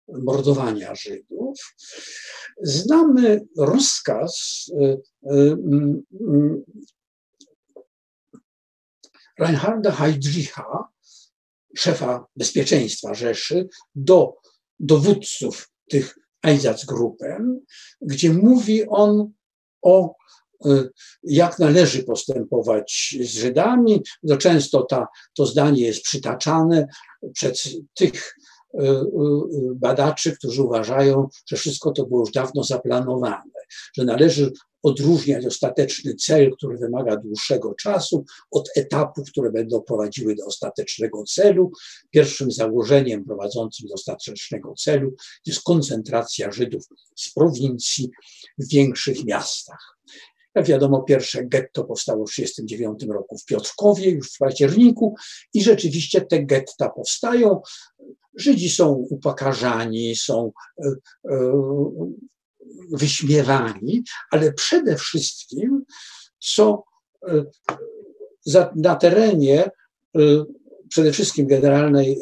mordowania 0.09 0.95
Żydów. 0.95 1.75
Znamy 2.63 3.47
rozkaz 3.59 4.65
e, 4.81 4.97
e, 5.33 5.57
Reinharda 9.39 9.93
Heydricha, 9.93 10.89
szefa 11.77 12.27
bezpieczeństwa 12.37 13.15
Rzeszy, 13.15 13.69
do 13.95 14.37
dowódców 14.81 15.71
tych 15.89 16.19
Einsatzgruppen, 16.43 17.61
gdzie 18.01 18.33
mówi 18.33 18.89
on 18.89 19.33
o 19.83 20.15
jak 21.23 21.59
należy 21.59 22.03
postępować 22.03 23.17
z 23.21 23.31
Żydami. 23.31 24.03
No 24.23 24.37
często 24.37 24.83
ta, 24.83 25.07
to 25.35 25.47
zdanie 25.47 25.83
jest 25.83 26.03
przytaczane 26.03 26.87
przez 27.35 27.69
tych 27.95 28.37
badaczy, 29.75 30.37
którzy 30.37 30.63
uważają, 30.63 31.29
że 31.47 31.57
wszystko 31.57 31.93
to 31.93 32.07
było 32.07 32.21
już 32.21 32.33
dawno 32.33 32.65
zaplanowane, 32.65 33.53
że 33.95 34.05
należy 34.05 34.53
odróżniać 34.83 35.47
ostateczny 35.47 36.15
cel, 36.15 36.57
który 36.57 36.79
wymaga 36.79 37.17
dłuższego 37.17 37.75
czasu, 37.75 38.25
od 38.51 38.69
etapów, 38.77 39.31
które 39.31 39.53
będą 39.53 39.81
prowadziły 39.81 40.35
do 40.35 40.47
ostatecznego 40.47 41.25
celu. 41.25 41.71
Pierwszym 42.11 42.53
założeniem 42.53 43.25
prowadzącym 43.25 43.89
do 43.89 43.95
ostatecznego 43.95 44.75
celu 44.79 45.15
jest 45.47 45.63
koncentracja 45.63 46.53
Żydów 46.53 46.85
z 47.17 47.35
prowincji 47.35 48.11
w 48.59 48.69
większych 48.69 49.25
miastach. 49.25 49.99
Jak 50.57 50.67
wiadomo, 50.67 51.03
pierwsze 51.03 51.45
getto 51.45 51.85
powstało 51.85 52.27
w 52.27 52.31
1939 52.31 53.15
roku 53.15 53.39
w 53.39 53.45
Piotrkowie, 53.45 54.11
już 54.11 54.33
w 54.33 54.39
październiku, 54.39 55.15
i 55.55 55.63
rzeczywiście 55.63 56.21
te 56.21 56.45
getta 56.45 56.89
powstają. 56.89 57.61
Żydzi 58.35 58.71
są 58.71 58.93
upakarzani, 58.93 60.17
są 60.17 60.53
e, 60.85 60.89
e, 61.31 61.53
wyśmiewani, 62.91 64.05
ale 64.31 64.53
przede 64.53 64.97
wszystkim 64.97 65.85
są 66.41 66.83
e, 67.29 67.45
na 68.77 68.97
terenie 68.97 69.65
e, 69.65 70.45
przede 70.89 71.13
wszystkim 71.13 71.47
generalnej 71.47 72.19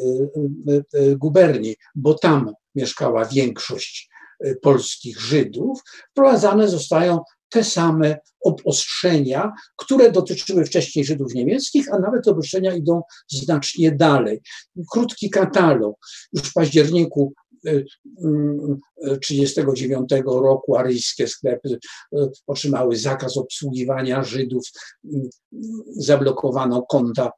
e, 0.95 1.17
guberni, 1.17 1.77
bo 1.95 2.15
tam 2.15 2.53
mieszkała 2.75 3.25
większość 3.25 4.09
polskich 4.63 5.21
Żydów, 5.21 5.81
wprowadzane 6.11 6.69
zostają 6.69 7.21
te 7.49 7.65
same 7.65 8.19
obostrzenia, 8.45 9.53
które 9.77 10.13
dotyczyły 10.13 10.65
wcześniej 10.65 11.05
Żydów 11.05 11.35
niemieckich, 11.35 11.93
a 11.93 11.99
nawet 11.99 12.29
obostrzenia 12.29 12.75
idą 12.75 13.03
znacznie 13.29 13.93
dalej. 13.93 14.41
Krótki 14.93 15.31
katalog. 15.31 15.97
Już 16.33 16.43
w 16.43 16.53
październiku 16.53 17.33
1939 19.21 20.11
roku 20.27 20.77
aryjskie 20.77 21.29
sklepy 21.29 21.79
e, 22.17 22.29
otrzymały 22.47 22.97
zakaz 22.97 23.37
obsługiwania 23.37 24.25
Żydów, 24.25 24.65
zablokowano 25.97 26.83
konta 26.83 27.31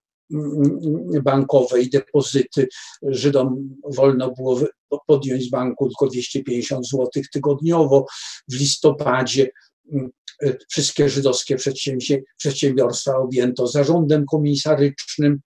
bankowe 1.22 1.80
i 1.80 1.90
depozyty. 1.90 2.68
Żydom 3.02 3.76
wolno 3.84 4.30
było 4.30 4.60
podjąć 5.06 5.44
z 5.44 5.50
banku 5.50 5.88
tylko 5.88 6.06
250 6.06 6.88
zł 6.88 7.08
tygodniowo. 7.32 8.06
W 8.48 8.54
listopadzie 8.54 9.50
wszystkie 10.68 11.08
żydowskie 11.08 11.56
przedsiębiorstwa 12.36 13.16
objęto 13.16 13.66
zarządem 13.66 14.26
komisarycznym. 14.26 15.40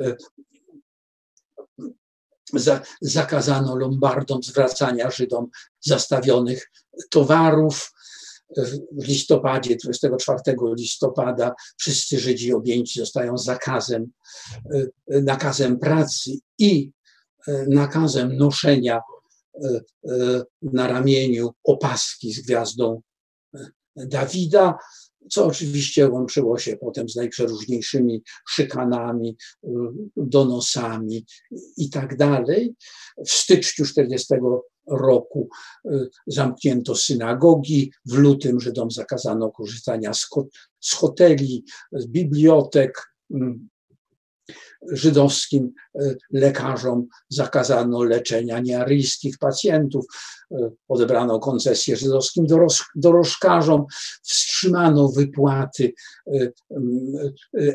E, 0.00 0.16
za, 2.52 2.82
zakazano 3.00 3.76
lombardom 3.76 4.42
zwracania 4.42 5.10
Żydom 5.10 5.46
zastawionych 5.80 6.70
towarów. 7.10 7.92
W 8.92 9.06
listopadzie, 9.08 9.76
24 9.76 10.40
listopada, 10.76 11.54
wszyscy 11.76 12.18
Żydzi 12.18 12.52
objęci 12.52 13.00
zostają 13.00 13.38
zakazem, 13.38 14.10
nakazem 15.08 15.78
pracy 15.78 16.30
i 16.58 16.90
nakazem 17.68 18.36
noszenia 18.36 19.00
na 20.62 20.86
ramieniu 20.88 21.50
opaski 21.64 22.32
z 22.32 22.40
gwiazdą 22.40 23.02
Dawida 23.96 24.78
co 25.30 25.46
oczywiście 25.46 26.08
łączyło 26.08 26.58
się 26.58 26.76
potem 26.76 27.08
z 27.08 27.16
najprzeróżniejszymi 27.16 28.22
szykanami, 28.48 29.36
y, 29.64 29.68
donosami 30.16 31.26
i 31.76 31.90
tak 31.90 32.16
dalej. 32.16 32.74
W 33.26 33.30
styczniu 33.30 33.84
40 33.84 34.34
roku 34.86 35.48
y, 35.86 36.08
zamknięto 36.26 36.94
synagogi, 36.94 37.92
w 38.06 38.14
lutym 38.14 38.60
Żydom 38.60 38.90
zakazano 38.90 39.50
korzystania 39.50 40.12
z, 40.80 40.94
hoteli, 40.94 41.64
z 41.92 42.06
bibliotek. 42.06 43.12
Żydowskim 44.88 45.72
e, 45.94 46.14
lekarzom 46.30 47.06
zakazano 47.28 48.02
leczenia 48.02 48.60
niearyjskich 48.60 49.38
pacjentów, 49.38 50.04
e, 50.50 50.70
odebrano 50.88 51.38
koncesję 51.38 51.96
żydowskim 51.96 52.46
dorożkarzom, 52.94 53.84
wstrzymano 54.22 55.08
wypłaty 55.08 55.92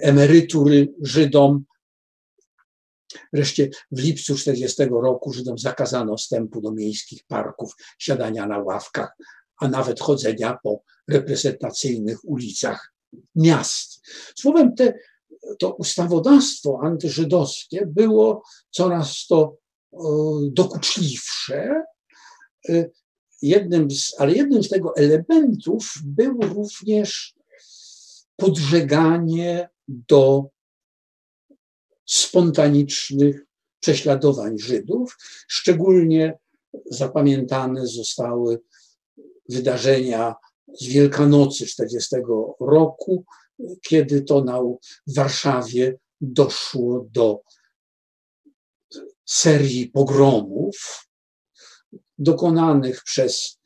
emerytury 0.01 0.93
Żydom. 1.01 1.63
Wreszcie 3.33 3.69
w 3.91 3.99
lipcu 3.99 4.35
40 4.35 4.83
roku 4.83 5.33
Żydom 5.33 5.57
zakazano 5.57 6.17
wstępu 6.17 6.61
do 6.61 6.71
miejskich 6.71 7.23
parków, 7.27 7.73
siadania 7.99 8.47
na 8.47 8.59
ławkach, 8.59 9.17
a 9.57 9.67
nawet 9.67 9.99
chodzenia 9.99 10.57
po 10.63 10.81
reprezentacyjnych 11.07 12.25
ulicach 12.25 12.93
miast. 13.35 14.07
Słowem, 14.35 14.75
te, 14.75 14.93
to 15.59 15.73
ustawodawstwo 15.73 16.79
antyżydowskie 16.83 17.85
było 17.85 18.43
coraz 18.71 19.27
to 19.27 19.57
dokuczliwsze. 20.51 21.83
E, 22.69 22.89
jednym 23.41 23.91
z, 23.91 24.15
ale 24.17 24.33
jednym 24.33 24.63
z 24.63 24.69
tego 24.69 24.95
elementów 24.95 25.93
był 26.05 26.41
również 26.41 27.35
podżeganie 28.35 29.69
do 29.87 30.49
spontanicznych 32.05 33.45
prześladowań 33.79 34.59
Żydów. 34.59 35.17
Szczególnie 35.47 36.37
zapamiętane 36.85 37.87
zostały 37.87 38.59
wydarzenia 39.49 40.35
z 40.73 40.85
Wielkanocy 40.85 41.65
40 41.65 42.15
roku, 42.59 43.25
kiedy 43.81 44.21
to 44.21 44.43
na, 44.43 44.59
Warszawie 45.07 45.97
doszło 46.21 47.07
do 47.11 47.41
serii 49.25 49.87
pogromów 49.87 51.07
dokonanych 52.17 53.03
przez 53.03 53.59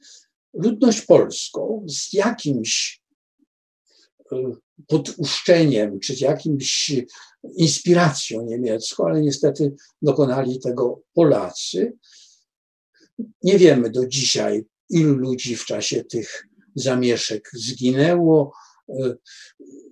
ludność 0.54 1.02
polską 1.02 1.86
z 1.88 2.14
jakimś 2.14 3.02
e, 4.32 4.36
poduszczeniem, 4.88 6.00
czy 6.00 6.16
z 6.16 6.22
jakimś 6.22 6.92
inspiracją 7.54 8.46
niemiecką, 8.46 9.06
ale 9.06 9.22
niestety 9.22 9.76
dokonali 10.02 10.60
tego 10.60 11.02
Polacy. 11.14 11.98
Nie 13.44 13.58
wiemy 13.58 13.90
do 13.90 14.08
dzisiaj, 14.08 14.66
ilu 14.90 15.16
ludzi 15.16 15.56
w 15.56 15.66
czasie 15.66 16.04
tych 16.04 16.48
zamieszek 16.76 17.50
zginęło. 17.54 18.54
E, 18.90 19.16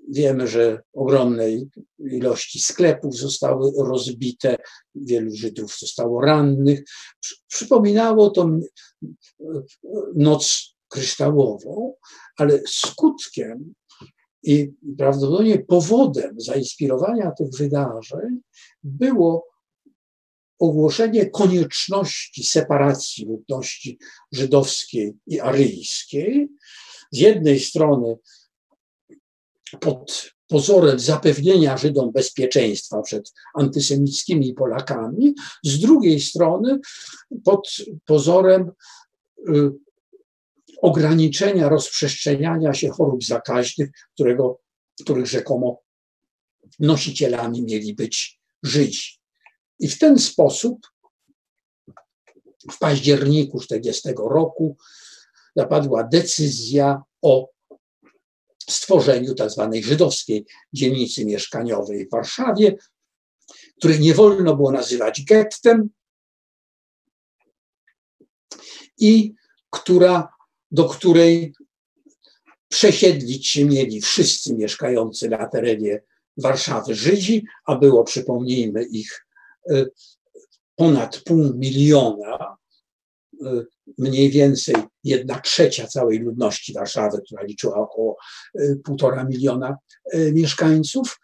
wiemy, 0.10 0.48
że 0.48 0.82
ogromne 0.94 1.46
ilości 2.00 2.60
sklepów 2.60 3.16
zostały 3.16 3.72
rozbite, 3.78 4.58
wielu 4.96 5.36
Żydów 5.36 5.80
zostało 5.80 6.22
rannych. 6.22 6.84
Przypominało 7.48 8.30
to 8.30 8.50
noc 10.16 10.76
kryształową, 10.88 11.94
ale 12.38 12.60
skutkiem 12.68 13.74
i 14.44 14.72
prawdopodobnie 14.98 15.60
powodem 15.60 16.40
zainspirowania 16.40 17.32
tych 17.32 17.50
wydarzeń 17.58 18.40
było 18.84 19.48
ogłoszenie 20.60 21.30
konieczności 21.30 22.44
separacji 22.44 23.26
ludności 23.26 24.00
żydowskiej 24.32 25.14
i 25.28 25.40
aryjskiej. 25.40 26.50
Z 27.12 27.18
jednej 27.18 27.60
strony 27.60 28.16
pod 29.80 30.32
pozorem 30.47 30.99
zapewnienia 30.99 31.78
Żydom 31.78 32.11
bezpieczeństwa 32.11 33.01
przed 33.01 33.34
antysemickimi 33.55 34.53
Polakami, 34.53 35.36
z 35.63 35.80
drugiej 35.80 36.20
strony 36.20 36.80
pod 37.43 37.78
pozorem 38.05 38.72
y, 39.49 39.72
ograniczenia 40.82 41.70
rozprzestrzeniania 41.70 42.74
się 42.74 42.89
chorób 42.89 43.24
zakaźnych, 43.24 43.89
którego, 44.13 44.59
których 45.01 45.28
rzekomo 45.28 45.82
nosicielami 46.80 47.61
mieli 47.61 47.93
być 47.93 48.39
Żydzi. 48.63 49.20
I 49.80 49.88
w 49.88 49.99
ten 49.99 50.20
sposób 50.20 50.88
w 52.72 52.78
październiku 52.80 53.59
40 53.59 54.09
roku 54.17 54.78
zapadła 55.55 56.03
decyzja 56.03 57.01
o 57.22 57.49
stworzeniu 58.70 59.36
tzw. 59.36 59.70
Tak 59.74 59.84
żydowskiej 59.84 60.45
dzielnicy 60.74 61.26
mieszkaniowej 61.26 62.07
w 62.07 62.11
Warszawie, 62.11 62.76
której 63.78 63.99
nie 63.99 64.13
wolno 64.13 64.55
było 64.55 64.72
nazywać 64.72 65.24
gettem 65.26 65.89
i 68.97 69.34
która, 69.70 70.34
do 70.72 70.86
której 70.86 71.53
przesiedlić 72.67 73.47
się 73.47 73.65
mieli 73.65 74.01
wszyscy 74.01 74.53
mieszkający 74.53 75.30
na 75.30 75.47
terenie 75.47 76.01
Warszawy 76.38 76.95
Żydzi, 76.95 77.45
a 77.65 77.76
było, 77.76 78.03
przypomnijmy, 78.03 78.84
ich 78.84 79.26
Y, 79.72 79.91
ponad 80.76 81.17
pół 81.17 81.53
miliona, 81.53 82.57
mniej 83.98 84.30
więcej 84.30 84.76
jedna 85.04 85.40
trzecia 85.40 85.88
całej 85.88 86.20
ludności 86.20 86.74
Warszawy, 86.74 87.22
która 87.26 87.44
liczyła 87.44 87.76
około 87.76 88.18
y, 88.60 88.82
półtora 88.84 89.24
miliona 89.24 89.78
mieszkańców. 90.14 91.20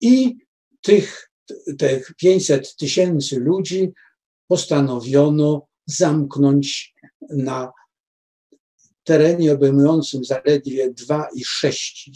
I 0.00 0.36
tych, 0.82 1.30
tych 1.78 2.14
500 2.16 2.76
tysięcy 2.76 3.40
ludzi 3.40 3.92
postanowiono 4.46 5.66
zamknąć 5.86 6.94
na 7.30 7.72
terenie 9.04 9.52
obejmującym 9.52 10.24
zaledwie 10.24 10.90
2,6 10.90 12.10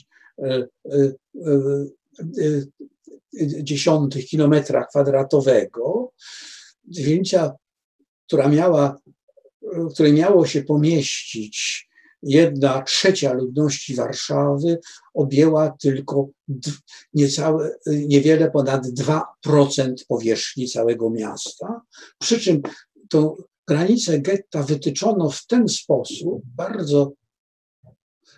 dziesiątych 3.62 4.26
kilometra 4.26 4.84
kwadratowego, 4.84 6.12
zdjęcia, 6.90 7.52
która 8.32 8.48
miała, 8.48 8.96
w 9.62 9.94
której 9.94 10.12
miało 10.12 10.46
się 10.46 10.62
pomieścić 10.62 11.88
jedna 12.22 12.82
trzecia 12.82 13.32
ludności 13.32 13.94
Warszawy, 13.94 14.78
objęła 15.14 15.76
tylko 15.80 16.28
niecałe, 17.14 17.70
niewiele 17.86 18.50
ponad 18.50 18.86
2% 18.86 19.94
powierzchni 20.08 20.68
całego 20.68 21.10
miasta. 21.10 21.80
Przy 22.18 22.40
czym 22.40 22.62
tą 23.08 23.36
granicę 23.68 24.18
getta 24.18 24.62
wytyczono 24.62 25.30
w 25.30 25.46
ten 25.46 25.68
sposób 25.68 26.42
bardzo 26.44 27.12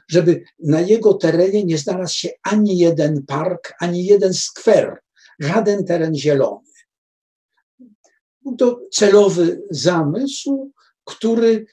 żeby 0.09 0.42
na 0.59 0.80
jego 0.80 1.14
terenie 1.14 1.64
nie 1.64 1.78
znalazł 1.78 2.14
się 2.14 2.28
ani 2.42 2.78
jeden 2.78 3.22
park, 3.26 3.74
ani 3.80 4.05
jeden 4.05 4.34
skwer, 4.34 4.99
żaden 5.38 5.84
teren 5.84 6.14
zielony. 6.14 6.64
To 8.59 8.80
celowy 8.92 9.62
zamysł, 9.70 10.72
który 11.05 11.66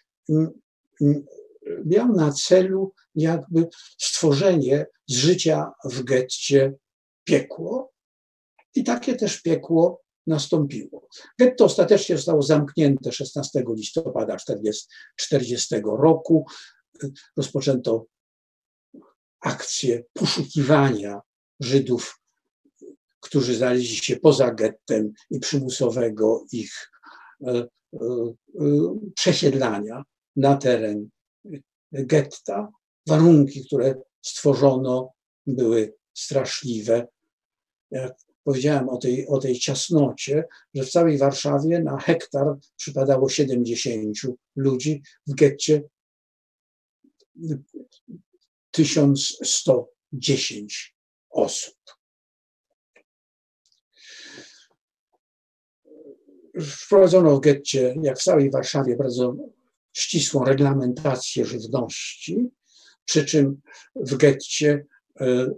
miał 1.86 2.14
na 2.14 2.32
celu 2.32 2.94
jakby 3.16 3.68
stworzenie 3.98 4.86
z 5.08 5.14
życia 5.14 5.72
w 5.86 6.04
getcie 6.04 6.74
piekło. 7.24 7.92
I 8.76 8.84
takie 8.84 9.16
też 9.16 9.42
piekło 9.42 10.02
nastąpiło. 10.28 11.08
Getto 11.40 11.66
ostatecznie 11.66 12.16
zostało 12.18 12.42
zamknięte 12.42 13.12
16 13.12 13.64
listopada 13.76 14.38
1940 14.38 15.76
roku. 15.84 16.46
Rozpoczęto 17.38 18.06
akcję 19.42 20.04
poszukiwania 20.14 21.22
Żydów, 21.60 22.21
którzy 23.22 23.56
znaleźli 23.56 23.96
się 23.96 24.16
poza 24.16 24.52
gettem 24.52 25.14
i 25.30 25.40
przymusowego 25.40 26.46
ich 26.52 26.92
e, 27.48 27.52
e, 27.52 27.68
przesiedlania 29.16 30.04
na 30.36 30.58
teren 30.58 31.10
getta. 31.92 32.72
Warunki, 33.08 33.66
które 33.66 33.96
stworzono, 34.22 35.14
były 35.48 35.94
straszliwe. 36.14 37.08
Jak 37.92 38.14
powiedziałem 38.44 38.90
o 38.90 38.98
tej, 38.98 39.28
o 39.28 39.38
tej 39.38 39.60
ciasnocie, 39.60 40.44
że 40.74 40.84
w 40.84 40.92
całej 40.92 41.18
Warszawie 41.18 41.80
na 41.80 41.98
hektar 41.98 42.48
przypadało 42.78 43.30
70 43.30 44.18
ludzi, 44.56 45.04
w 45.28 45.36
getcie 45.36 45.84
1110 48.72 50.96
osób. 51.30 51.76
Wprowadzono 56.62 57.38
w 57.38 57.40
getcie, 57.40 57.96
jak 58.02 58.20
w 58.20 58.24
całej 58.24 58.52
Warszawie, 58.52 58.96
bardzo 58.96 59.36
ścisłą 59.94 60.44
reglamentację 60.44 61.46
żywności, 61.46 62.50
przy 63.06 63.26
czym 63.26 63.62
w 63.96 64.18
getcie 64.18 64.86
e, 65.22 65.26
e, 65.26 65.52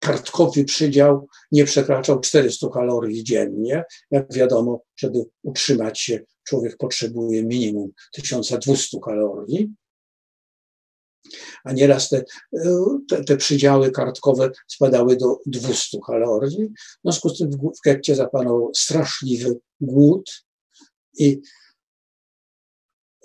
kartkowy 0.00 0.64
przydział 0.64 1.28
nie 1.52 1.64
przekraczał 1.64 2.20
400 2.20 2.68
kalorii 2.68 3.24
dziennie. 3.24 3.84
Jak 4.10 4.32
wiadomo, 4.32 4.82
żeby 4.96 5.18
utrzymać 5.42 6.00
się, 6.00 6.20
człowiek 6.44 6.76
potrzebuje 6.76 7.44
minimum 7.44 7.90
1200 8.12 8.98
kalorii. 9.04 9.74
A 11.64 11.72
nieraz 11.72 12.08
te, 12.08 12.24
te, 13.08 13.24
te 13.24 13.36
przydziały 13.36 13.90
kartkowe 13.90 14.50
spadały 14.68 15.16
do 15.16 15.38
200 15.46 15.98
kalorii. 16.06 16.68
W 16.68 17.02
związku 17.04 17.28
z 17.28 17.38
tym 17.38 17.50
w 17.50 17.80
getcie 17.84 18.14
zapanował 18.14 18.70
straszliwy 18.74 19.58
głód 19.80 20.44
i 21.18 21.40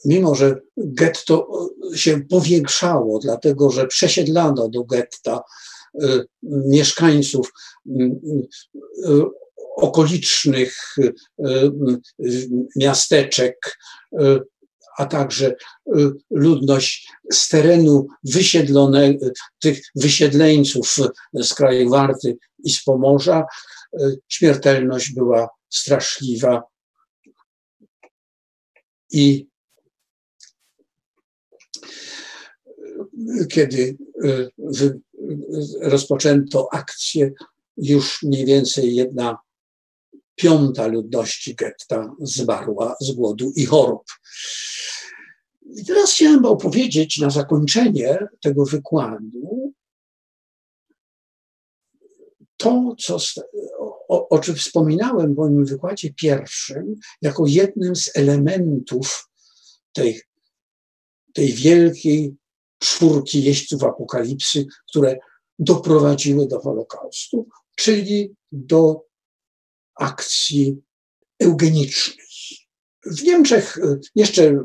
mimo 0.05 0.35
że 0.35 0.61
getto 0.77 1.47
się 1.95 2.21
powiększało, 2.30 3.19
dlatego 3.19 3.69
że 3.69 3.88
przesiedlano 3.88 4.69
do 4.69 4.84
getta 4.84 5.43
y, 6.03 6.26
mieszkańców 6.43 7.51
y, 7.88 8.17
okolicznych 9.76 10.95
miasteczek, 12.76 13.77
a 14.99 15.05
także 15.05 15.55
ludność 16.30 17.11
z 17.31 17.49
terenu 17.49 18.07
wysiedlonego, 18.23 19.26
tych 19.59 19.81
wysiedleńców 19.95 20.95
z 21.34 21.53
kraju 21.53 21.89
Warty 21.89 22.38
i 22.63 22.71
z 22.71 22.84
Pomorza, 22.84 23.45
śmiertelność 24.27 25.13
była 25.13 25.49
straszliwa. 25.69 26.63
I 29.11 29.47
kiedy 33.49 33.97
y, 34.26 34.49
rozpoczęto 35.81 36.67
akcję, 36.71 37.31
już 37.77 38.23
mniej 38.23 38.45
więcej 38.45 38.95
jedna 38.95 39.38
piąta 40.40 40.88
ludności 40.88 41.56
getta 41.56 42.16
zmarła 42.22 42.95
z 43.02 43.11
głodu 43.11 43.52
i 43.56 43.66
chorób. 43.66 44.03
I 45.76 45.86
teraz 45.86 46.14
chciałem 46.14 46.45
opowiedzieć 46.45 47.18
na 47.18 47.30
zakończenie 47.30 48.28
tego 48.41 48.66
wykładu 48.66 49.74
to, 52.57 52.95
co, 52.99 53.18
o, 54.07 54.30
o 54.30 54.40
czym 54.40 54.56
wspominałem 54.56 55.34
w 55.34 55.38
moim 55.38 55.66
wykładzie 55.66 56.14
pierwszym, 56.14 56.95
jako 57.22 57.44
jednym 57.48 57.95
z 57.95 58.11
elementów 58.16 59.30
tej, 59.94 60.22
tej 61.34 61.53
wielkiej 61.53 62.36
czwórki 62.80 63.44
jeźdźców 63.44 63.84
apokalipsy, 63.84 64.66
które 64.90 65.18
doprowadziły 65.60 66.48
do 66.48 66.60
Holokaustu, 66.60 67.48
czyli 67.76 68.36
do 68.52 69.09
akcji 69.99 70.81
eugenicznej. 71.39 72.26
W 73.05 73.23
Niemczech, 73.23 73.77
e, 73.77 73.99
jeszcze 74.15 74.43
e, 74.43 74.63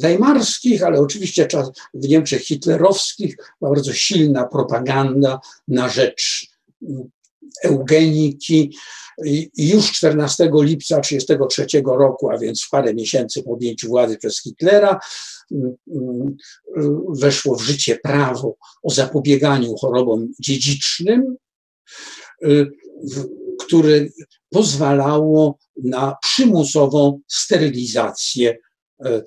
weimarskich, 0.00 0.82
ale 0.82 1.00
oczywiście 1.00 1.48
w 1.94 2.08
Niemczech 2.08 2.42
hitlerowskich, 2.42 3.36
bardzo 3.60 3.92
silna 3.92 4.44
propaganda 4.44 5.40
na 5.68 5.88
rzecz 5.88 6.46
eugeniki. 7.62 8.76
Już 9.56 9.92
14 9.92 10.50
lipca 10.54 11.00
1933 11.00 11.82
roku, 11.86 12.30
a 12.30 12.38
więc 12.38 12.68
parę 12.70 12.94
miesięcy 12.94 13.42
po 13.42 13.50
objęciu 13.50 13.88
władzy 13.88 14.18
przez 14.18 14.42
Hitlera, 14.42 15.00
mm, 15.52 16.36
weszło 17.08 17.56
w 17.56 17.62
życie 17.62 17.98
prawo 18.02 18.56
o 18.82 18.90
zapobieganiu 18.90 19.76
chorobom 19.76 20.28
dziedzicznym, 20.40 21.36
które 23.60 24.06
pozwalało 24.50 25.58
na 25.84 26.16
przymusową 26.22 27.20
sterylizację 27.28 28.58
y, 29.06 29.24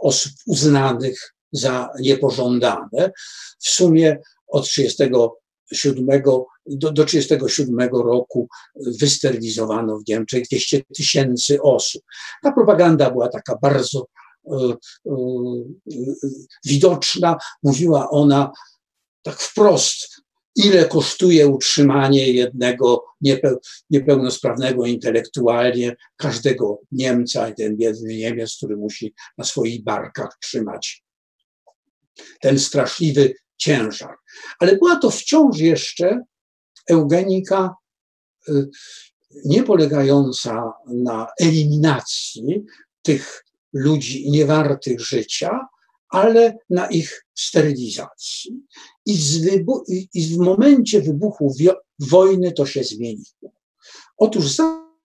osób 0.00 0.32
uznanych 0.46 1.34
za 1.52 1.88
niepożądane. 2.00 3.12
W 3.58 3.68
sumie 3.68 4.18
od 4.48 4.64
30 4.64 5.02
do, 5.10 6.92
do 6.92 7.04
1937 7.04 7.88
roku 7.90 8.48
wysterylizowano 8.76 9.98
w 9.98 10.08
Niemczech 10.08 10.44
200 10.50 10.82
tysięcy 10.84 11.62
osób. 11.62 12.02
Ta 12.42 12.52
propaganda 12.52 13.10
była 13.10 13.28
taka 13.28 13.58
bardzo 13.62 14.06
e, 14.46 14.56
e, 15.06 15.16
widoczna. 16.64 17.36
Mówiła 17.62 18.10
ona 18.10 18.52
tak 19.22 19.40
wprost, 19.40 20.19
ile 20.56 20.84
kosztuje 20.84 21.46
utrzymanie 21.46 22.32
jednego 22.32 23.04
niepełnosprawnego 23.90 24.86
intelektualnie, 24.86 25.96
każdego 26.16 26.80
Niemca 26.92 27.48
i 27.48 27.54
ten 27.54 27.76
biedny 27.76 28.16
Niemiec, 28.16 28.56
który 28.56 28.76
musi 28.76 29.14
na 29.38 29.44
swoich 29.44 29.84
barkach 29.84 30.38
trzymać 30.42 31.04
ten 32.40 32.58
straszliwy 32.58 33.34
ciężar. 33.56 34.16
Ale 34.58 34.76
była 34.76 34.96
to 34.96 35.10
wciąż 35.10 35.58
jeszcze 35.58 36.22
eugenika 36.90 37.74
y, 38.48 38.68
nie 39.44 39.62
polegająca 39.62 40.72
na 40.86 41.26
eliminacji 41.40 42.64
tych 43.02 43.44
ludzi 43.72 44.30
niewartych 44.30 45.00
życia, 45.00 45.60
ale 46.08 46.58
na 46.70 46.86
ich 46.86 47.26
sterylizacji. 47.34 48.62
I, 49.12 50.08
I, 50.14 50.34
w 50.34 50.38
momencie 50.38 51.02
wybuchu 51.02 51.54
wojny 51.98 52.52
to 52.52 52.66
się 52.66 52.84
zmieniło. 52.84 53.52
Otóż 54.16 54.56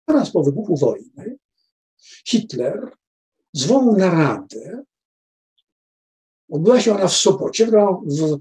zaraz 0.06 0.31
po 0.32 0.43
wybuchu 0.43 0.76
wojny 0.76 1.36
Hitler 2.24 2.90
zwołał 3.52 3.97
naradę 3.97 4.85
Odbyła 6.51 6.81
się 6.81 6.94
ona 6.94 7.09
w 7.09 7.16
Sopocie, 7.16 7.66
w, 7.66 7.70
w, 7.70 8.39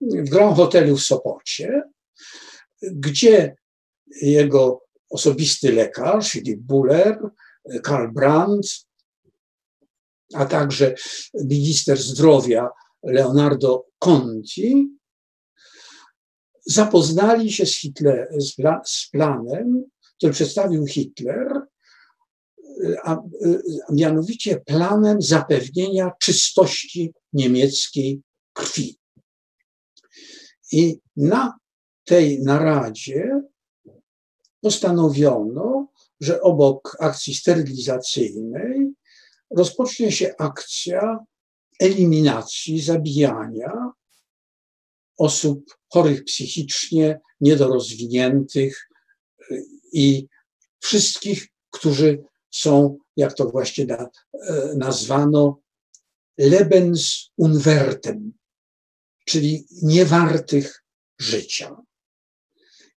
w 0.00 0.30
Grand 0.30 0.56
Hotelu 0.56 0.96
w 0.96 1.02
Sopocie, 1.02 1.82
gdzie 2.82 3.56
jego 4.22 4.84
osobisty 5.10 5.72
lekarz, 5.72 6.30
Philip 6.30 6.60
Buller, 6.60 7.18
Karl 7.82 8.12
Brandt, 8.12 8.66
a 10.34 10.46
także 10.46 10.94
minister 11.34 11.98
zdrowia 11.98 12.68
Leonardo 13.02 13.86
Conti 13.98 14.99
zapoznali 16.66 17.52
się 17.52 17.66
z, 17.66 17.76
Hitler, 17.76 18.28
z, 18.38 18.54
z 18.84 19.08
planem, 19.10 19.84
który 20.16 20.32
przedstawił 20.32 20.86
Hitler 20.86 21.60
a, 23.04 23.12
a 23.12 23.92
mianowicie 23.92 24.60
planem 24.60 25.22
zapewnienia 25.22 26.12
czystości 26.20 27.14
niemieckiej 27.32 28.22
krwi. 28.52 28.98
I 30.72 30.98
na 31.16 31.58
tej 32.04 32.42
naradzie 32.42 33.40
postanowiono, 34.60 35.88
że 36.20 36.40
obok 36.40 36.96
akcji 37.00 37.34
sterylizacyjnej 37.34 38.92
rozpocznie 39.50 40.12
się 40.12 40.34
akcja 40.38 41.18
eliminacji, 41.80 42.80
zabijania 42.80 43.92
osób 45.20 45.78
chorych 45.88 46.24
psychicznie, 46.24 47.20
niedorozwiniętych 47.40 48.88
i 49.92 50.26
wszystkich, 50.78 51.48
którzy 51.70 52.24
są, 52.50 52.98
jak 53.16 53.34
to 53.34 53.44
właśnie 53.44 53.86
na, 53.86 54.08
e, 54.32 54.74
nazwano, 54.76 55.60
lebensunwertem, 56.38 58.32
czyli 59.24 59.66
niewartych 59.82 60.84
życia. 61.18 61.76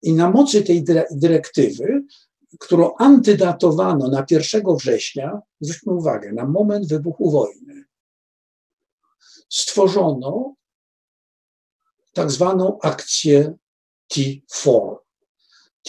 I 0.03 0.13
na 0.13 0.31
mocy 0.31 0.63
tej 0.63 0.85
dyrektywy, 1.11 2.03
którą 2.61 2.95
antydatowano 2.99 4.09
na 4.09 4.25
1 4.31 4.63
września, 4.77 5.41
zwróćmy 5.61 5.93
uwagę, 5.93 6.33
na 6.33 6.47
moment 6.47 6.89
wybuchu 6.89 7.31
wojny, 7.31 7.85
stworzono 9.49 10.55
tak 12.13 12.31
zwaną 12.31 12.79
akcję 12.83 13.55
T4. 14.15 14.97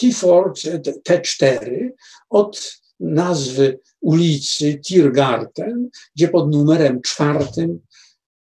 T4, 0.02 0.80
T4 1.08 1.88
od 2.30 2.80
nazwy 3.00 3.80
ulicy 4.00 4.80
Tiergarten, 4.80 5.88
gdzie 6.16 6.28
pod 6.28 6.52
numerem 6.52 7.02
czwartym 7.02 7.80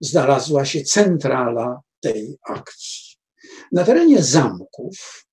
znalazła 0.00 0.64
się 0.64 0.82
centrala 0.82 1.80
tej 2.00 2.38
akcji. 2.48 3.16
Na 3.72 3.84
terenie 3.84 4.22
zamków, 4.22 5.26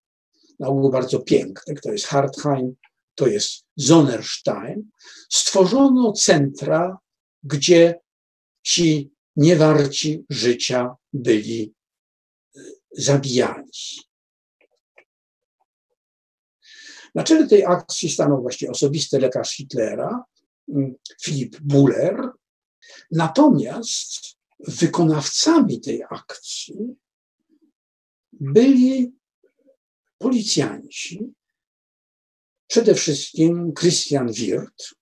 na 0.60 0.68
ogół 0.68 0.92
bardzo 0.92 1.20
pięknych, 1.20 1.82
to 1.82 1.92
jest 1.92 2.06
Hartheim, 2.06 2.76
to 3.16 3.28
jest 3.28 3.64
Zonnerstein, 3.76 4.90
stworzono 5.30 6.12
centra, 6.12 6.98
gdzie 7.44 8.00
ci 8.64 9.12
niewarci 9.36 10.26
życia 10.30 10.96
byli 11.14 11.75
zabijani. 12.98 13.72
Na 17.16 17.24
czele 17.24 17.48
tej 17.48 17.66
akcji 17.66 18.10
stanął 18.10 18.42
właśnie 18.42 18.70
osobisty 18.70 19.20
lekarz 19.20 19.52
Hitlera, 19.52 20.24
Filip 21.22 21.56
mm, 21.56 21.68
Buller. 21.68 22.30
Natomiast 23.12 24.38
wykonawcami 24.60 25.82
tej 25.82 26.04
akcji 26.10 26.96
byli 28.34 29.16
policjanci, 30.18 31.34
przede 32.68 32.96
wszystkim 32.96 33.74
Christian 33.80 34.32
Wirth, 34.32 34.96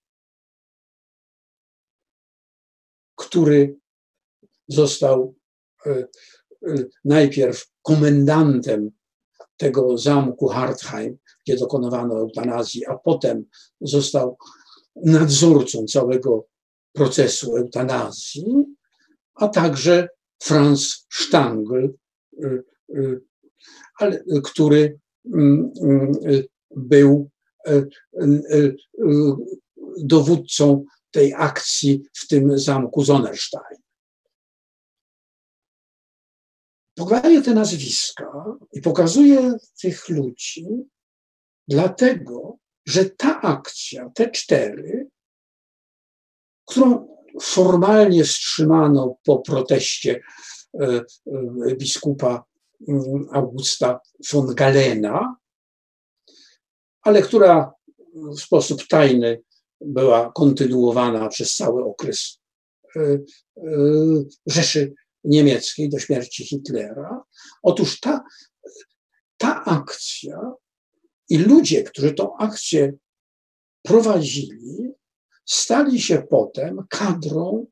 który 3.14 3.76
został 4.68 5.34
e, 5.86 6.08
najpierw 7.04 7.66
komendantem 7.82 8.90
tego 9.56 9.98
zamku 9.98 10.48
Hartheim, 10.48 11.16
gdzie 11.46 11.56
dokonywano 11.56 12.18
eutanazji, 12.18 12.86
a 12.86 12.98
potem 12.98 13.44
został 13.80 14.36
nadzorcą 14.96 15.84
całego 15.86 16.46
procesu 16.92 17.56
eutanazji, 17.56 18.64
a 19.34 19.48
także 19.48 20.08
Franz 20.42 21.06
Stangl, 21.12 21.88
y, 22.44 22.64
y, 22.94 23.20
który 24.44 24.98
mm, 25.34 25.72
y, 26.26 26.48
był 26.76 27.30
dowódcą 29.98 30.84
tej 31.10 31.34
akcji 31.34 32.02
w 32.12 32.26
tym 32.28 32.58
zamku 32.58 33.04
Zonnerstein. 33.04 33.83
Podaję 36.94 37.42
te 37.42 37.54
nazwiska 37.54 38.44
i 38.72 38.80
pokazuję 38.80 39.52
tych 39.82 40.08
ludzi, 40.08 40.66
dlatego, 41.68 42.56
że 42.86 43.04
ta 43.04 43.40
akcja, 43.40 44.10
te 44.14 44.30
cztery, 44.30 45.08
którą 46.66 47.16
formalnie 47.40 48.24
wstrzymano 48.24 49.16
po 49.24 49.38
proteście 49.38 50.20
e, 50.80 51.04
e, 51.66 51.76
biskupa 51.76 52.44
mm, 52.88 53.26
Augusta 53.32 54.00
von 54.32 54.54
Galena, 54.54 55.36
ale 57.02 57.22
która 57.22 57.72
w 58.14 58.40
sposób 58.40 58.86
tajny 58.88 59.42
była 59.80 60.32
kontynuowana 60.32 61.28
przez 61.28 61.56
cały 61.56 61.84
okres 61.84 62.40
e, 62.96 63.00
Rzeszy 64.46 64.94
Niemieckiej 65.24 65.88
do 65.88 65.98
śmierci 65.98 66.44
Hitlera. 66.44 67.24
Otóż 67.62 68.00
ta, 68.00 68.24
ta 69.36 69.64
akcja 69.64 70.52
i 71.28 71.38
ludzie, 71.38 71.82
którzy 71.82 72.12
tą 72.12 72.36
akcję 72.36 72.92
prowadzili, 73.82 74.92
stali 75.44 76.00
się 76.00 76.22
potem 76.30 76.86
kadrą 76.88 77.66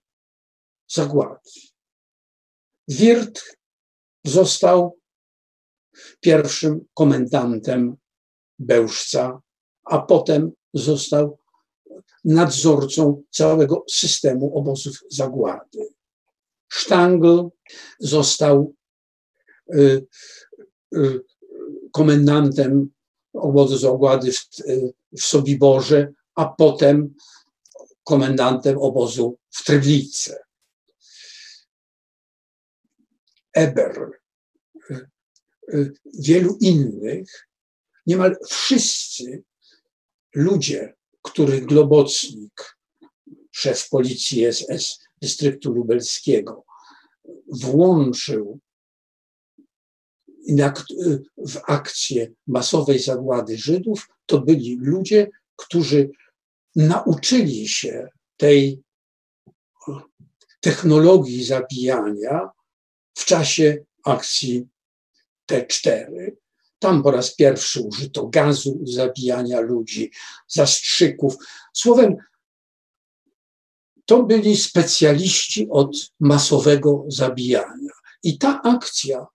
zagłady. 0.91 1.51
Wirt 2.89 3.43
został 4.25 4.99
pierwszym 6.21 6.85
komendantem 6.95 7.97
Bełżca, 8.59 9.41
a 9.85 9.99
potem 9.99 10.53
został 10.75 11.39
nadzorcą 12.25 13.23
całego 13.31 13.85
systemu 13.91 14.59
obozów 14.59 14.97
zagłady. 15.11 15.92
Sztangl 16.73 17.49
został 17.99 18.75
y, 19.75 20.07
y, 20.97 21.21
komendantem 21.93 22.91
obozu 23.33 23.79
zagłady 23.79 24.33
w, 24.33 24.49
w 25.13 25.25
Sobiborze, 25.25 26.13
a 26.35 26.45
potem 26.47 27.15
komendantem 28.05 28.79
obozu 28.79 29.39
w 29.51 29.65
Treblince. 29.65 30.39
Eber, 33.53 34.11
wielu 36.15 36.57
innych, 36.61 37.49
niemal 38.07 38.37
wszyscy 38.49 39.43
ludzie, 40.35 40.95
których 41.23 41.67
Globocnik, 41.67 42.77
szef 43.51 43.89
policji 43.89 44.53
SS 44.53 44.99
dystryktu 45.23 45.73
lubelskiego, 45.73 46.65
włączył 47.49 48.59
w 51.37 51.57
akcję 51.67 52.33
masowej 52.47 52.99
zagłady 52.99 53.59
Żydów, 53.59 54.09
to 54.27 54.41
byli 54.41 54.77
ludzie, 54.81 55.31
którzy 55.57 56.11
nauczyli 56.77 57.69
się 57.69 58.09
tej 58.37 58.83
technologii 60.61 61.45
zabijania 61.45 62.51
w 63.15 63.25
czasie 63.25 63.85
akcji 64.05 64.69
T4. 65.51 66.31
Tam 66.79 67.03
po 67.03 67.11
raz 67.11 67.35
pierwszy 67.35 67.81
użyto 67.81 68.27
gazu 68.27 68.81
zabijania 68.83 69.61
ludzi, 69.61 70.11
zastrzyków. 70.49 71.35
Słowem, 71.73 72.17
to 74.13 74.23
byli 74.23 74.57
specjaliści 74.57 75.69
od 75.71 75.97
masowego 76.21 77.05
zabijania. 77.09 77.93
I 78.23 78.39
ta 78.39 78.63
akcja 78.63 79.27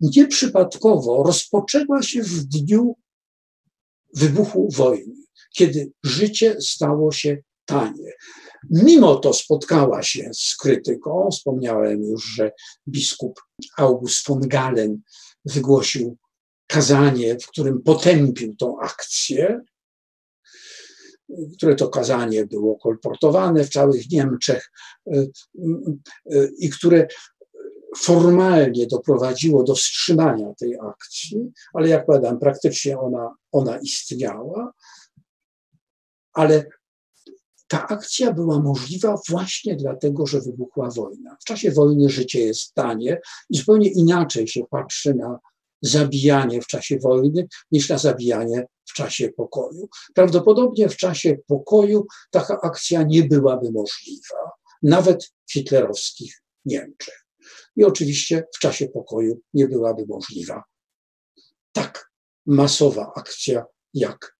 nieprzypadkowo 0.00 1.22
rozpoczęła 1.22 2.02
się 2.02 2.22
w 2.22 2.44
dniu 2.44 2.96
wybuchu 4.14 4.68
wojny 4.72 5.14
kiedy 5.54 5.92
życie 6.04 6.56
stało 6.60 7.12
się 7.12 7.38
tanie. 7.64 8.12
Mimo 8.70 9.16
to 9.16 9.32
spotkała 9.32 10.02
się 10.02 10.30
z 10.34 10.56
krytyką. 10.56 11.28
Wspomniałem 11.32 12.02
już, 12.02 12.24
że 12.24 12.52
biskup 12.88 13.40
August 13.76 14.28
von 14.28 14.40
Galen 14.40 15.00
wygłosił 15.44 16.16
kazanie, 16.66 17.38
w 17.38 17.46
którym 17.46 17.82
potępił 17.82 18.56
tą 18.56 18.80
akcję, 18.80 19.60
które 21.56 21.74
to 21.74 21.88
kazanie 21.88 22.46
było 22.46 22.78
kolportowane 22.78 23.64
w 23.64 23.70
całych 23.70 24.10
Niemczech 24.10 24.70
i 26.58 26.70
które 26.70 27.06
formalnie 27.96 28.86
doprowadziło 28.86 29.62
do 29.62 29.74
wstrzymania 29.74 30.54
tej 30.54 30.78
akcji, 30.80 31.52
ale 31.74 31.88
jak 31.88 32.06
powiadam, 32.06 32.38
praktycznie 32.38 32.98
ona, 32.98 33.34
ona 33.52 33.78
istniała 33.78 34.72
ale 36.38 36.64
ta 37.68 37.88
akcja 37.88 38.32
była 38.32 38.58
możliwa 38.58 39.20
właśnie 39.28 39.76
dlatego, 39.76 40.26
że 40.26 40.40
wybuchła 40.40 40.90
wojna. 40.90 41.36
W 41.40 41.44
czasie 41.44 41.70
wojny 41.70 42.08
życie 42.08 42.40
jest 42.40 42.74
tanie 42.74 43.20
i 43.50 43.56
zupełnie 43.56 43.90
inaczej 43.90 44.48
się 44.48 44.64
patrzy 44.70 45.14
na 45.14 45.38
zabijanie 45.82 46.62
w 46.62 46.66
czasie 46.66 46.98
wojny 46.98 47.48
niż 47.72 47.88
na 47.88 47.98
zabijanie 47.98 48.66
w 48.84 48.92
czasie 48.92 49.28
pokoju. 49.28 49.88
Prawdopodobnie 50.14 50.88
w 50.88 50.96
czasie 50.96 51.36
pokoju 51.46 52.06
taka 52.30 52.60
akcja 52.62 53.02
nie 53.02 53.22
byłaby 53.22 53.70
możliwa, 53.72 54.50
nawet 54.82 55.24
w 55.24 55.52
hitlerowskich 55.52 56.42
Niemczech. 56.64 57.24
I 57.76 57.84
oczywiście 57.84 58.44
w 58.56 58.58
czasie 58.58 58.88
pokoju 58.88 59.40
nie 59.54 59.68
byłaby 59.68 60.04
możliwa 60.08 60.64
tak 61.72 62.10
masowa 62.46 63.12
akcja 63.16 63.64
jak 63.94 64.36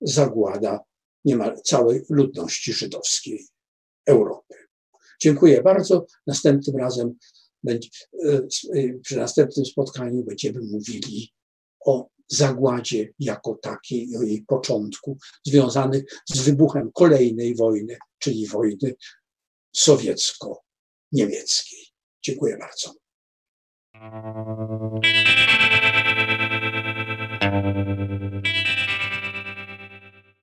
zagłada 0.00 0.80
niemal 1.24 1.60
całej 1.62 2.02
ludności 2.10 2.72
żydowskiej 2.72 3.46
Europy. 4.06 4.54
Dziękuję 5.22 5.62
bardzo. 5.62 6.06
Następnym 6.26 6.76
razem, 6.76 7.14
przy 9.02 9.16
następnym 9.16 9.66
spotkaniu 9.66 10.24
będziemy 10.24 10.60
mówili 10.60 11.32
o 11.86 12.08
zagładzie 12.28 13.12
jako 13.18 13.58
takiej 13.62 14.16
o 14.16 14.22
jej 14.22 14.42
początku, 14.42 15.18
związanych 15.46 16.04
z 16.28 16.40
wybuchem 16.40 16.90
kolejnej 16.94 17.56
wojny, 17.56 17.96
czyli 18.18 18.46
wojny 18.46 18.94
sowiecko-niemieckiej. 19.76 21.86
Dziękuję 22.22 22.58
bardzo. 22.58 22.94
Thank 27.40 28.44
you. 28.44 28.49